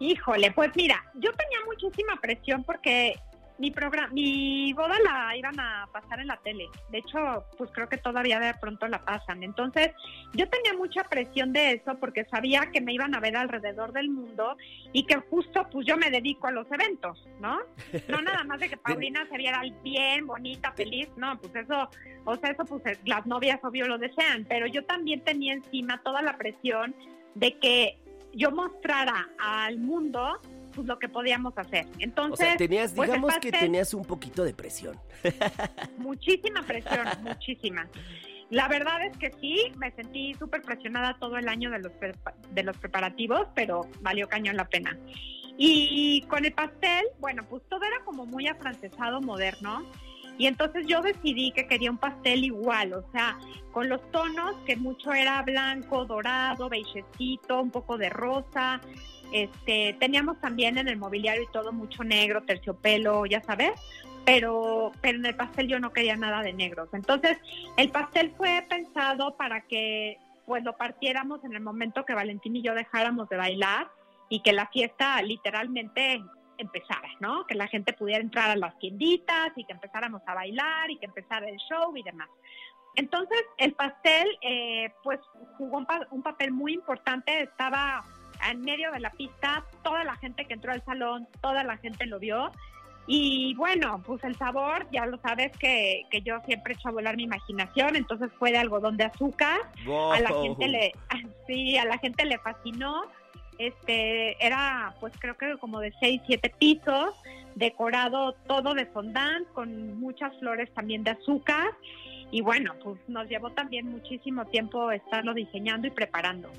Híjole, 0.00 0.50
pues 0.50 0.72
mira, 0.74 1.02
yo 1.14 1.32
tenía 1.32 1.58
muchísima 1.64 2.20
presión 2.20 2.64
porque 2.64 3.14
mi 3.58 3.70
programa, 3.70 4.08
mi 4.12 4.72
boda 4.72 4.96
la 5.04 5.36
iban 5.36 5.58
a 5.60 5.88
pasar 5.92 6.20
en 6.20 6.26
la 6.26 6.36
tele. 6.38 6.68
De 6.90 6.98
hecho, 6.98 7.44
pues 7.56 7.70
creo 7.72 7.88
que 7.88 7.98
todavía 7.98 8.40
de 8.40 8.54
pronto 8.54 8.88
la 8.88 9.04
pasan. 9.04 9.42
Entonces, 9.42 9.92
yo 10.32 10.48
tenía 10.48 10.74
mucha 10.74 11.04
presión 11.04 11.52
de 11.52 11.72
eso 11.72 11.96
porque 12.00 12.24
sabía 12.24 12.70
que 12.72 12.80
me 12.80 12.92
iban 12.92 13.14
a 13.14 13.20
ver 13.20 13.36
alrededor 13.36 13.92
del 13.92 14.10
mundo 14.10 14.56
y 14.92 15.04
que 15.06 15.16
justo 15.16 15.68
pues 15.70 15.86
yo 15.86 15.96
me 15.96 16.10
dedico 16.10 16.48
a 16.48 16.50
los 16.50 16.70
eventos, 16.72 17.22
¿no? 17.40 17.58
No 18.08 18.22
nada 18.22 18.42
más 18.44 18.60
de 18.60 18.68
que 18.68 18.76
Paulina 19.04 19.26
se 19.30 19.36
viera 19.36 19.62
bien, 19.82 20.26
bonita, 20.26 20.72
feliz, 20.72 21.08
no, 21.16 21.38
pues 21.38 21.54
eso, 21.54 21.88
o 22.24 22.36
sea, 22.36 22.50
eso 22.50 22.64
pues 22.64 22.82
las 23.04 23.26
novias 23.26 23.60
obvio 23.62 23.86
lo 23.86 23.98
desean, 23.98 24.46
pero 24.48 24.66
yo 24.66 24.84
también 24.84 25.22
tenía 25.22 25.54
encima 25.54 26.00
toda 26.02 26.22
la 26.22 26.36
presión 26.36 26.94
de 27.34 27.58
que 27.58 27.98
yo 28.32 28.50
mostrara 28.50 29.28
al 29.38 29.78
mundo 29.78 30.40
pues 30.74 30.86
lo 30.86 30.98
que 30.98 31.08
podíamos 31.08 31.56
hacer. 31.56 31.86
O 31.86 31.90
Entonces, 31.98 32.46
sea, 32.46 32.56
tenías, 32.56 32.92
pues, 32.92 33.08
digamos 33.08 33.36
que 33.38 33.52
tenías 33.52 33.94
un 33.94 34.04
poquito 34.04 34.44
de 34.44 34.54
presión. 34.54 34.98
muchísima 35.98 36.62
presión, 36.62 37.06
muchísima. 37.22 37.88
La 38.50 38.68
verdad 38.68 39.04
es 39.06 39.16
que 39.16 39.32
sí, 39.40 39.72
me 39.76 39.90
sentí 39.92 40.34
súper 40.34 40.62
presionada 40.62 41.16
todo 41.18 41.38
el 41.38 41.48
año 41.48 41.70
de 41.70 41.78
los, 41.80 41.92
de 42.50 42.62
los 42.62 42.76
preparativos, 42.76 43.48
pero 43.54 43.88
valió 44.00 44.28
cañón 44.28 44.56
la 44.56 44.68
pena. 44.68 44.98
Y 45.56 46.22
con 46.28 46.44
el 46.44 46.52
pastel, 46.52 47.06
bueno, 47.20 47.44
pues 47.48 47.62
todo 47.68 47.82
era 47.84 48.04
como 48.04 48.26
muy 48.26 48.48
afrancesado, 48.48 49.20
moderno. 49.20 49.84
Y 50.38 50.46
entonces 50.46 50.86
yo 50.86 51.00
decidí 51.00 51.52
que 51.52 51.66
quería 51.66 51.90
un 51.90 51.98
pastel 51.98 52.44
igual, 52.44 52.92
o 52.92 53.04
sea, 53.12 53.38
con 53.72 53.88
los 53.88 54.00
tonos 54.10 54.56
que 54.66 54.76
mucho 54.76 55.12
era 55.12 55.42
blanco, 55.42 56.04
dorado, 56.04 56.68
beigecito, 56.68 57.60
un 57.60 57.70
poco 57.70 57.98
de 57.98 58.10
rosa. 58.10 58.80
Este, 59.32 59.96
teníamos 59.98 60.40
también 60.40 60.78
en 60.78 60.88
el 60.88 60.96
mobiliario 60.96 61.42
y 61.42 61.52
todo 61.52 61.72
mucho 61.72 62.04
negro, 62.04 62.42
terciopelo, 62.42 63.26
ya 63.26 63.42
sabes 63.42 63.72
pero, 64.24 64.92
pero 65.00 65.18
en 65.18 65.26
el 65.26 65.36
pastel 65.36 65.68
yo 65.68 65.78
no 65.78 65.92
quería 65.92 66.16
nada 66.16 66.42
de 66.42 66.52
negros. 66.52 66.88
Entonces, 66.92 67.38
el 67.76 67.90
pastel 67.90 68.32
fue 68.36 68.64
pensado 68.68 69.36
para 69.36 69.62
que 69.62 70.18
pues 70.46 70.62
lo 70.62 70.76
partiéramos 70.76 71.42
en 71.44 71.54
el 71.54 71.62
momento 71.62 72.04
que 72.04 72.14
Valentín 72.14 72.56
y 72.56 72.62
yo 72.62 72.74
dejáramos 72.74 73.28
de 73.28 73.36
bailar 73.36 73.88
y 74.28 74.40
que 74.40 74.52
la 74.52 74.66
fiesta 74.66 75.20
literalmente 75.22 76.22
empezara, 76.58 77.08
¿no? 77.20 77.46
Que 77.46 77.54
la 77.54 77.66
gente 77.68 77.92
pudiera 77.92 78.20
entrar 78.22 78.50
a 78.50 78.56
las 78.56 78.78
tienditas 78.78 79.52
y 79.56 79.64
que 79.64 79.72
empezáramos 79.72 80.22
a 80.26 80.34
bailar 80.34 80.90
y 80.90 80.98
que 80.98 81.06
empezara 81.06 81.48
el 81.48 81.56
show 81.58 81.96
y 81.96 82.02
demás. 82.02 82.28
Entonces, 82.96 83.38
el 83.58 83.72
pastel, 83.74 84.28
eh, 84.42 84.92
pues, 85.02 85.18
jugó 85.58 85.78
un, 85.78 85.86
pa- 85.86 86.06
un 86.10 86.22
papel 86.22 86.52
muy 86.52 86.74
importante. 86.74 87.42
Estaba 87.42 88.04
en 88.48 88.60
medio 88.60 88.92
de 88.92 89.00
la 89.00 89.10
pista, 89.10 89.64
toda 89.82 90.04
la 90.04 90.16
gente 90.16 90.44
que 90.44 90.54
entró 90.54 90.72
al 90.72 90.84
salón, 90.84 91.26
toda 91.40 91.64
la 91.64 91.76
gente 91.78 92.06
lo 92.06 92.18
vio. 92.20 92.52
Y 93.06 93.54
bueno, 93.56 94.00
pues 94.06 94.22
el 94.24 94.34
sabor, 94.36 94.86
ya 94.90 95.04
lo 95.06 95.18
sabes 95.18 95.50
que, 95.58 96.04
que 96.10 96.22
yo 96.22 96.40
siempre 96.46 96.72
echo 96.74 96.88
a 96.88 96.92
volar 96.92 97.16
mi 97.16 97.24
imaginación, 97.24 97.96
entonces 97.96 98.30
fue 98.38 98.50
de 98.50 98.58
algodón 98.58 98.96
de 98.96 99.04
azúcar. 99.04 99.60
A 100.12 100.20
la 100.20 100.30
Wow. 100.30 100.42
gente 100.42 100.68
le, 100.68 100.92
sí, 101.46 101.76
a 101.76 101.84
la 101.84 101.98
gente 101.98 102.24
le 102.24 102.38
fascinó. 102.38 103.02
Este, 103.58 104.44
era 104.44 104.94
pues 105.00 105.12
creo 105.18 105.36
que 105.36 105.56
como 105.58 105.80
de 105.80 105.92
seis, 106.00 106.20
siete 106.26 106.52
pisos, 106.58 107.14
decorado 107.54 108.34
todo 108.46 108.74
de 108.74 108.86
fondant, 108.86 109.46
con 109.52 109.98
muchas 109.98 110.36
flores 110.38 110.72
también 110.74 111.04
de 111.04 111.10
azúcar. 111.10 111.70
Y 112.30 112.40
bueno, 112.40 112.74
pues 112.82 112.98
nos 113.06 113.28
llevó 113.28 113.50
también 113.50 113.90
muchísimo 113.90 114.44
tiempo 114.46 114.90
estarlo 114.90 115.34
diseñando 115.34 115.86
y 115.86 115.90
preparando. 115.90 116.50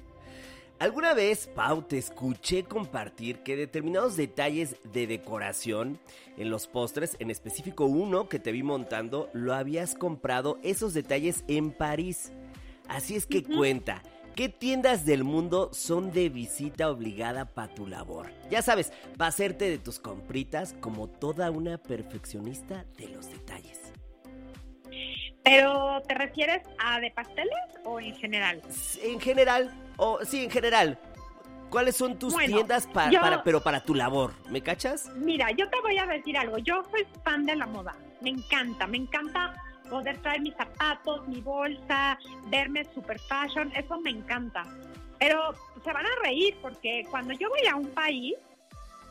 ¿Alguna 0.77 1.13
vez, 1.13 1.47
Pau, 1.47 1.84
te 1.84 1.97
escuché 1.97 2.63
compartir 2.63 3.39
que 3.39 3.55
determinados 3.55 4.17
detalles 4.17 4.75
de 4.91 5.08
decoración 5.08 5.97
en 6.38 6.49
los 6.49 6.67
postres, 6.67 7.15
en 7.19 7.31
específico 7.31 7.86
uno 7.86 8.27
que 8.27 8.39
te 8.39 8.51
vi 8.51 8.62
montando, 8.62 9.29
lo 9.31 9.53
habías 9.53 9.95
comprado 9.95 10.60
esos 10.63 10.93
detalles 10.93 11.45
en 11.47 11.71
París? 11.71 12.34
Así 12.89 13.15
es 13.15 13.25
que 13.25 13.41
cuenta, 13.41 14.03
¿qué 14.36 14.50
tiendas 14.50 15.06
del 15.06 15.24
mundo 15.24 15.69
son 15.74 16.12
de 16.12 16.30
visita 16.30 16.89
obligada 16.89 17.45
para 17.45 17.74
tu 17.74 17.88
labor? 17.88 18.32
Ya 18.50 18.62
sabes, 18.62 18.91
para 19.17 19.30
hacerte 19.30 19.69
de 19.69 19.78
tus 19.78 20.00
compritas 20.00 20.74
como 20.82 21.08
toda 21.08 21.50
una 21.52 21.78
perfeccionista 21.78 22.86
de 22.98 23.10
los 23.10 23.30
detalles. 23.30 23.80
Pero, 25.43 26.02
¿te 26.08 26.15
refieres 26.15 26.63
a 26.80 27.00
de 27.00 27.12
pasteles 27.12 27.54
o 27.84 28.00
en 28.00 28.15
general? 28.15 28.62
En 29.04 29.19
general, 29.19 29.71
o 29.98 30.19
sí, 30.26 30.43
en 30.45 30.50
general, 30.50 30.98
¿cuáles 31.69 31.95
son 31.95 32.17
tus 32.17 32.34
Bueno, 32.34 32.56
tiendas 32.56 32.88
yo- 32.88 32.93
para, 33.21 33.43
pero 33.43 33.62
para 33.62 33.84
tu 33.84 33.93
labor? 33.93 34.34
¿Me 34.50 34.62
cachas? 34.62 35.10
Mira, 35.15 35.52
yo 35.52 35.69
te 35.69 35.80
voy 35.82 35.98
a 35.98 36.06
decir 36.08 36.38
algo. 36.38 36.58
Yo 36.58 36.84
soy 36.89 37.06
fan 37.24 37.45
de 37.45 37.56
la 37.56 37.67
moda. 37.67 37.95
Me 38.21 38.30
encanta, 38.32 38.88
me 38.88 38.98
encanta 38.98 39.54
poder 39.89 40.17
traer 40.19 40.41
mis 40.41 40.56
zapatos, 40.56 41.28
mi 41.28 41.41
bolsa, 41.41 42.17
verme 42.48 42.86
super 42.93 43.19
fashion. 43.19 43.71
Eso 43.76 44.00
me 44.02 44.12
encanta. 44.12 44.63
Pero 45.19 45.54
se 45.84 45.93
van 45.93 46.06
a 46.06 46.24
reír 46.24 46.56
porque 46.62 47.06
cuando 47.10 47.34
yo 47.34 47.50
voy 47.50 47.67
a 47.67 47.76
un 47.76 47.88
país, 47.89 48.36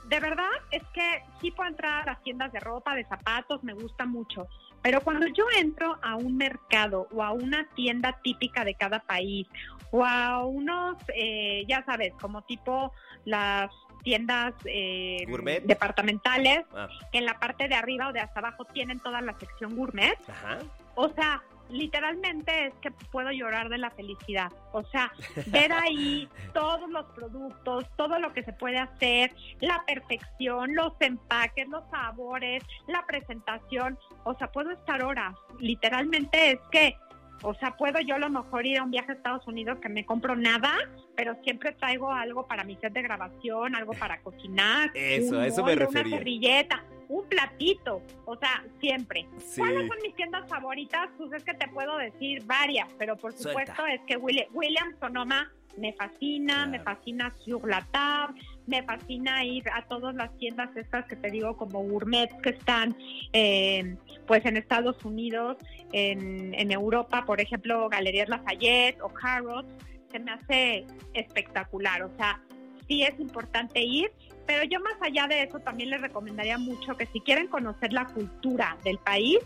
de 0.09 0.21
verdad 0.21 0.51
es 0.71 0.83
que 0.93 1.23
sí 1.41 1.51
puedo 1.51 1.71
entrar 1.71 2.03
a 2.03 2.13
las 2.13 2.23
tiendas 2.23 2.53
de 2.53 2.61
ropa, 2.61 2.95
de 2.95 3.05
zapatos, 3.05 3.63
me 3.65 3.73
gusta 3.73 4.05
mucho. 4.05 4.47
Pero 4.83 5.01
cuando 5.01 5.27
yo 5.29 5.47
entro 5.59 5.99
a 6.03 6.17
un 6.17 6.37
mercado 6.37 7.09
o 7.11 7.23
a 7.23 7.33
una 7.33 7.67
tienda 7.75 8.21
típica 8.23 8.65
de 8.65 8.75
cada 8.75 9.01
país 9.01 9.47
o 9.91 10.05
a 10.05 10.45
unos, 10.45 10.99
eh, 11.15 11.65
ya 11.67 11.83
sabes, 11.87 12.13
como 12.21 12.43
tipo 12.43 12.93
las 13.25 13.71
tiendas 14.05 14.55
eh, 14.67 15.27
departamentales, 15.65 16.65
Ah, 16.75 16.89
que 17.11 17.19
en 17.19 17.25
la 17.25 17.39
parte 17.41 17.67
de 17.67 17.75
arriba 17.75 18.09
o 18.09 18.13
de 18.13 18.21
hasta 18.21 18.39
abajo 18.41 18.65
tienen 18.67 19.01
toda 19.01 19.21
la 19.21 19.37
sección 19.39 19.75
gourmet. 19.75 20.17
ajá. 20.29 20.59
O 20.95 21.09
sea, 21.09 21.43
literalmente 21.71 22.67
es 22.67 22.75
que 22.81 22.91
puedo 23.11 23.31
llorar 23.33 23.69
de 23.69 23.79
la 23.79 23.91
felicidad. 23.91 24.53
O 24.73 24.83
sea, 24.85 25.11
ver 25.47 25.73
ahí 25.73 26.29
todos 26.55 26.89
los 26.91 27.07
productos, 27.07 27.85
todo 27.97 28.19
lo 28.19 28.33
que 28.33 28.45
se 28.45 28.53
puede 28.53 28.79
hacer, 28.79 29.35
la 29.61 29.83
perfección, 29.87 30.75
los 30.75 30.93
empaques, 31.01 31.67
los 31.69 31.83
sabores, 31.91 32.63
la 32.87 33.05
presentación. 33.07 33.99
O 34.25 34.35
sea, 34.35 34.53
puedo 34.53 34.71
estar 34.71 35.03
horas. 35.03 35.35
Literalmente 35.59 36.53
es 36.53 36.59
que, 36.71 36.97
o 37.43 37.55
sea, 37.55 37.77
puedo 37.77 38.01
yo 38.01 38.15
a 38.15 38.19
lo 38.19 38.31
mejor 38.31 38.65
ir 38.67 38.79
a 38.79 38.85
un 38.85 38.91
viaje 38.91 39.13
a 39.13 39.15
Estados 39.15 39.47
Unidos 39.47 39.79
que 39.81 39.89
me 39.89 40.05
compro 40.07 40.35
nada, 40.37 40.73
pero 41.17 41.35
siempre 41.43 41.73
traigo 41.73 42.11
algo 42.11 42.47
para 42.47 42.65
mi 42.65 42.77
set 42.77 42.93
de 42.93 43.03
grabación, 43.03 43.75
algo 43.75 43.93
para 43.93 44.21
cocinar. 44.21 44.91
Eso, 44.95 45.39
a 45.39 45.47
eso 45.47 45.65
me 45.65 45.75
refería. 45.75 46.07
Una 46.09 46.17
servilleta, 46.19 46.85
un 47.09 47.29
platito. 47.29 48.03
O 48.25 48.37
sea, 48.37 48.65
siempre. 48.81 49.27
Sí. 49.39 49.61
¿Cuáles 49.61 49.89
son 49.89 49.97
mis 50.03 50.15
tiendas 50.15 50.49
favoritas? 50.49 51.09
Pues 51.19 51.33
es 51.33 51.45
que 51.45 51.55
te 51.55 51.69
puedo 51.69 51.97
decir 51.99 52.43
varias, 52.47 52.89
pero 52.99 53.17
por 53.17 53.33
Suelta. 53.33 53.51
supuesto 53.75 53.87
es 53.87 54.01
que 54.07 54.17
Willi- 54.19 54.49
William 54.53 54.95
Sonoma 55.01 55.51
me 55.77 55.93
fascina, 55.93 56.55
Claro. 56.55 56.71
me 56.71 56.81
fascina 56.81 57.31
Sur 57.45 57.69
la 57.69 57.83
Table, 57.91 58.41
me 58.67 58.83
fascina 58.83 59.45
ir 59.45 59.65
a 59.71 59.83
todas 59.87 60.15
las 60.15 60.37
tiendas 60.39 60.75
estas 60.77 61.05
que 61.07 61.17
te 61.17 61.31
digo 61.31 61.57
como 61.57 61.83
gourmet 61.83 62.31
que 62.41 62.51
están 62.51 62.97
eh, 63.33 63.97
pues 64.27 64.45
en 64.47 64.57
Estados 64.57 65.05
Unidos, 65.05 65.57
en, 65.93 66.55
en 66.55 66.71
Europa, 66.71 67.25
por 67.27 67.41
ejemplo, 67.41 67.89
Galerías 67.89 68.29
Lafayette 68.29 69.01
o 69.03 69.13
Harrods, 69.23 69.69
se 70.11 70.19
me 70.19 70.33
hace 70.33 70.87
espectacular. 71.13 72.03
O 72.03 72.17
sea, 72.17 72.41
sí 72.89 73.03
es 73.03 73.19
importante 73.21 73.81
ir, 73.83 74.11
pero 74.47 74.65
yo 74.65 74.81
más 74.81 74.97
allá 75.01 75.27
de 75.27 75.43
eso 75.43 75.59
también 75.61 75.91
les 75.91 76.01
recomendaría 76.01 76.59
mucho 76.59 76.97
que 76.97 77.07
si 77.07 77.21
quieren 77.21 77.49
conocer 77.49 77.93
la 77.93 78.07
cultura 78.07 78.77
del 78.85 78.99
país 78.99 79.39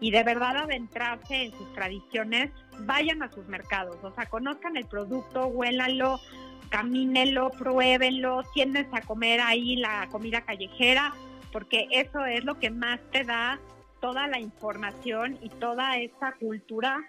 y 0.00 0.10
de 0.10 0.22
verdad 0.22 0.56
adentrarse 0.56 1.44
en 1.44 1.52
sus 1.52 1.72
tradiciones, 1.72 2.50
vayan 2.80 3.22
a 3.22 3.30
sus 3.32 3.46
mercados, 3.46 3.96
o 4.02 4.12
sea, 4.14 4.26
conozcan 4.26 4.76
el 4.76 4.86
producto, 4.86 5.46
huélanlo, 5.46 6.20
camínenlo, 6.68 7.50
pruébenlo, 7.50 8.42
siéntense 8.52 8.94
a 8.96 9.00
comer 9.00 9.40
ahí 9.40 9.76
la 9.76 10.08
comida 10.10 10.42
callejera, 10.42 11.14
porque 11.52 11.88
eso 11.90 12.24
es 12.26 12.44
lo 12.44 12.58
que 12.58 12.70
más 12.70 13.00
te 13.10 13.24
da 13.24 13.58
toda 14.00 14.26
la 14.26 14.38
información 14.38 15.38
y 15.40 15.48
toda 15.48 15.96
esa 15.98 16.32
cultura 16.32 17.02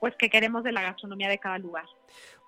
pues 0.00 0.16
que 0.16 0.30
queremos 0.30 0.64
de 0.64 0.72
la 0.72 0.82
gastronomía 0.82 1.28
de 1.28 1.38
cada 1.38 1.58
lugar. 1.58 1.84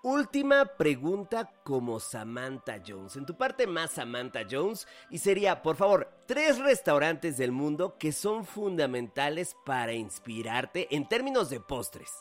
Última 0.04 0.66
pregunta 0.66 1.50
como 1.62 1.98
Samantha 1.98 2.78
Jones. 2.86 3.16
En 3.16 3.24
tu 3.24 3.38
parte 3.38 3.66
más 3.66 3.92
Samantha 3.92 4.42
Jones. 4.48 4.86
Y 5.08 5.16
sería, 5.16 5.62
por 5.62 5.76
favor, 5.76 6.10
tres 6.26 6.58
restaurantes 6.58 7.38
del 7.38 7.52
mundo 7.52 7.96
que 7.98 8.12
son 8.12 8.44
fundamentales 8.44 9.56
para 9.64 9.94
inspirarte 9.94 10.94
en 10.94 11.08
términos 11.08 11.48
de 11.48 11.58
postres. 11.58 12.12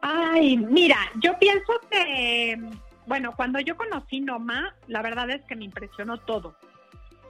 Ay, 0.00 0.56
mira, 0.56 0.98
yo 1.22 1.38
pienso 1.38 1.72
que, 1.88 2.58
bueno, 3.06 3.32
cuando 3.36 3.60
yo 3.60 3.76
conocí 3.76 4.18
Noma, 4.18 4.74
la 4.88 5.02
verdad 5.02 5.30
es 5.30 5.44
que 5.44 5.54
me 5.54 5.64
impresionó 5.64 6.18
todo. 6.18 6.56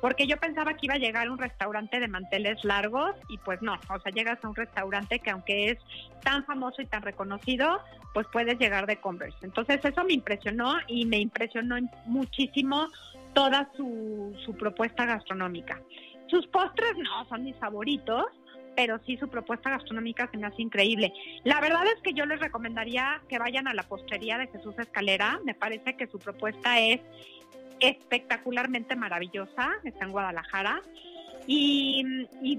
Porque 0.07 0.29
yo 0.29 0.37
pensaba 0.37 0.75
que 0.75 0.87
iba 0.87 0.95
a 0.95 0.99
llegar 0.99 1.29
un 1.29 1.37
restaurante 1.37 1.99
de 1.99 2.07
manteles 2.07 2.65
largos 2.65 3.11
y 3.29 3.39
pues 3.39 3.61
no, 3.61 3.73
o 3.75 3.99
sea, 3.99 4.13
llegas 4.13 4.39
a 4.41 4.49
un 4.49 4.55
restaurante 4.55 5.19
que 5.19 5.31
aunque 5.31 5.71
es 5.71 5.79
tan 6.23 6.45
famoso 6.45 6.81
y 6.81 6.87
tan 6.87 7.03
reconocido, 7.03 7.81
pues 8.15 8.25
puedes 8.31 8.57
llegar 8.57 8.87
de 8.87 9.01
Converse. 9.01 9.37
Entonces 9.43 9.85
eso 9.85 10.05
me 10.05 10.13
impresionó 10.13 10.77
y 10.87 11.07
me 11.07 11.19
impresionó 11.19 11.75
muchísimo 12.05 12.87
toda 13.35 13.69
su, 13.77 14.33
su 14.45 14.55
propuesta 14.57 15.07
gastronómica. 15.07 15.83
Sus 16.29 16.47
postres 16.47 16.97
no 16.99 17.29
son 17.29 17.43
mis 17.43 17.57
favoritos, 17.57 18.27
pero 18.77 19.01
sí 19.07 19.17
su 19.17 19.29
propuesta 19.29 19.71
gastronómica 19.71 20.29
se 20.31 20.37
me 20.37 20.47
hace 20.47 20.63
increíble. 20.63 21.13
La 21.43 21.61
verdad 21.61 21.83
es 21.87 22.01
que 22.03 22.13
yo 22.13 22.27
les 22.27 22.39
recomendaría 22.39 23.23
que 23.29 23.41
vayan 23.41 23.67
a 23.67 23.75
la 23.75 23.83
postería 23.83 24.39
de 24.39 24.47
Jesús 24.47 24.79
Escalera, 24.79 25.41
me 25.45 25.55
parece 25.55 25.97
que 25.97 26.07
su 26.07 26.21
propuesta 26.21 26.79
es 26.79 27.01
espectacularmente 27.81 28.97
maravillosa, 28.97 29.71
está 29.85 30.05
en 30.05 30.13
Guadalajara. 30.13 30.83
Y, 31.47 32.03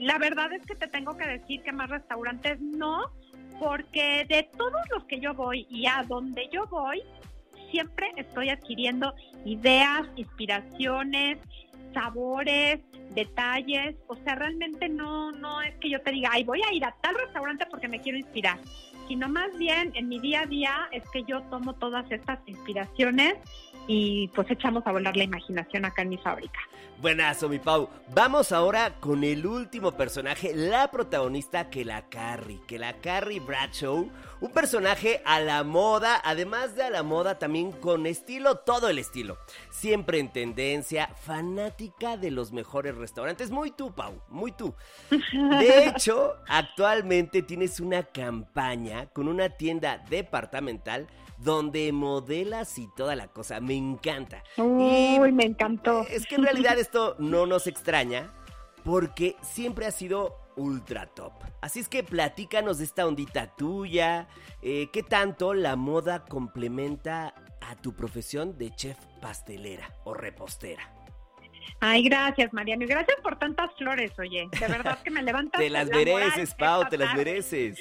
la 0.01 0.17
verdad 0.17 0.51
es 0.53 0.65
que 0.65 0.75
te 0.75 0.88
tengo 0.88 1.17
que 1.17 1.27
decir 1.27 1.62
que 1.62 1.71
más 1.71 1.89
restaurantes 1.89 2.60
no, 2.62 3.12
porque 3.60 4.25
de 4.30 4.43
todos 4.58 4.82
los 4.91 5.03
que 5.06 5.19
yo 5.19 5.34
voy 5.34 5.67
y 5.69 5.88
a 5.88 6.06
donde 6.08 6.47
yo 6.51 6.65
voy, 6.67 7.01
siempre 7.71 8.12
estoy 8.15 8.49
adquiriendo 8.49 9.13
ideas, 9.43 10.08
inspiraciones, 10.15 11.38
sabores, 11.93 12.80
detalles, 13.13 13.95
o 14.08 14.15
sea, 14.15 14.36
realmente 14.36 14.88
no, 14.88 15.32
no 15.32 15.62
es 15.62 15.75
que 15.80 15.89
yo 15.89 16.01
te 16.01 16.12
diga, 16.12 16.30
ay, 16.32 16.43
voy 16.43 16.62
a 16.62 16.73
ir 16.73 16.86
a 16.86 16.95
tal 17.01 17.15
restaurante 17.15 17.65
porque 17.69 17.88
me 17.88 17.99
quiero 17.99 18.17
inspirar, 18.17 18.60
sino 19.08 19.27
más 19.30 19.58
bien 19.58 19.91
en 19.95 20.08
mi 20.08 20.19
día 20.19 20.41
a 20.41 20.45
día 20.45 20.89
es 20.91 21.03
que 21.10 21.23
yo 21.23 21.41
tomo 21.43 21.73
todas 21.73 22.10
estas 22.12 22.39
inspiraciones 22.45 23.36
y 23.88 24.28
pues 24.30 24.50
echamos 24.52 24.86
a 24.86 24.91
volar 24.91 25.15
la 25.15 25.23
imaginación 25.23 25.86
acá 25.86 26.02
en 26.02 26.10
mi 26.10 26.17
fábrica. 26.17 26.60
Buenazo, 27.00 27.47
mi 27.47 27.60
Pau. 27.60 27.89
Vamos 28.15 28.52
ahora 28.52 29.00
con 29.00 29.23
el 29.23 29.45
último 29.45 29.91
personaje, 29.91 30.56
la 30.56 30.89
protagonista 30.89 31.69
que 31.69 31.86
la 31.86 32.10
Carrie, 32.10 32.60
que 32.65 32.80
la 32.80 32.93
Carrie 32.93 33.39
Bradshaw, 33.39 34.10
un 34.41 34.52
personaje 34.52 35.21
a 35.23 35.39
la 35.39 35.63
moda, 35.63 36.19
además 36.23 36.76
de 36.76 36.84
a 36.84 36.89
la 36.89 37.04
moda 37.04 37.38
también 37.38 37.71
con 37.71 38.08
estilo, 38.08 38.58
todo 38.58 38.89
el 38.89 38.97
estilo. 38.97 39.38
Siempre 39.69 40.17
en 40.17 40.34
tendencia, 40.34 41.10
fanática 41.21 42.17
de 42.17 42.32
los 42.32 42.52
mejores 42.52 42.95
restaurantes, 42.95 43.52
muy 43.52 43.69
tú, 43.69 43.93
Pau, 43.93 44.19
muy 44.30 44.52
tú. 44.52 44.73
De 45.12 45.86
hecho, 45.88 46.34
actualmente 46.47 47.43
tienes 47.43 47.80
una 47.80 48.04
campaña 48.04 49.06
con 49.13 49.28
una 49.28 49.50
tienda 49.50 50.04
departamental 50.10 51.08
donde 51.38 51.91
modelas 51.91 52.78
y 52.78 52.88
toda 52.95 53.15
la 53.15 53.28
cosa. 53.28 53.60
Me 53.60 53.76
encanta. 53.76 54.43
Uy, 54.58 55.32
me 55.32 55.45
encantó. 55.45 56.02
Es 56.10 56.26
que 56.26 56.36
en 56.36 56.43
realidad 56.43 56.78
esto 56.78 57.15
no 57.19 57.45
nos 57.45 57.67
extraña 57.67 58.34
porque 58.84 59.36
siempre 59.41 59.86
ha 59.86 59.91
sido 59.91 60.36
ultra 60.56 61.06
top. 61.08 61.34
Así 61.62 61.80
es 61.80 61.89
que 61.89 62.04
platícanos 62.04 62.80
de 62.80 62.86
esta 62.86 63.06
ondita 63.06 63.56
tuya, 63.56 64.28
eh, 64.62 64.89
qué 64.91 65.04
tanto 65.04 65.54
la 65.54 65.76
moda 65.76 66.26
complementa 66.26 67.34
a 67.62 67.76
tu 67.76 67.93
profesión 67.95 68.58
de 68.58 68.71
chef 68.71 68.97
pastelera 69.21 69.93
o 70.04 70.13
repostera. 70.13 70.93
Ay, 71.80 72.04
gracias, 72.04 72.52
Mariano. 72.54 72.86
Y 72.86 72.88
gracias 72.88 73.17
por 73.21 73.38
tantas 73.38 73.69
flores, 73.78 74.12
oye. 74.17 74.47
De 74.60 74.67
verdad 74.67 75.00
que 75.04 75.12
me 75.12 75.21
levantas. 75.23 75.60
te 75.62 75.69
las 75.69 75.89
mereces, 75.89 76.56
Pau, 76.56 76.88
te 76.89 76.97
las 76.97 77.15
mereces. 77.15 77.78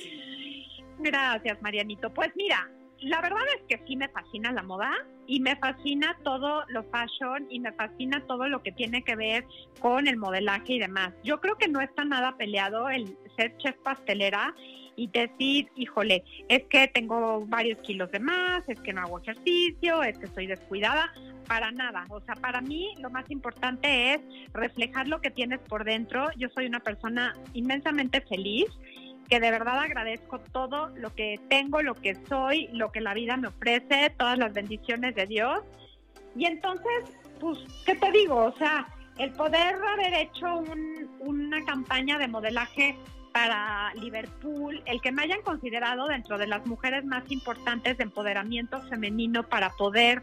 Gracias, 0.98 1.60
Marianito. 1.62 2.12
Pues 2.12 2.30
mira, 2.34 2.68
la 3.00 3.20
verdad 3.20 3.42
es 3.56 3.62
que 3.68 3.84
sí 3.86 3.96
me 3.96 4.08
fascina 4.08 4.52
la 4.52 4.62
moda 4.62 4.90
y 5.26 5.40
me 5.40 5.56
fascina 5.56 6.16
todo 6.22 6.64
lo 6.68 6.82
fashion 6.84 7.46
y 7.50 7.60
me 7.60 7.72
fascina 7.72 8.24
todo 8.26 8.48
lo 8.48 8.62
que 8.62 8.72
tiene 8.72 9.02
que 9.02 9.16
ver 9.16 9.44
con 9.80 10.06
el 10.08 10.16
modelaje 10.16 10.74
y 10.74 10.78
demás. 10.78 11.12
Yo 11.22 11.40
creo 11.40 11.56
que 11.56 11.68
no 11.68 11.80
está 11.80 12.04
nada 12.04 12.36
peleado 12.36 12.88
el 12.88 13.16
ser 13.36 13.56
chef 13.58 13.76
pastelera 13.82 14.54
y 14.96 15.08
decir, 15.08 15.68
híjole, 15.76 16.24
es 16.48 16.64
que 16.64 16.88
tengo 16.88 17.44
varios 17.46 17.78
kilos 17.80 18.10
de 18.12 18.18
más, 18.18 18.66
es 18.66 18.80
que 18.80 18.94
no 18.94 19.02
hago 19.02 19.20
ejercicio, 19.20 20.02
es 20.02 20.18
que 20.18 20.24
estoy 20.24 20.46
descuidada, 20.46 21.12
para 21.46 21.70
nada. 21.70 22.06
O 22.10 22.20
sea, 22.20 22.34
para 22.34 22.60
mí 22.60 22.94
lo 22.98 23.10
más 23.10 23.30
importante 23.30 24.14
es 24.14 24.20
reflejar 24.52 25.06
lo 25.08 25.20
que 25.20 25.30
tienes 25.30 25.60
por 25.60 25.84
dentro. 25.84 26.28
Yo 26.36 26.48
soy 26.54 26.66
una 26.66 26.80
persona 26.80 27.34
inmensamente 27.52 28.20
feliz 28.22 28.66
que 29.28 29.40
de 29.40 29.50
verdad 29.50 29.78
agradezco 29.78 30.38
todo 30.52 30.88
lo 30.96 31.14
que 31.14 31.40
tengo, 31.48 31.82
lo 31.82 31.94
que 31.94 32.16
soy, 32.28 32.68
lo 32.72 32.92
que 32.92 33.00
la 33.00 33.14
vida 33.14 33.36
me 33.36 33.48
ofrece, 33.48 34.10
todas 34.16 34.38
las 34.38 34.52
bendiciones 34.52 35.14
de 35.14 35.26
Dios. 35.26 35.60
Y 36.36 36.46
entonces, 36.46 37.16
pues, 37.40 37.58
¿qué 37.84 37.94
te 37.94 38.10
digo? 38.12 38.36
O 38.36 38.56
sea, 38.56 38.86
el 39.18 39.32
poder 39.32 39.76
haber 39.76 40.14
hecho 40.14 40.62
una 41.20 41.64
campaña 41.64 42.18
de 42.18 42.28
modelaje 42.28 42.96
para 43.32 43.92
Liverpool, 43.94 44.82
el 44.86 45.00
que 45.00 45.12
me 45.12 45.22
hayan 45.22 45.42
considerado 45.42 46.06
dentro 46.06 46.38
de 46.38 46.46
las 46.46 46.66
mujeres 46.66 47.04
más 47.04 47.30
importantes 47.30 47.98
de 47.98 48.04
empoderamiento 48.04 48.80
femenino 48.88 49.42
para 49.42 49.70
poder 49.70 50.22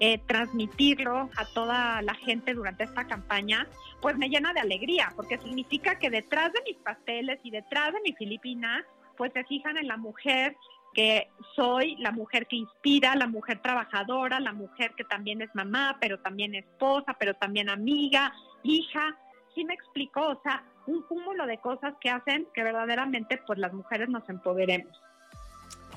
eh, 0.00 0.18
transmitirlo 0.26 1.30
a 1.36 1.44
toda 1.54 2.02
la 2.02 2.14
gente 2.14 2.54
durante 2.54 2.84
esta 2.84 3.06
campaña, 3.06 3.66
pues 4.00 4.16
me 4.16 4.28
llena 4.28 4.52
de 4.52 4.60
alegría, 4.60 5.12
porque 5.16 5.38
significa 5.38 5.98
que 5.98 6.10
detrás 6.10 6.52
de 6.52 6.62
mis 6.66 6.76
pasteles 6.78 7.38
y 7.44 7.50
detrás 7.50 7.92
de 7.92 8.00
mi 8.00 8.12
Filipina, 8.14 8.84
pues 9.16 9.32
se 9.32 9.44
fijan 9.44 9.76
en 9.76 9.86
la 9.86 9.96
mujer 9.96 10.56
que 10.94 11.30
soy, 11.56 11.96
la 11.96 12.12
mujer 12.12 12.46
que 12.46 12.56
inspira, 12.56 13.14
la 13.14 13.26
mujer 13.26 13.60
trabajadora, 13.60 14.40
la 14.40 14.52
mujer 14.52 14.92
que 14.96 15.04
también 15.04 15.40
es 15.40 15.54
mamá, 15.54 15.96
pero 16.00 16.18
también 16.18 16.54
esposa, 16.54 17.16
pero 17.18 17.34
también 17.34 17.70
amiga, 17.70 18.32
hija. 18.62 19.16
¿Sí 19.54 19.64
me 19.64 19.74
explico? 19.74 20.20
O 20.20 20.40
sea, 20.42 20.64
un 20.86 21.02
cúmulo 21.02 21.46
de 21.46 21.58
cosas 21.58 21.94
que 22.00 22.10
hacen 22.10 22.46
que 22.54 22.62
verdaderamente 22.62 23.40
pues 23.46 23.58
las 23.58 23.72
mujeres 23.72 24.08
nos 24.08 24.28
empoderemos. 24.28 25.00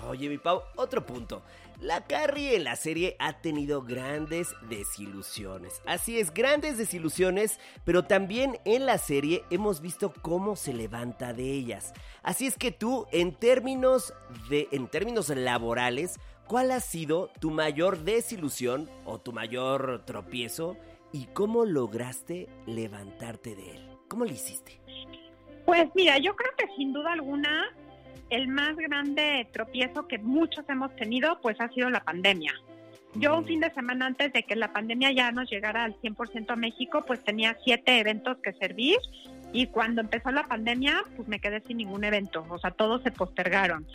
Oye, 0.07 0.29
mi 0.29 0.37
Pau, 0.37 0.61
otro 0.75 1.05
punto. 1.05 1.41
La 1.81 2.05
Carrie 2.05 2.55
en 2.55 2.63
la 2.63 2.75
serie 2.75 3.15
ha 3.19 3.41
tenido 3.41 3.81
grandes 3.81 4.55
desilusiones. 4.69 5.81
Así 5.85 6.19
es, 6.19 6.33
grandes 6.33 6.77
desilusiones, 6.77 7.59
pero 7.83 8.05
también 8.05 8.59
en 8.65 8.85
la 8.85 8.97
serie 8.97 9.43
hemos 9.49 9.81
visto 9.81 10.13
cómo 10.21 10.55
se 10.55 10.73
levanta 10.73 11.33
de 11.33 11.51
ellas. 11.51 11.93
Así 12.23 12.45
es 12.45 12.57
que 12.57 12.71
tú, 12.71 13.07
en 13.11 13.33
términos 13.33 14.13
de 14.49 14.67
en 14.71 14.87
términos 14.87 15.29
laborales, 15.29 16.19
¿cuál 16.47 16.71
ha 16.71 16.79
sido 16.79 17.29
tu 17.39 17.51
mayor 17.51 17.99
desilusión 17.99 18.89
o 19.05 19.19
tu 19.19 19.33
mayor 19.33 20.03
tropiezo 20.05 20.77
y 21.11 21.25
cómo 21.27 21.65
lograste 21.65 22.47
levantarte 22.67 23.55
de 23.55 23.71
él? 23.71 23.89
¿Cómo 24.07 24.23
lo 24.23 24.31
hiciste? 24.31 24.79
Pues 25.65 25.89
mira, 25.95 26.19
yo 26.19 26.35
creo 26.35 26.51
que 26.57 26.67
sin 26.75 26.93
duda 26.93 27.13
alguna 27.13 27.75
el 28.29 28.47
más 28.47 28.75
grande 28.75 29.47
tropiezo 29.51 30.07
que 30.07 30.17
muchos 30.17 30.67
hemos 30.69 30.95
tenido, 30.95 31.39
pues 31.41 31.59
ha 31.59 31.69
sido 31.69 31.89
la 31.89 32.03
pandemia. 32.03 32.53
Yo 33.15 33.37
un 33.37 33.45
fin 33.45 33.61
de 33.61 33.73
semana 33.73 34.07
antes 34.07 34.33
de 34.33 34.43
que 34.43 34.57
la 34.57 34.73
pandemia 34.73 35.11
ya 35.11 35.31
nos 35.31 35.49
llegara 35.49 35.85
al 35.85 35.95
100% 36.01 36.49
a 36.49 36.55
México, 36.57 37.03
pues 37.07 37.23
tenía 37.23 37.57
siete 37.63 37.99
eventos 37.99 38.37
que 38.39 38.51
servir 38.53 38.97
y 39.53 39.67
cuando 39.67 40.01
empezó 40.01 40.31
la 40.31 40.43
pandemia, 40.43 41.01
pues 41.15 41.27
me 41.29 41.39
quedé 41.39 41.61
sin 41.61 41.77
ningún 41.77 42.03
evento, 42.03 42.45
o 42.49 42.57
sea, 42.57 42.71
todos 42.71 43.01
se 43.03 43.11
postergaron. 43.11 43.87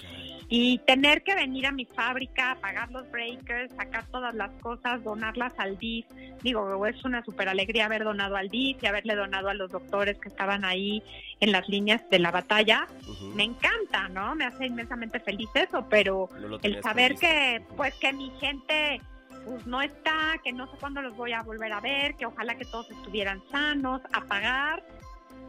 Y 0.53 0.79
tener 0.79 1.23
que 1.23 1.37
venir 1.37 1.67
a 1.67 1.73
mi 1.73 1.85
fábrica, 1.85 2.59
pagar 2.61 2.91
los 2.91 3.09
breakers, 3.13 3.73
sacar 3.77 4.05
todas 4.09 4.35
las 4.35 4.51
cosas, 4.61 5.03
donarlas 5.05 5.53
al 5.59 5.79
DIF, 5.79 6.07
digo, 6.43 6.85
es 6.87 7.05
una 7.05 7.25
super 7.25 7.49
alegría 7.49 7.87
haber 7.87 8.03
donado 8.03 8.35
al 8.35 8.49
DIF 8.49 8.83
y 8.83 8.87
haberle 8.87 9.15
donado 9.15 9.49
a 9.49 9.55
los 9.55 9.71
doctores 9.71 10.19
que 10.19 10.29
estaban 10.29 10.65
ahí 10.65 11.05
en 11.39 11.53
las 11.53 11.69
líneas 11.69 12.03
de 12.11 12.19
la 12.19 12.33
batalla. 12.33 12.89
Me 13.37 13.45
encanta, 13.45 14.09
¿no? 14.09 14.35
Me 14.35 14.45
hace 14.45 14.67
inmensamente 14.67 15.21
feliz 15.21 15.49
eso, 15.55 15.87
pero 15.89 16.29
el 16.63 16.83
saber 16.83 17.15
que, 17.15 17.63
pues, 17.77 17.95
que 17.95 18.13
mi 18.13 18.31
gente 18.41 19.01
pues 19.45 19.67
no 19.67 19.81
está, 19.81 20.35
que 20.45 20.53
no 20.53 20.67
sé 20.71 20.77
cuándo 20.79 21.01
los 21.01 21.17
voy 21.17 21.33
a 21.33 21.43
volver 21.43 21.73
a 21.73 21.81
ver, 21.81 22.15
que 22.17 22.27
ojalá 22.27 22.57
que 22.57 22.65
todos 22.65 22.91
estuvieran 22.91 23.43
sanos, 23.51 24.03
apagar, 24.13 24.85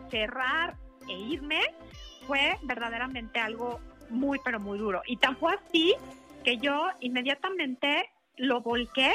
cerrar 0.09 0.77
e 1.09 1.13
irme, 1.13 1.61
fue 2.27 2.57
verdaderamente 2.63 3.39
algo 3.39 3.79
muy, 4.11 4.39
pero 4.43 4.59
muy 4.59 4.77
duro. 4.77 5.01
Y 5.05 5.17
tan 5.17 5.37
fue 5.37 5.53
así 5.53 5.95
que 6.43 6.57
yo 6.57 6.87
inmediatamente 6.99 8.09
lo 8.37 8.61
volqué 8.61 9.11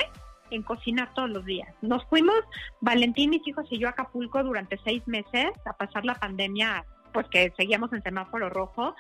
en 0.51 0.63
cocinar 0.63 1.13
todos 1.15 1.31
los 1.31 1.45
días. 1.45 1.69
Nos 1.83 2.05
fuimos, 2.07 2.37
Valentín, 2.81 3.31
mis 3.31 3.47
hijos 3.47 3.67
y 3.71 3.79
yo, 3.79 3.89
a 3.89 3.91
Acapulco 3.91 4.43
durante 4.43 4.79
seis 4.85 5.07
meses 5.07 5.47
a 5.65 5.73
pasar 5.73 6.05
la 6.05 6.15
pandemia, 6.15 6.85
pues 7.13 7.27
que 7.29 7.53
seguíamos 7.57 7.93
en 7.93 8.03
semáforo 8.03 8.49
rojo. 8.49 8.95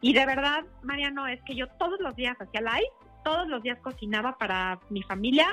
Y 0.00 0.12
de 0.12 0.26
verdad, 0.26 0.64
Mariano, 0.82 1.26
es 1.26 1.40
que 1.42 1.54
yo 1.54 1.66
todos 1.78 2.00
los 2.00 2.14
días 2.16 2.36
hacía 2.40 2.60
live, 2.60 2.90
todos 3.24 3.48
los 3.48 3.62
días 3.62 3.78
cocinaba 3.80 4.36
para 4.38 4.78
mi 4.90 5.02
familia, 5.02 5.46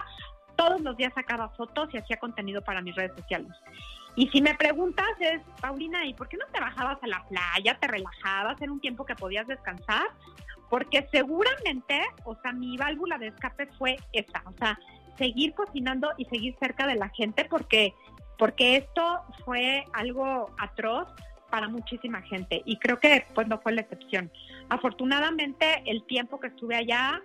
todos 0.56 0.82
los 0.82 0.98
días 0.98 1.14
sacaba 1.14 1.50
fotos 1.50 1.90
y 1.94 1.98
hacía 1.98 2.18
contenido 2.18 2.62
para 2.62 2.82
mis 2.82 2.96
redes 2.96 3.14
sociales. 3.16 3.52
Y 4.20 4.28
si 4.32 4.42
me 4.42 4.54
preguntas 4.54 5.08
es, 5.22 5.40
Paulina, 5.62 6.06
¿y 6.06 6.14
por 6.14 6.28
qué 6.28 6.36
no 6.36 6.46
te 6.52 6.60
bajabas 6.60 7.02
a 7.02 7.08
la 7.08 7.26
playa, 7.30 7.78
te 7.80 7.88
relajabas 7.88 8.62
en 8.62 8.72
un 8.72 8.82
tiempo 8.82 9.06
que 9.06 9.16
podías 9.16 9.48
descansar? 9.48 10.08
Porque 10.70 11.08
seguramente, 11.10 12.02
o 12.26 12.36
sea, 12.42 12.52
mi 12.52 12.76
válvula 12.76 13.18
de 13.18 13.28
escape 13.28 13.68
fue 13.78 13.96
esa, 14.12 14.44
o 14.46 14.52
sea, 14.58 14.78
seguir 15.18 15.54
cocinando 15.54 16.12
y 16.18 16.26
seguir 16.26 16.54
cerca 16.60 16.86
de 16.86 16.96
la 16.96 17.08
gente 17.08 17.46
porque 17.46 17.94
porque 18.38 18.76
esto 18.76 19.22
fue 19.46 19.86
algo 19.94 20.54
atroz 20.60 21.08
para 21.50 21.70
muchísima 21.70 22.22
gente 22.24 22.62
y 22.66 22.76
creo 22.76 23.00
que 23.00 23.26
pues 23.34 23.48
no 23.48 23.62
fue 23.62 23.72
la 23.72 23.82
excepción. 23.82 24.30
Afortunadamente 24.68 25.82
el 25.86 26.04
tiempo 26.04 26.42
que 26.42 26.48
estuve 26.48 26.76
allá 26.76 27.22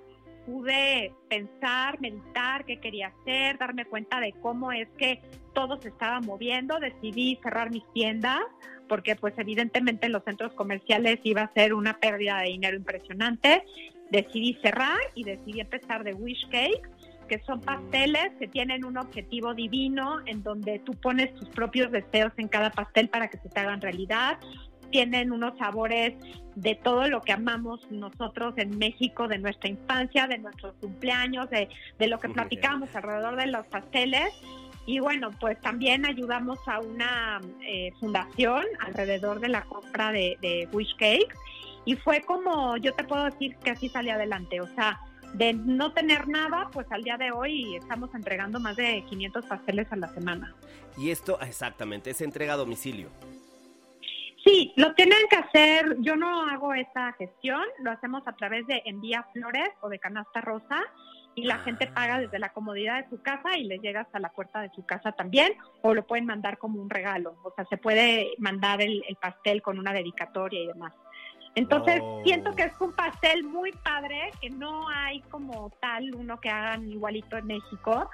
pude 0.46 1.12
pensar, 1.28 2.00
meditar 2.00 2.64
qué 2.64 2.78
quería 2.80 3.08
hacer, 3.08 3.58
darme 3.58 3.84
cuenta 3.84 4.20
de 4.20 4.32
cómo 4.40 4.72
es 4.72 4.88
que 4.98 5.20
todo 5.54 5.80
se 5.80 5.88
estaba 5.88 6.20
moviendo, 6.20 6.78
decidí 6.80 7.38
cerrar 7.42 7.70
mis 7.70 7.84
tiendas 7.92 8.40
porque 8.88 9.16
pues 9.16 9.34
evidentemente 9.38 10.06
en 10.06 10.12
los 10.12 10.24
centros 10.24 10.52
comerciales 10.52 11.20
iba 11.24 11.42
a 11.42 11.52
ser 11.52 11.74
una 11.74 11.98
pérdida 11.98 12.38
de 12.40 12.48
dinero 12.48 12.76
impresionante. 12.76 13.64
Decidí 14.10 14.58
cerrar 14.62 14.98
y 15.14 15.24
decidí 15.24 15.60
empezar 15.60 16.04
de 16.04 16.14
Wish 16.14 16.48
Cake, 16.50 16.88
que 17.28 17.40
son 17.44 17.60
pasteles 17.60 18.32
que 18.38 18.46
tienen 18.46 18.84
un 18.84 18.98
objetivo 18.98 19.54
divino 19.54 20.18
en 20.26 20.42
donde 20.42 20.78
tú 20.80 20.92
pones 20.92 21.34
tus 21.34 21.48
propios 21.48 21.90
deseos 21.90 22.32
en 22.36 22.48
cada 22.48 22.70
pastel 22.70 23.08
para 23.08 23.28
que 23.28 23.38
se 23.38 23.48
te 23.48 23.60
hagan 23.60 23.80
realidad 23.80 24.38
tienen 24.94 25.32
unos 25.32 25.58
sabores 25.58 26.14
de 26.54 26.76
todo 26.76 27.08
lo 27.08 27.20
que 27.20 27.32
amamos 27.32 27.80
nosotros 27.90 28.54
en 28.58 28.78
México, 28.78 29.26
de 29.26 29.38
nuestra 29.38 29.68
infancia, 29.68 30.28
de 30.28 30.38
nuestros 30.38 30.72
cumpleaños, 30.80 31.50
de, 31.50 31.68
lo 32.06 32.20
que 32.20 32.28
platicamos 32.28 32.94
alrededor 32.94 33.34
de 33.34 33.48
los 33.48 33.66
pasteles. 33.66 34.28
Y 34.86 35.00
bueno, 35.00 35.32
pues 35.40 35.60
también 35.60 36.06
ayudamos 36.06 36.60
a 36.68 36.78
una 36.78 37.40
eh, 37.66 37.90
fundación 37.98 38.62
alrededor 38.78 39.40
de 39.40 39.48
la 39.48 39.62
compra 39.62 40.12
de, 40.12 40.38
de 40.40 40.68
Wish 40.72 40.94
Cakes. 40.94 41.34
Y 41.84 41.96
fue 41.96 42.20
como, 42.20 42.76
yo 42.76 42.94
te 42.94 43.02
puedo 43.02 43.24
decir 43.24 43.56
que 43.64 43.70
así 43.70 43.88
salí 43.88 44.10
adelante. 44.10 44.60
O 44.60 44.68
sea, 44.76 45.00
de 45.32 45.54
no 45.54 45.92
tener 45.92 46.28
nada, 46.28 46.68
pues 46.72 46.86
al 46.92 47.02
día 47.02 47.16
de 47.16 47.32
hoy 47.32 47.74
estamos 47.74 48.14
entregando 48.14 48.60
más 48.60 48.76
de 48.76 49.02
500 49.10 49.44
pasteles 49.46 49.90
a 49.90 49.96
la 49.96 50.06
semana. 50.14 50.54
Y 50.96 51.10
esto, 51.10 51.40
exactamente, 51.40 52.10
es 52.10 52.20
entrega 52.20 52.52
a 52.52 52.56
domicilio. 52.56 53.08
Sí, 54.44 54.74
lo 54.76 54.94
tienen 54.94 55.26
que 55.30 55.36
hacer, 55.36 55.96
yo 56.00 56.16
no 56.16 56.42
hago 56.42 56.74
esa 56.74 57.12
gestión, 57.12 57.62
lo 57.78 57.90
hacemos 57.90 58.22
a 58.26 58.32
través 58.32 58.66
de 58.66 58.82
envía 58.84 59.26
flores 59.32 59.70
o 59.80 59.88
de 59.88 59.98
canasta 59.98 60.42
rosa 60.42 60.82
y 61.34 61.44
la 61.44 61.58
gente 61.60 61.88
ah. 61.90 61.94
paga 61.94 62.20
desde 62.20 62.38
la 62.38 62.50
comodidad 62.50 63.02
de 63.02 63.08
su 63.08 63.22
casa 63.22 63.56
y 63.56 63.64
les 63.64 63.80
llega 63.80 64.02
hasta 64.02 64.18
la 64.18 64.28
puerta 64.28 64.60
de 64.60 64.70
su 64.74 64.84
casa 64.84 65.12
también 65.12 65.54
o 65.80 65.94
lo 65.94 66.06
pueden 66.06 66.26
mandar 66.26 66.58
como 66.58 66.80
un 66.80 66.90
regalo, 66.90 67.36
o 67.42 67.52
sea, 67.54 67.64
se 67.66 67.78
puede 67.78 68.32
mandar 68.38 68.82
el, 68.82 69.02
el 69.08 69.16
pastel 69.16 69.62
con 69.62 69.78
una 69.78 69.94
dedicatoria 69.94 70.60
y 70.60 70.66
demás. 70.66 70.92
Entonces, 71.56 72.02
siento 72.24 72.52
que 72.54 72.64
es 72.64 72.72
un 72.80 72.92
pastel 72.92 73.44
muy 73.44 73.70
padre, 73.72 74.32
que 74.40 74.50
no 74.50 74.88
hay 74.88 75.20
como 75.22 75.70
tal 75.80 76.12
uno 76.14 76.40
que 76.40 76.50
hagan 76.50 76.90
igualito 76.90 77.36
en 77.36 77.46
México, 77.46 78.10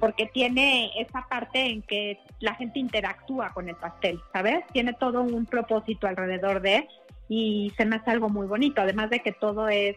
porque 0.00 0.26
tiene 0.26 0.90
esa 1.00 1.26
parte 1.28 1.66
en 1.66 1.82
que 1.82 2.18
la 2.40 2.54
gente 2.56 2.80
interactúa 2.80 3.50
con 3.50 3.68
el 3.68 3.76
pastel, 3.76 4.20
¿sabes? 4.32 4.66
Tiene 4.72 4.92
todo 4.94 5.22
un 5.22 5.46
propósito 5.46 6.08
alrededor 6.08 6.60
de, 6.62 6.88
y 7.28 7.72
se 7.76 7.84
me 7.84 7.96
hace 7.96 8.10
algo 8.10 8.28
muy 8.28 8.48
bonito, 8.48 8.80
además 8.80 9.08
de 9.08 9.20
que 9.20 9.30
todo 9.30 9.68
es, 9.68 9.96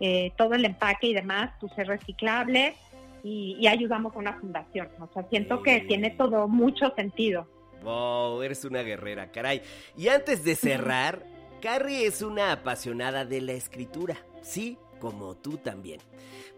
eh, 0.00 0.32
todo 0.36 0.54
el 0.54 0.64
empaque 0.64 1.06
y 1.06 1.14
demás, 1.14 1.52
pues 1.60 1.72
es 1.76 1.86
reciclable 1.86 2.74
y, 3.22 3.66
ayudamos 3.68 4.14
a 4.16 4.18
una 4.18 4.32
fundación. 4.34 4.88
O 4.98 5.08
sea, 5.12 5.22
siento 5.30 5.62
que 5.62 5.80
tiene 5.82 6.10
todo 6.10 6.48
mucho 6.48 6.92
sentido. 6.96 7.46
Wow, 7.82 8.42
eres 8.42 8.64
una 8.64 8.82
guerrera, 8.82 9.30
caray. 9.30 9.62
Y 9.96 10.08
antes 10.08 10.44
de 10.44 10.56
cerrar, 10.56 11.24
Carrie 11.62 12.06
es 12.06 12.22
una 12.22 12.50
apasionada 12.50 13.24
de 13.24 13.40
la 13.40 13.52
escritura, 13.52 14.16
sí, 14.42 14.76
como 14.98 15.36
tú 15.36 15.58
también. 15.58 16.00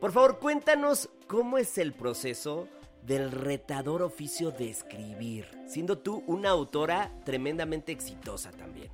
Por 0.00 0.12
favor, 0.12 0.38
cuéntanos 0.38 1.10
cómo 1.26 1.58
es 1.58 1.76
el 1.76 1.92
proceso 1.92 2.68
del 3.02 3.30
retador 3.30 4.02
oficio 4.02 4.50
de 4.50 4.70
escribir, 4.70 5.46
siendo 5.66 5.98
tú 5.98 6.24
una 6.26 6.48
autora 6.48 7.10
tremendamente 7.26 7.92
exitosa 7.92 8.50
también. 8.52 8.88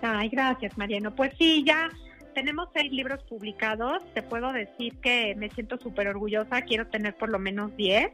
Ay, 0.00 0.30
gracias, 0.30 0.78
Mariano. 0.78 1.14
Pues 1.14 1.34
sí, 1.36 1.62
ya 1.62 1.90
tenemos 2.34 2.70
seis 2.72 2.90
libros 2.90 3.22
publicados. 3.24 4.02
Te 4.14 4.22
puedo 4.22 4.50
decir 4.50 4.96
que 5.00 5.34
me 5.36 5.50
siento 5.50 5.76
súper 5.76 6.08
orgullosa. 6.08 6.62
Quiero 6.62 6.86
tener 6.86 7.14
por 7.16 7.28
lo 7.28 7.38
menos 7.38 7.76
diez. 7.76 8.10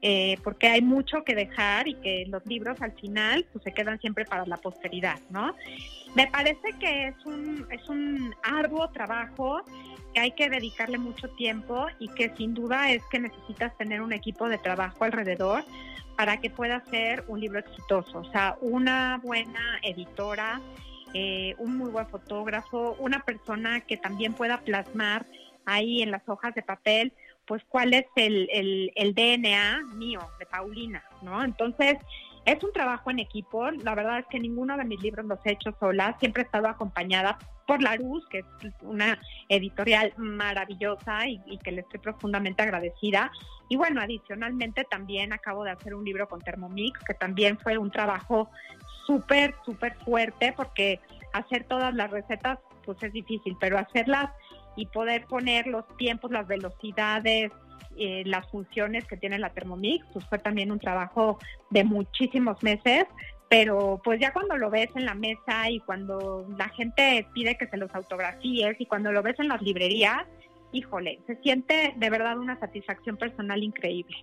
Eh, 0.00 0.36
porque 0.44 0.68
hay 0.68 0.80
mucho 0.80 1.24
que 1.24 1.34
dejar 1.34 1.88
y 1.88 1.94
que 1.94 2.24
los 2.28 2.46
libros 2.46 2.80
al 2.80 2.92
final 2.92 3.44
pues, 3.52 3.64
se 3.64 3.72
quedan 3.72 3.98
siempre 3.98 4.24
para 4.24 4.46
la 4.46 4.56
posteridad, 4.56 5.18
¿no? 5.30 5.56
Me 6.14 6.28
parece 6.28 6.72
que 6.78 7.08
es 7.08 7.26
un, 7.26 7.66
es 7.70 7.88
un 7.88 8.32
arduo 8.44 8.88
trabajo 8.90 9.62
que 10.14 10.20
hay 10.20 10.30
que 10.32 10.48
dedicarle 10.48 10.98
mucho 10.98 11.28
tiempo 11.30 11.88
y 11.98 12.08
que 12.10 12.32
sin 12.36 12.54
duda 12.54 12.92
es 12.92 13.02
que 13.10 13.18
necesitas 13.18 13.76
tener 13.76 14.00
un 14.00 14.12
equipo 14.12 14.48
de 14.48 14.58
trabajo 14.58 15.02
alrededor 15.02 15.64
para 16.16 16.38
que 16.40 16.50
pueda 16.50 16.84
ser 16.90 17.24
un 17.26 17.40
libro 17.40 17.58
exitoso. 17.58 18.20
O 18.20 18.30
sea, 18.30 18.56
una 18.60 19.20
buena 19.22 19.80
editora, 19.82 20.60
eh, 21.14 21.54
un 21.58 21.76
muy 21.76 21.90
buen 21.90 22.06
fotógrafo, 22.08 22.96
una 23.00 23.24
persona 23.24 23.80
que 23.80 23.96
también 23.96 24.34
pueda 24.34 24.58
plasmar 24.60 25.26
ahí 25.64 26.02
en 26.02 26.10
las 26.10 26.28
hojas 26.28 26.54
de 26.54 26.62
papel, 26.62 27.12
pues 27.48 27.62
cuál 27.68 27.94
es 27.94 28.04
el, 28.14 28.48
el, 28.52 28.92
el 28.94 29.14
DNA 29.14 29.80
mío, 29.94 30.20
de 30.38 30.46
Paulina, 30.46 31.02
¿no? 31.22 31.42
Entonces, 31.42 31.96
es 32.44 32.62
un 32.62 32.72
trabajo 32.72 33.10
en 33.10 33.18
equipo, 33.18 33.70
la 33.70 33.94
verdad 33.94 34.20
es 34.20 34.26
que 34.26 34.38
ninguno 34.38 34.76
de 34.76 34.84
mis 34.84 35.00
libros 35.02 35.26
los 35.26 35.38
he 35.44 35.52
hecho 35.52 35.74
sola, 35.80 36.16
siempre 36.20 36.42
he 36.42 36.46
estado 36.46 36.68
acompañada 36.68 37.38
por 37.66 37.82
La 37.82 37.96
Luz, 37.96 38.26
que 38.28 38.38
es 38.38 38.72
una 38.80 39.20
editorial 39.50 40.14
maravillosa 40.16 41.26
y, 41.26 41.58
que 41.58 41.72
le 41.72 41.82
estoy 41.82 42.00
profundamente 42.00 42.62
agradecida. 42.62 43.30
Y 43.68 43.76
bueno, 43.76 44.00
adicionalmente 44.00 44.84
también 44.84 45.34
acabo 45.34 45.64
de 45.64 45.72
hacer 45.72 45.94
un 45.94 46.04
libro 46.04 46.26
con 46.26 46.40
Thermomix, 46.40 46.98
que 47.04 47.12
también 47.12 47.58
fue 47.58 47.76
un 47.76 47.90
trabajo 47.90 48.48
súper, 49.06 49.54
súper 49.66 49.94
fuerte, 49.96 50.54
porque 50.56 51.00
hacer 51.34 51.64
todas 51.64 51.94
las 51.94 52.10
recetas 52.10 52.58
pues 52.86 53.02
es 53.02 53.12
difícil, 53.12 53.54
pero 53.60 53.76
hacerlas 53.78 54.30
y 54.78 54.86
poder 54.86 55.26
poner 55.26 55.66
los 55.66 55.84
tiempos, 55.96 56.30
las 56.30 56.46
velocidades, 56.46 57.50
eh, 57.96 58.22
las 58.24 58.48
funciones 58.48 59.04
que 59.06 59.16
tiene 59.16 59.40
la 59.40 59.50
Thermomix, 59.50 60.06
pues 60.12 60.24
fue 60.26 60.38
también 60.38 60.70
un 60.70 60.78
trabajo 60.78 61.40
de 61.70 61.82
muchísimos 61.82 62.62
meses, 62.62 63.06
pero 63.48 64.00
pues 64.04 64.20
ya 64.20 64.32
cuando 64.32 64.56
lo 64.56 64.70
ves 64.70 64.88
en 64.94 65.04
la 65.04 65.14
mesa 65.14 65.68
y 65.68 65.80
cuando 65.80 66.46
la 66.56 66.68
gente 66.68 67.26
pide 67.34 67.58
que 67.58 67.66
se 67.66 67.76
los 67.76 67.92
autografíes 67.92 68.80
y 68.80 68.86
cuando 68.86 69.10
lo 69.10 69.20
ves 69.20 69.34
en 69.40 69.48
las 69.48 69.60
librerías, 69.62 70.26
híjole, 70.70 71.18
se 71.26 71.34
siente 71.42 71.92
de 71.96 72.10
verdad 72.10 72.38
una 72.38 72.56
satisfacción 72.60 73.16
personal 73.16 73.60
increíble. 73.60 74.16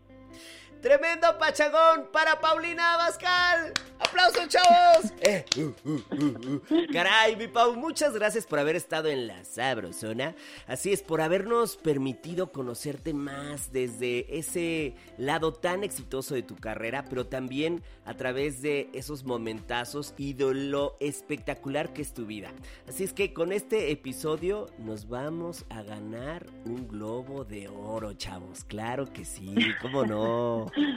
Tremendo 0.85 1.35
pachagón 1.39 2.09
para 2.11 2.39
Paulina 2.39 2.93
Abascal. 2.93 3.73
Aplausos, 3.97 4.47
chavos. 4.49 5.13
Eh, 5.21 5.43
uh, 5.57 5.89
uh, 5.89 5.95
uh, 5.95 6.61
Caray, 6.93 7.35
mi 7.37 7.47
Pau, 7.47 7.75
muchas 7.75 8.13
gracias 8.13 8.45
por 8.45 8.59
haber 8.59 8.75
estado 8.75 9.07
en 9.07 9.25
la 9.25 9.43
Sabrosona. 9.45 10.35
Así 10.67 10.93
es, 10.93 11.01
por 11.01 11.21
habernos 11.21 11.75
permitido 11.77 12.51
conocerte 12.51 13.15
más 13.15 13.71
desde 13.71 14.37
ese 14.37 14.93
lado 15.17 15.53
tan 15.53 15.83
exitoso 15.83 16.35
de 16.35 16.43
tu 16.43 16.55
carrera, 16.55 17.05
pero 17.09 17.25
también 17.25 17.81
a 18.05 18.13
través 18.13 18.61
de 18.61 18.89
esos 18.93 19.23
momentazos 19.23 20.13
y 20.17 20.33
de 20.33 20.53
lo 20.53 20.97
espectacular 20.99 21.93
que 21.93 22.03
es 22.03 22.13
tu 22.13 22.27
vida. 22.27 22.51
Así 22.87 23.05
es 23.05 23.13
que 23.13 23.33
con 23.33 23.51
este 23.53 23.91
episodio 23.91 24.67
nos 24.77 25.07
vamos 25.07 25.65
a 25.69 25.81
ganar 25.81 26.45
un 26.65 26.87
globo 26.87 27.43
de 27.43 27.69
oro, 27.69 28.13
chavos. 28.13 28.65
Claro 28.65 29.11
que 29.11 29.25
sí, 29.25 29.55
cómo 29.81 30.05
no. 30.05 30.67
La 30.75 30.91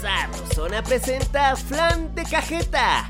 Sabrosona 0.00 0.82
presenta 0.82 1.54
flan 1.54 2.12
de 2.14 2.24
cajeta. 2.24 3.08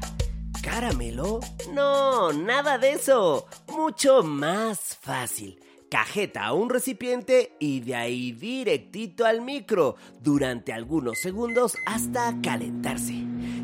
¿Caramelo? 0.62 1.40
No, 1.72 2.34
nada 2.34 2.76
de 2.76 2.92
eso. 2.92 3.46
Mucho 3.68 4.22
más 4.22 4.98
fácil. 5.00 5.58
Cajeta 5.90 6.46
a 6.46 6.52
un 6.52 6.68
recipiente 6.68 7.56
y 7.60 7.80
de 7.80 7.94
ahí 7.94 8.32
directito 8.32 9.24
al 9.24 9.40
micro 9.40 9.96
durante 10.20 10.72
algunos 10.72 11.20
segundos 11.20 11.76
hasta 11.86 12.34
calentarse. 12.42 13.14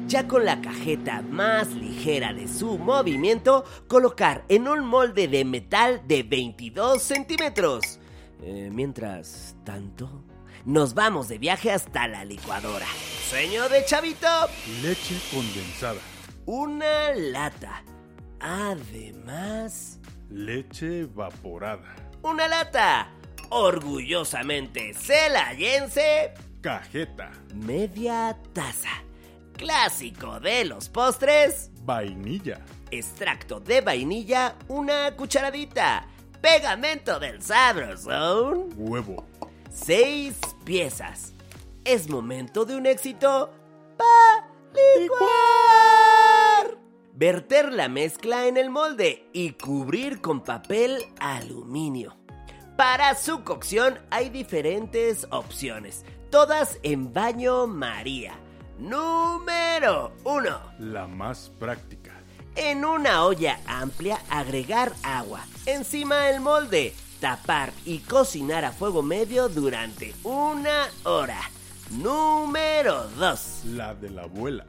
Ya 0.06 0.28
con 0.28 0.44
la 0.44 0.60
cajeta 0.60 1.22
más 1.22 1.74
ligera 1.74 2.32
de 2.32 2.46
su 2.46 2.78
movimiento, 2.78 3.64
colocar 3.88 4.44
en 4.48 4.68
un 4.68 4.84
molde 4.84 5.26
de 5.26 5.44
metal 5.44 6.02
de 6.06 6.22
22 6.22 7.02
centímetros. 7.02 7.98
Eh, 8.40 8.70
mientras 8.72 9.56
tanto, 9.64 10.24
nos 10.64 10.94
vamos 10.94 11.28
de 11.28 11.38
viaje 11.38 11.72
hasta 11.72 12.06
la 12.06 12.24
licuadora. 12.24 12.86
Sueño 13.28 13.68
de 13.68 13.84
chavito. 13.84 14.28
Leche 14.80 15.16
condensada. 15.32 16.00
Una 16.46 17.14
lata. 17.14 17.82
Además, 18.38 19.98
Leche 20.32 21.00
evaporada. 21.00 21.94
Una 22.22 22.48
lata. 22.48 23.08
Orgullosamente 23.50 24.94
celayense. 24.94 26.32
Cajeta. 26.60 27.30
Media 27.54 28.36
taza. 28.52 29.02
Clásico 29.56 30.40
de 30.40 30.64
los 30.64 30.88
postres. 30.88 31.70
Vainilla. 31.82 32.60
Extracto 32.90 33.60
de 33.60 33.80
vainilla, 33.80 34.56
una 34.68 35.14
cucharadita. 35.16 36.06
Pegamento 36.40 37.18
del 37.18 37.42
Sabrosón. 37.42 38.70
Huevo. 38.76 39.26
Seis 39.70 40.38
piezas. 40.64 41.32
Es 41.84 42.08
momento 42.08 42.64
de 42.64 42.76
un 42.76 42.86
éxito 42.86 43.52
pa 43.96 44.46
licuar. 44.74 46.11
Verter 47.14 47.70
la 47.72 47.90
mezcla 47.90 48.46
en 48.46 48.56
el 48.56 48.70
molde 48.70 49.28
y 49.34 49.52
cubrir 49.52 50.22
con 50.22 50.42
papel 50.42 51.04
aluminio. 51.20 52.16
Para 52.76 53.14
su 53.16 53.44
cocción 53.44 53.98
hay 54.10 54.30
diferentes 54.30 55.26
opciones, 55.30 56.06
todas 56.30 56.78
en 56.82 57.12
baño 57.12 57.66
María. 57.66 58.32
Número 58.78 60.12
1. 60.24 60.60
La 60.78 61.06
más 61.06 61.52
práctica. 61.58 62.12
En 62.56 62.84
una 62.84 63.24
olla 63.24 63.60
amplia 63.66 64.18
agregar 64.30 64.92
agua. 65.02 65.44
Encima 65.66 66.30
el 66.30 66.40
molde. 66.40 66.94
Tapar 67.20 67.72
y 67.84 67.98
cocinar 67.98 68.64
a 68.64 68.72
fuego 68.72 69.02
medio 69.02 69.50
durante 69.50 70.14
una 70.24 70.88
hora. 71.04 71.38
Número 71.90 73.06
2. 73.18 73.64
La 73.66 73.94
de 73.94 74.08
la 74.08 74.22
abuela. 74.22 74.64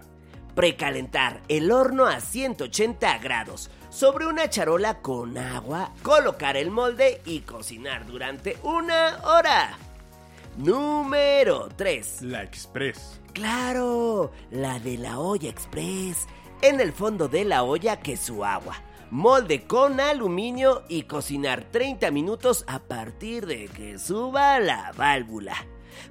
Precalentar 0.55 1.41
el 1.47 1.71
horno 1.71 2.05
a 2.05 2.19
180 2.19 3.17
grados. 3.17 3.71
Sobre 3.89 4.27
una 4.27 4.49
charola 4.49 5.01
con 5.01 5.37
agua, 5.37 5.91
colocar 6.03 6.57
el 6.57 6.69
molde 6.69 7.21
y 7.25 7.41
cocinar 7.41 8.05
durante 8.05 8.57
una 8.63 9.19
hora. 9.23 9.77
Número 10.57 11.69
3. 11.75 12.21
La 12.23 12.43
express. 12.43 13.19
Claro, 13.33 14.31
la 14.51 14.79
de 14.79 14.97
la 14.99 15.19
olla 15.19 15.49
express. 15.49 16.27
En 16.61 16.79
el 16.79 16.93
fondo 16.93 17.27
de 17.27 17.45
la 17.45 17.63
olla 17.63 17.99
que 17.99 18.15
su 18.15 18.45
agua. 18.45 18.75
Molde 19.09 19.65
con 19.65 19.99
aluminio 19.99 20.83
y 20.87 21.03
cocinar 21.03 21.65
30 21.71 22.11
minutos 22.11 22.63
a 22.67 22.79
partir 22.79 23.47
de 23.47 23.67
que 23.67 23.97
suba 23.97 24.59
la 24.59 24.91
válvula. 24.95 25.55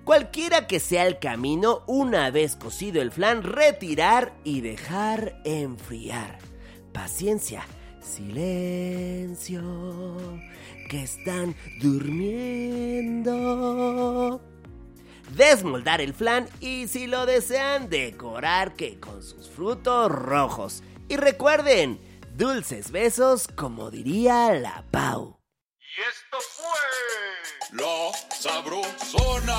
Cualquiera 0.05 0.66
que 0.66 0.80
sea 0.80 1.07
el 1.07 1.18
camino, 1.18 1.85
una 1.87 2.30
vez 2.30 2.57
cocido 2.57 3.01
el 3.03 3.12
flan, 3.12 3.43
retirar 3.43 4.33
y 4.45 4.61
dejar 4.61 5.41
enfriar. 5.45 6.39
Paciencia, 6.93 7.66
silencio, 8.01 9.62
que 10.91 11.03
están 11.03 11.55
durmiendo 11.80 13.33
desmoldar 15.37 16.01
el 16.01 16.14
flan 16.14 16.49
y 16.61 16.89
si 16.89 17.07
lo 17.07 17.26
desean 17.26 17.89
decorar 17.89 18.74
que 18.74 18.99
con 19.01 19.22
sus 19.22 19.51
frutos 19.51 20.11
rojos. 20.11 20.83
Y 21.09 21.16
recuerden, 21.16 22.01
dulces 22.35 22.91
besos 22.91 23.49
como 23.49 23.91
diría 23.91 24.53
la 24.53 24.85
Pau. 24.91 25.39
Y 25.80 26.01
esto 26.01 26.39
fue 26.41 26.66
La 27.73 28.12
Sabrosona. 28.29 29.57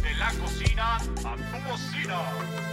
De 0.00 0.14
la 0.18 0.32
cocina 0.40 0.96
a 0.96 1.36
tu 1.36 1.58
bocina. 1.68 2.69